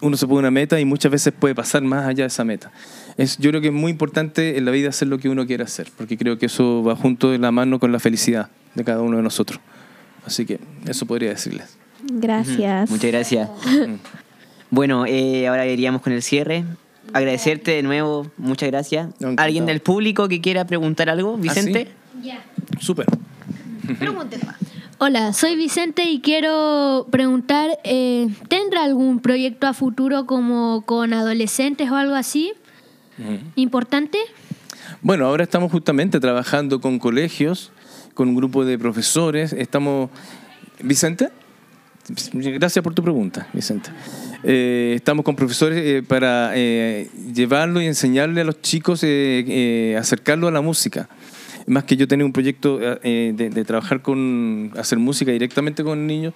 uno 0.02 0.16
se 0.16 0.26
pone 0.26 0.40
una 0.40 0.50
meta 0.50 0.78
y 0.78 0.84
muchas 0.84 1.10
veces 1.10 1.32
puede 1.38 1.54
pasar 1.54 1.82
más 1.82 2.04
allá 2.06 2.24
de 2.24 2.28
esa 2.28 2.44
meta. 2.44 2.70
Es, 3.16 3.38
yo 3.38 3.50
creo 3.50 3.60
que 3.62 3.68
es 3.68 3.72
muy 3.72 3.90
importante 3.90 4.58
en 4.58 4.64
la 4.66 4.70
vida 4.72 4.90
hacer 4.90 5.08
lo 5.08 5.18
que 5.18 5.28
uno 5.30 5.46
quiere 5.46 5.64
hacer, 5.64 5.88
porque 5.96 6.18
creo 6.18 6.38
que 6.38 6.46
eso 6.46 6.82
va 6.82 6.94
junto 6.94 7.30
de 7.30 7.38
la 7.38 7.50
mano 7.50 7.78
con 7.78 7.92
la 7.92 7.98
felicidad 7.98 8.50
de 8.74 8.84
cada 8.84 9.00
uno 9.00 9.16
de 9.16 9.22
nosotros. 9.22 9.58
Así 10.26 10.44
que 10.44 10.58
eso 10.86 11.06
podría 11.06 11.30
decirles. 11.30 11.78
Gracias. 12.02 12.90
Muchas 12.90 13.10
gracias. 13.10 13.48
bueno, 14.70 15.06
eh, 15.06 15.46
ahora 15.48 15.66
iríamos 15.66 16.02
con 16.02 16.12
el 16.12 16.22
cierre. 16.22 16.64
Agradecerte 17.12 17.72
de 17.72 17.82
nuevo, 17.82 18.30
muchas 18.36 18.68
gracias. 18.70 19.06
Encantado. 19.20 19.44
¿Alguien 19.46 19.66
del 19.66 19.80
público 19.80 20.28
que 20.28 20.40
quiera 20.40 20.66
preguntar 20.66 21.08
algo? 21.08 21.36
Vicente. 21.36 21.88
Súper. 22.80 23.06
Pregunten 23.98 24.40
más. 24.44 24.56
Hola, 24.98 25.34
soy 25.34 25.56
Vicente 25.56 26.04
y 26.04 26.20
quiero 26.20 27.06
preguntar, 27.10 27.78
eh, 27.84 28.28
¿tendrá 28.48 28.82
algún 28.82 29.20
proyecto 29.20 29.66
a 29.66 29.74
futuro 29.74 30.24
como 30.24 30.82
con 30.86 31.12
adolescentes 31.12 31.90
o 31.90 31.96
algo 31.96 32.14
así? 32.14 32.54
¿Importante? 33.56 34.18
Bueno, 35.02 35.26
ahora 35.26 35.44
estamos 35.44 35.70
justamente 35.70 36.18
trabajando 36.18 36.80
con 36.80 36.98
colegios, 36.98 37.72
con 38.14 38.28
un 38.28 38.36
grupo 38.36 38.64
de 38.64 38.78
profesores. 38.78 39.52
Estamos. 39.52 40.10
¿Vicente? 40.82 41.30
Gracias 42.32 42.82
por 42.82 42.94
tu 42.94 43.02
pregunta, 43.02 43.48
Vicente. 43.52 43.90
Eh, 44.44 44.92
estamos 44.96 45.24
con 45.24 45.34
profesores 45.34 45.80
eh, 45.84 46.02
para 46.06 46.52
eh, 46.54 47.08
llevarlo 47.34 47.80
y 47.80 47.86
enseñarle 47.86 48.42
a 48.42 48.44
los 48.44 48.60
chicos, 48.62 49.02
eh, 49.02 49.44
eh, 49.48 49.96
acercarlo 49.98 50.46
a 50.46 50.50
la 50.50 50.60
música. 50.60 51.08
Más 51.66 51.82
que 51.84 51.96
yo 51.96 52.06
tener 52.06 52.24
un 52.24 52.32
proyecto 52.32 52.78
eh, 53.02 53.32
de, 53.34 53.50
de 53.50 53.64
trabajar 53.64 54.00
con, 54.02 54.70
hacer 54.76 54.98
música 54.98 55.32
directamente 55.32 55.82
con 55.82 56.06
niños, 56.06 56.32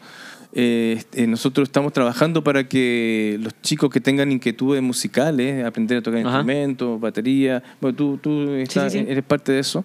nosotros 1.28 1.68
estamos 1.68 1.92
trabajando 1.92 2.42
para 2.42 2.64
que 2.66 3.38
los 3.40 3.52
chicos 3.62 3.90
que 3.90 4.00
tengan 4.00 4.32
inquietudes 4.32 4.82
musicales, 4.82 5.64
aprender 5.64 5.98
a 5.98 6.02
tocar 6.02 6.18
Ajá. 6.20 6.28
instrumentos, 6.28 7.00
batería, 7.00 7.62
bueno, 7.80 7.96
tú, 7.96 8.18
tú 8.20 8.50
estás- 8.54 8.92
sí, 8.92 8.98
sí. 8.98 9.04
eres 9.08 9.22
parte 9.22 9.52
de 9.52 9.60
eso, 9.60 9.84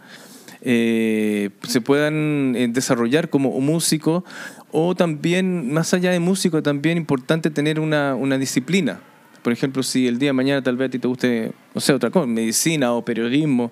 eh, 0.62 1.50
se 1.68 1.82
puedan 1.82 2.56
eh, 2.56 2.68
desarrollar 2.70 3.30
como 3.30 3.60
músicos 3.60 4.24
o 4.72 4.96
también, 4.96 5.72
más 5.72 5.94
allá 5.94 6.12
de 6.12 6.20
músico, 6.20 6.62
también 6.62 6.98
importante 6.98 7.50
tener 7.50 7.80
una, 7.80 8.16
una 8.16 8.38
disciplina. 8.38 9.00
Por 9.42 9.54
ejemplo, 9.54 9.84
si 9.84 10.08
el 10.08 10.18
día 10.18 10.30
de 10.30 10.34
mañana 10.34 10.64
tal 10.64 10.76
vez 10.76 10.88
a 10.88 10.92
ti 10.92 11.00
te 11.00 11.08
guste, 11.08 11.52
no 11.74 11.82
sé, 11.82 11.94
otra 11.94 12.10
cosa, 12.10 12.26
medicina 12.26 12.94
o 12.94 13.06
periodismo, 13.06 13.72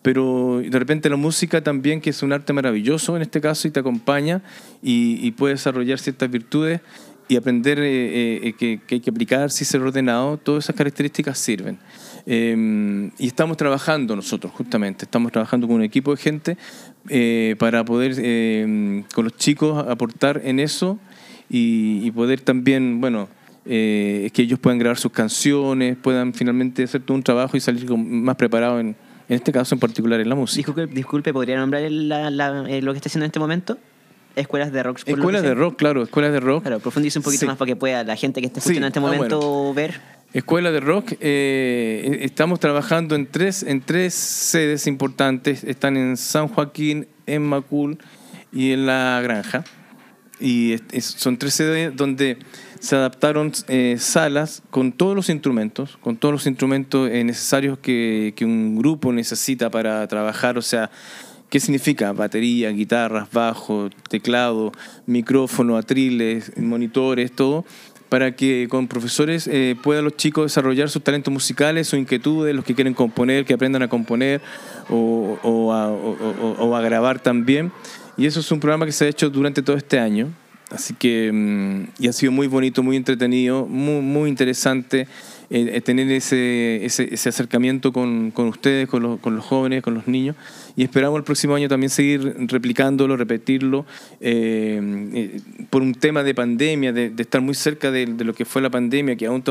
pero 0.00 0.60
de 0.64 0.78
repente 0.78 1.10
la 1.10 1.16
música 1.16 1.62
también, 1.62 2.00
que 2.00 2.10
es 2.10 2.22
un 2.22 2.32
arte 2.32 2.52
maravilloso 2.52 3.16
en 3.16 3.22
este 3.22 3.40
caso 3.40 3.66
y 3.66 3.72
te 3.72 3.80
acompaña 3.80 4.42
y, 4.80 5.18
y 5.26 5.32
puede 5.32 5.54
desarrollar 5.54 5.98
ciertas 5.98 6.30
virtudes 6.30 6.80
y 7.26 7.36
aprender 7.36 7.78
eh, 7.82 8.54
que, 8.58 8.80
que 8.86 8.94
hay 8.94 9.00
que 9.00 9.10
aplicar, 9.10 9.50
si 9.50 9.64
ser 9.64 9.82
ordenado, 9.82 10.38
todas 10.38 10.64
esas 10.64 10.76
características 10.76 11.36
sirven. 11.38 11.78
Eh, 12.30 13.10
y 13.18 13.26
estamos 13.26 13.56
trabajando 13.56 14.14
nosotros, 14.14 14.52
justamente, 14.52 15.06
estamos 15.06 15.32
trabajando 15.32 15.66
con 15.66 15.76
un 15.76 15.82
equipo 15.82 16.10
de 16.14 16.18
gente 16.18 16.56
eh, 17.08 17.56
para 17.58 17.84
poder 17.86 18.14
eh, 18.18 19.02
con 19.14 19.24
los 19.24 19.34
chicos 19.38 19.86
aportar 19.88 20.42
en 20.44 20.60
eso 20.60 20.98
y, 21.48 22.00
y 22.06 22.10
poder 22.10 22.42
también, 22.42 23.00
bueno, 23.00 23.28
eh, 23.64 24.28
que 24.34 24.42
ellos 24.42 24.58
puedan 24.58 24.78
grabar 24.78 24.98
sus 24.98 25.10
canciones, 25.10 25.96
puedan 25.96 26.34
finalmente 26.34 26.82
hacer 26.84 27.00
todo 27.00 27.16
un 27.16 27.22
trabajo 27.22 27.56
y 27.56 27.60
salir 27.60 27.86
con- 27.86 28.22
más 28.22 28.36
preparados 28.36 28.80
en, 28.82 28.88
en 28.88 29.34
este 29.34 29.50
caso 29.50 29.74
en 29.74 29.78
particular 29.78 30.20
en 30.20 30.28
la 30.28 30.34
música. 30.34 30.58
Disculpe, 30.66 30.94
disculpe, 30.94 31.32
¿podría 31.32 31.56
nombrar 31.58 31.90
la- 31.90 32.30
la- 32.30 32.66
eh, 32.68 32.82
lo 32.82 32.92
que 32.92 32.98
está 32.98 33.08
haciendo 33.08 33.24
en 33.24 33.28
este 33.28 33.40
momento? 33.40 33.78
Escuelas 34.36 34.70
de 34.70 34.82
rock. 34.82 35.00
Escuelas 35.06 35.42
de 35.42 35.54
rock, 35.54 35.76
claro, 35.76 36.02
escuelas 36.02 36.32
de 36.32 36.40
rock. 36.40 36.62
Claro, 36.62 36.78
profundice 36.78 37.18
un 37.18 37.22
poquito 37.24 37.40
Sí. 37.40 37.46
más 37.46 37.56
para 37.56 37.66
que 37.68 37.76
pueda 37.76 38.04
la 38.04 38.16
gente 38.16 38.40
que 38.42 38.46
esté 38.48 38.60
Sí, 38.60 38.68
escuchando 38.72 38.86
en 38.86 38.90
este 38.90 38.98
ah, 38.98 39.02
momento 39.02 39.72
ver. 39.74 40.17
Escuela 40.34 40.70
de 40.70 40.80
Rock, 40.80 41.14
eh, 41.20 42.18
estamos 42.20 42.60
trabajando 42.60 43.14
en 43.14 43.26
tres, 43.26 43.62
en 43.62 43.80
tres 43.80 44.12
sedes 44.14 44.86
importantes. 44.86 45.64
Están 45.64 45.96
en 45.96 46.16
San 46.18 46.48
Joaquín, 46.48 47.08
en 47.26 47.42
Macul 47.46 47.98
y 48.52 48.72
en 48.72 48.84
La 48.86 49.20
Granja. 49.22 49.64
Y 50.38 50.74
es- 50.92 51.04
son 51.04 51.38
tres 51.38 51.54
sedes 51.54 51.96
donde 51.96 52.36
se 52.78 52.94
adaptaron 52.94 53.52
eh, 53.68 53.96
salas 53.98 54.62
con 54.70 54.92
todos 54.92 55.16
los 55.16 55.30
instrumentos, 55.30 55.96
con 56.00 56.16
todos 56.18 56.32
los 56.32 56.46
instrumentos 56.46 57.08
eh, 57.10 57.24
necesarios 57.24 57.78
que, 57.78 58.34
que 58.36 58.44
un 58.44 58.76
grupo 58.76 59.12
necesita 59.12 59.70
para 59.70 60.06
trabajar. 60.06 60.56
O 60.58 60.62
sea, 60.62 60.90
¿qué 61.50 61.58
significa? 61.58 62.12
Batería, 62.12 62.70
guitarras, 62.70 63.28
bajo, 63.32 63.90
teclado, 64.10 64.70
micrófono, 65.06 65.76
atriles, 65.76 66.52
monitores, 66.56 67.32
todo 67.32 67.64
para 68.08 68.34
que 68.34 68.66
con 68.70 68.88
profesores 68.88 69.46
eh, 69.46 69.76
puedan 69.82 70.04
los 70.04 70.16
chicos 70.16 70.44
desarrollar 70.46 70.88
sus 70.88 71.02
talentos 71.02 71.32
musicales, 71.32 71.88
sus 71.88 71.98
inquietudes, 71.98 72.54
los 72.54 72.64
que 72.64 72.74
quieren 72.74 72.94
componer, 72.94 73.44
que 73.44 73.54
aprendan 73.54 73.82
a 73.82 73.88
componer 73.88 74.40
o, 74.88 75.38
o 75.42 75.72
a, 75.72 75.88
o- 75.88 76.56
o- 76.58 76.76
a 76.76 76.80
grabar 76.80 77.20
también. 77.20 77.70
Y 78.16 78.26
eso 78.26 78.40
es 78.40 78.50
un 78.50 78.60
programa 78.60 78.86
que 78.86 78.92
se 78.92 79.04
ha 79.04 79.08
hecho 79.08 79.28
durante 79.30 79.62
todo 79.62 79.76
este 79.76 79.98
año. 79.98 80.28
Así 80.70 80.92
que, 80.94 81.30
mm, 81.32 82.02
y 82.02 82.08
ha 82.08 82.12
sido 82.12 82.30
muy 82.32 82.46
bonito, 82.46 82.82
muy 82.82 82.96
entretenido, 82.96 83.66
muy, 83.66 84.02
muy 84.02 84.28
interesante 84.28 85.06
eh, 85.50 85.70
eh, 85.72 85.80
tener 85.80 86.10
ese, 86.10 86.84
ese, 86.84 87.08
ese 87.14 87.28
acercamiento 87.30 87.90
con, 87.92 88.30
con 88.32 88.48
ustedes, 88.48 88.86
con 88.86 89.16
con 89.18 89.34
los 89.36 89.44
jóvenes, 89.46 89.82
con 89.82 89.94
los 89.94 90.06
niños. 90.06 90.36
Y 90.78 90.84
esperamos 90.84 91.18
el 91.18 91.24
próximo 91.24 91.56
año 91.56 91.68
también 91.68 91.90
seguir 91.90 92.36
replicándolo, 92.46 93.16
repetirlo, 93.16 93.84
eh, 94.20 94.80
eh, 95.12 95.40
por 95.70 95.82
un 95.82 95.92
tema 95.92 96.22
de 96.22 96.36
pandemia, 96.36 96.92
de, 96.92 97.12
estar 97.18 97.40
muy 97.40 97.56
cerca 97.56 97.90
de, 97.90 98.06
lo 98.06 98.32
que 98.32 98.44
fue 98.44 98.62
la 98.62 98.70
pandemia, 98.70 99.16
que 99.16 99.26
aún 99.26 99.42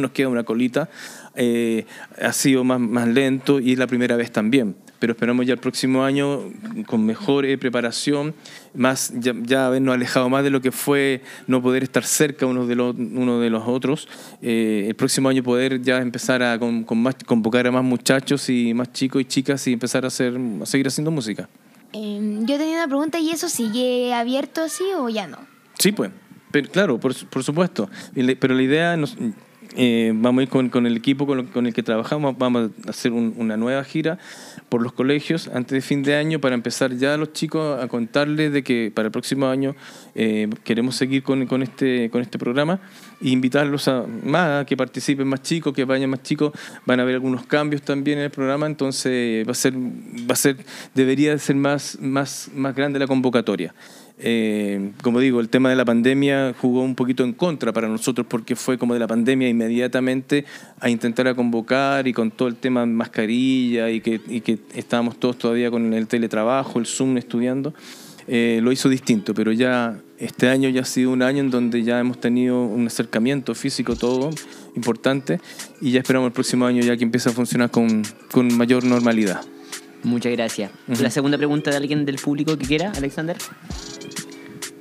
nos 0.00 0.12
queda 0.12 0.28
una 0.28 0.44
colita, 0.44 0.88
eh, 1.36 1.86
ha 2.20 2.32
sido 2.32 2.64
más, 2.64 2.80
más 2.80 3.08
lento 3.08 3.60
y 3.60 3.72
es 3.72 3.78
la 3.78 3.86
primera 3.86 4.16
vez 4.16 4.30
también. 4.32 4.76
Pero 4.98 5.12
esperamos 5.12 5.44
ya 5.46 5.52
el 5.52 5.58
próximo 5.58 6.04
año 6.04 6.40
con 6.86 7.04
mejor 7.04 7.44
eh, 7.44 7.58
preparación, 7.58 8.34
más 8.74 9.12
ya, 9.14 9.34
ya 9.42 9.66
habernos 9.66 9.94
alejado 9.94 10.28
más 10.30 10.42
de 10.42 10.50
lo 10.50 10.62
que 10.62 10.72
fue 10.72 11.22
no 11.46 11.60
poder 11.60 11.82
estar 11.82 12.04
cerca 12.04 12.46
uno 12.46 12.66
de 12.66 12.76
los, 12.76 12.96
uno 12.96 13.38
de 13.40 13.50
los 13.50 13.64
otros. 13.66 14.08
Eh, 14.40 14.86
el 14.88 14.94
próximo 14.94 15.28
año 15.28 15.42
poder 15.42 15.82
ya 15.82 15.98
empezar 15.98 16.42
a 16.42 16.58
con, 16.58 16.84
con 16.84 16.98
más, 16.98 17.14
convocar 17.26 17.66
a 17.66 17.72
más 17.72 17.84
muchachos 17.84 18.48
y 18.48 18.72
más 18.72 18.92
chicos 18.92 19.20
y 19.20 19.24
chicas 19.26 19.66
y 19.66 19.74
empezar 19.74 20.04
a, 20.04 20.08
hacer, 20.08 20.34
a 20.62 20.66
seguir 20.66 20.86
haciendo 20.86 21.10
música. 21.10 21.48
Eh, 21.92 22.38
yo 22.40 22.56
tenía 22.58 22.76
una 22.76 22.88
pregunta, 22.88 23.18
¿y 23.18 23.30
eso 23.30 23.48
sigue 23.48 24.14
abierto 24.14 24.62
así 24.62 24.84
o 24.96 25.08
ya 25.08 25.26
no? 25.26 25.38
Sí, 25.78 25.92
pues. 25.92 26.10
Pero, 26.50 26.70
claro, 26.70 26.98
por, 26.98 27.14
por 27.28 27.44
supuesto. 27.44 27.90
Pero 28.14 28.54
la 28.54 28.62
idea, 28.62 28.96
nos, 28.96 29.16
eh, 29.76 30.12
vamos 30.14 30.40
a 30.40 30.42
ir 30.44 30.48
con, 30.48 30.68
con 30.68 30.86
el 30.86 30.96
equipo 30.96 31.26
con, 31.26 31.66
el 31.66 31.74
que 31.74 31.82
trabajamos, 31.82 32.36
vamos 32.38 32.70
a 32.86 32.90
hacer 32.90 33.12
un- 33.12 33.34
una 33.36 33.56
nueva 33.56 33.82
gira 33.84 34.18
por 34.68 34.82
los 34.82 34.92
colegios 34.92 35.48
antes 35.48 35.72
de 35.72 35.80
fin 35.80 36.02
de 36.02 36.14
año 36.16 36.40
para 36.40 36.54
empezar 36.54 36.92
ya 36.96 37.14
a 37.14 37.16
los 37.16 37.32
chicos 37.32 37.82
a 37.82 37.88
contarles 37.88 38.52
de 38.52 38.62
que 38.62 38.90
para 38.94 39.06
el 39.06 39.12
próximo 39.12 39.46
año 39.46 39.74
eh, 40.14 40.48
queremos 40.64 40.96
seguir 40.96 41.22
con, 41.22 41.46
con 41.46 41.62
este, 41.62 42.10
con 42.10 42.22
este 42.22 42.38
programa 42.38 42.80
e 43.22 43.28
invitarlos 43.30 43.88
a 43.88 44.04
más, 44.24 44.62
a 44.62 44.66
que 44.66 44.76
participen 44.76 45.26
más 45.28 45.42
chicos, 45.42 45.72
que 45.72 45.84
vayan 45.84 46.10
más 46.10 46.22
chicos. 46.22 46.52
Van 46.84 47.00
a 47.00 47.02
haber 47.02 47.14
algunos 47.14 47.46
cambios 47.46 47.82
también 47.82 48.18
en 48.18 48.24
el 48.24 48.30
programa, 48.30 48.66
entonces 48.66 49.46
va 49.46 49.52
a 49.52 49.54
ser, 49.54 49.74
va 49.74 50.32
a 50.32 50.36
ser, 50.36 50.56
debería 50.94 51.30
de 51.32 51.38
ser 51.38 51.56
más, 51.56 51.98
más, 52.00 52.50
más 52.54 52.74
grande 52.74 52.98
la 52.98 53.06
convocatoria. 53.06 53.74
Eh, 54.18 54.92
como 55.02 55.20
digo, 55.20 55.40
el 55.40 55.50
tema 55.50 55.68
de 55.68 55.76
la 55.76 55.84
pandemia 55.84 56.54
jugó 56.58 56.82
un 56.82 56.94
poquito 56.94 57.22
en 57.22 57.34
contra 57.34 57.72
para 57.72 57.86
nosotros 57.86 58.26
porque 58.28 58.56
fue 58.56 58.78
como 58.78 58.94
de 58.94 59.00
la 59.00 59.06
pandemia 59.06 59.48
inmediatamente 59.48 60.46
a 60.80 60.88
intentar 60.88 61.28
a 61.28 61.34
convocar 61.34 62.08
y 62.08 62.14
con 62.14 62.30
todo 62.30 62.48
el 62.48 62.56
tema 62.56 62.80
de 62.80 62.86
mascarilla 62.86 63.90
y 63.90 64.00
que, 64.00 64.20
y 64.26 64.40
que 64.40 64.58
estábamos 64.74 65.20
todos 65.20 65.36
todavía 65.36 65.70
con 65.70 65.92
el 65.92 66.06
teletrabajo, 66.06 66.78
el 66.78 66.86
Zoom 66.86 67.18
estudiando, 67.18 67.74
eh, 68.26 68.60
lo 68.62 68.72
hizo 68.72 68.88
distinto, 68.88 69.34
pero 69.34 69.52
ya 69.52 70.00
este 70.18 70.48
año 70.48 70.70
ya 70.70 70.80
ha 70.80 70.86
sido 70.86 71.10
un 71.10 71.22
año 71.22 71.40
en 71.40 71.50
donde 71.50 71.82
ya 71.82 72.00
hemos 72.00 72.18
tenido 72.18 72.64
un 72.64 72.86
acercamiento 72.86 73.54
físico 73.54 73.96
todo 73.96 74.30
importante 74.74 75.40
y 75.80 75.92
ya 75.92 76.00
esperamos 76.00 76.28
el 76.28 76.32
próximo 76.32 76.64
año 76.64 76.82
ya 76.82 76.96
que 76.96 77.04
empiece 77.04 77.28
a 77.28 77.32
funcionar 77.32 77.70
con, 77.70 78.02
con 78.32 78.56
mayor 78.56 78.82
normalidad. 78.84 79.42
Muchas 80.06 80.32
gracias. 80.32 80.70
La 81.00 81.10
segunda 81.10 81.36
pregunta 81.36 81.70
de 81.70 81.76
alguien 81.76 82.04
del 82.04 82.16
público 82.16 82.56
que 82.56 82.64
quiera, 82.64 82.92
Alexander. 82.96 83.36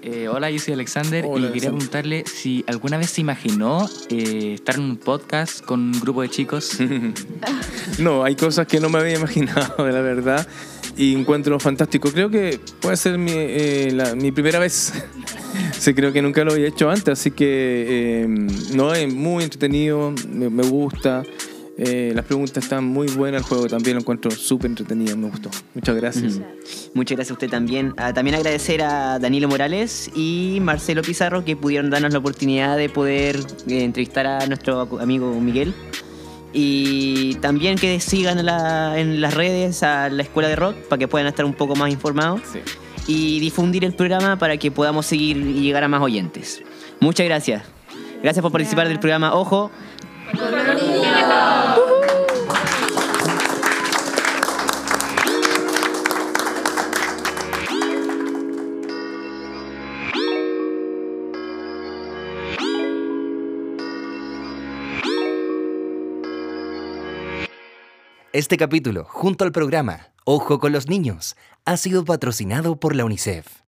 Eh, 0.07 0.27
hola, 0.27 0.51
yo 0.51 0.59
soy 0.59 0.75
Alexander 0.75 1.25
Hola, 1.27 1.47
y 1.47 1.51
quería 1.51 1.69
Alexander. 1.69 1.71
preguntarle 1.71 2.23
si 2.27 2.63
alguna 2.67 2.97
vez 2.99 3.09
se 3.09 3.21
imaginó 3.21 3.89
eh, 4.09 4.51
estar 4.53 4.75
en 4.75 4.81
un 4.83 4.97
podcast 4.97 5.61
con 5.65 5.79
un 5.79 5.99
grupo 5.99 6.21
de 6.21 6.29
chicos. 6.29 6.77
No, 7.97 8.23
hay 8.25 8.35
cosas 8.35 8.67
que 8.67 8.79
no 8.79 8.89
me 8.89 8.99
había 8.99 9.15
imaginado, 9.15 9.85
de 9.85 9.91
la 9.93 10.01
verdad, 10.01 10.45
y 10.97 11.15
encuentro 11.15 11.59
fantástico. 11.59 12.11
Creo 12.11 12.29
que 12.29 12.59
puede 12.81 12.97
ser 12.97 13.17
mi, 13.17 13.31
eh, 13.33 13.89
la- 13.93 14.15
mi 14.15 14.31
primera 14.31 14.59
vez. 14.59 14.93
Sí, 15.79 15.93
creo 15.93 16.11
que 16.11 16.21
nunca 16.21 16.43
lo 16.43 16.51
había 16.53 16.67
hecho 16.67 16.89
antes, 16.89 17.07
así 17.19 17.31
que 17.31 18.23
eh, 18.23 18.27
no, 18.73 18.93
es 18.93 19.13
muy 19.13 19.43
entretenido, 19.43 20.13
me, 20.29 20.49
me 20.49 20.63
gusta. 20.63 21.23
Eh, 21.77 22.13
las 22.15 22.23
preguntas 22.23 22.63
están 22.63 22.85
muy 22.85 23.07
buenas, 23.07 23.41
el 23.41 23.47
juego 23.47 23.67
también 23.67 23.95
lo 23.95 24.01
encuentro 24.01 24.31
súper 24.31 24.69
entretenido, 24.71 25.17
me 25.17 25.27
gustó. 25.29 25.49
Muchas 25.73 25.95
gracias. 25.97 26.39
Muchas 26.93 27.17
gracias 27.17 27.31
a 27.31 27.33
usted 27.33 27.49
también. 27.49 27.93
Ah, 27.97 28.13
también 28.13 28.35
agradecer 28.35 28.81
a 28.81 29.19
Danilo 29.19 29.49
Morales 29.49 30.09
y 30.15 30.59
Marcelo 30.61 31.01
Pizarro 31.01 31.43
que 31.43 31.57
pudieron 31.57 31.89
darnos 31.89 32.13
la 32.13 32.19
oportunidad 32.19 32.77
de 32.77 32.87
poder 32.87 33.35
eh, 33.67 33.83
entrevistar 33.83 34.25
a 34.25 34.47
nuestro 34.47 34.87
amigo 35.01 35.33
Miguel. 35.41 35.73
Y 36.53 37.35
también 37.41 37.77
que 37.77 37.99
sigan 37.99 38.37
a 38.37 38.43
la- 38.43 38.97
en 38.99 39.19
las 39.19 39.33
redes 39.33 39.83
a 39.83 40.07
la 40.09 40.23
Escuela 40.23 40.47
de 40.47 40.55
Rock 40.55 40.75
para 40.87 40.97
que 40.97 41.09
puedan 41.09 41.27
estar 41.27 41.43
un 41.43 41.53
poco 41.53 41.75
más 41.75 41.91
informados 41.91 42.39
Sí. 42.53 42.59
y 43.07 43.39
difundir 43.41 43.83
el 43.83 43.93
programa 43.93 44.37
para 44.39 44.55
que 44.55 44.71
podamos 44.71 45.05
seguir 45.05 45.35
y 45.35 45.59
llegar 45.61 45.83
a 45.83 45.89
más 45.89 46.01
oyentes. 46.01 46.63
Muchas 47.01 47.25
gracias. 47.25 47.63
Gracias 48.23 48.41
por 48.41 48.53
participar 48.53 48.87
del 48.87 48.99
programa 48.99 49.33
Ojo. 49.35 49.69
Este 68.35 68.57
capítulo, 68.57 69.05
junto 69.07 69.45
al 69.45 69.53
programa 69.53 70.11
Ojo 70.25 70.59
con 70.59 70.73
los 70.73 70.89
Niños, 70.89 71.37
ha 71.63 71.77
sido 71.77 72.03
patrocinado 72.03 72.75
por 72.75 72.93
la 72.93 73.05
UNICEF. 73.05 73.64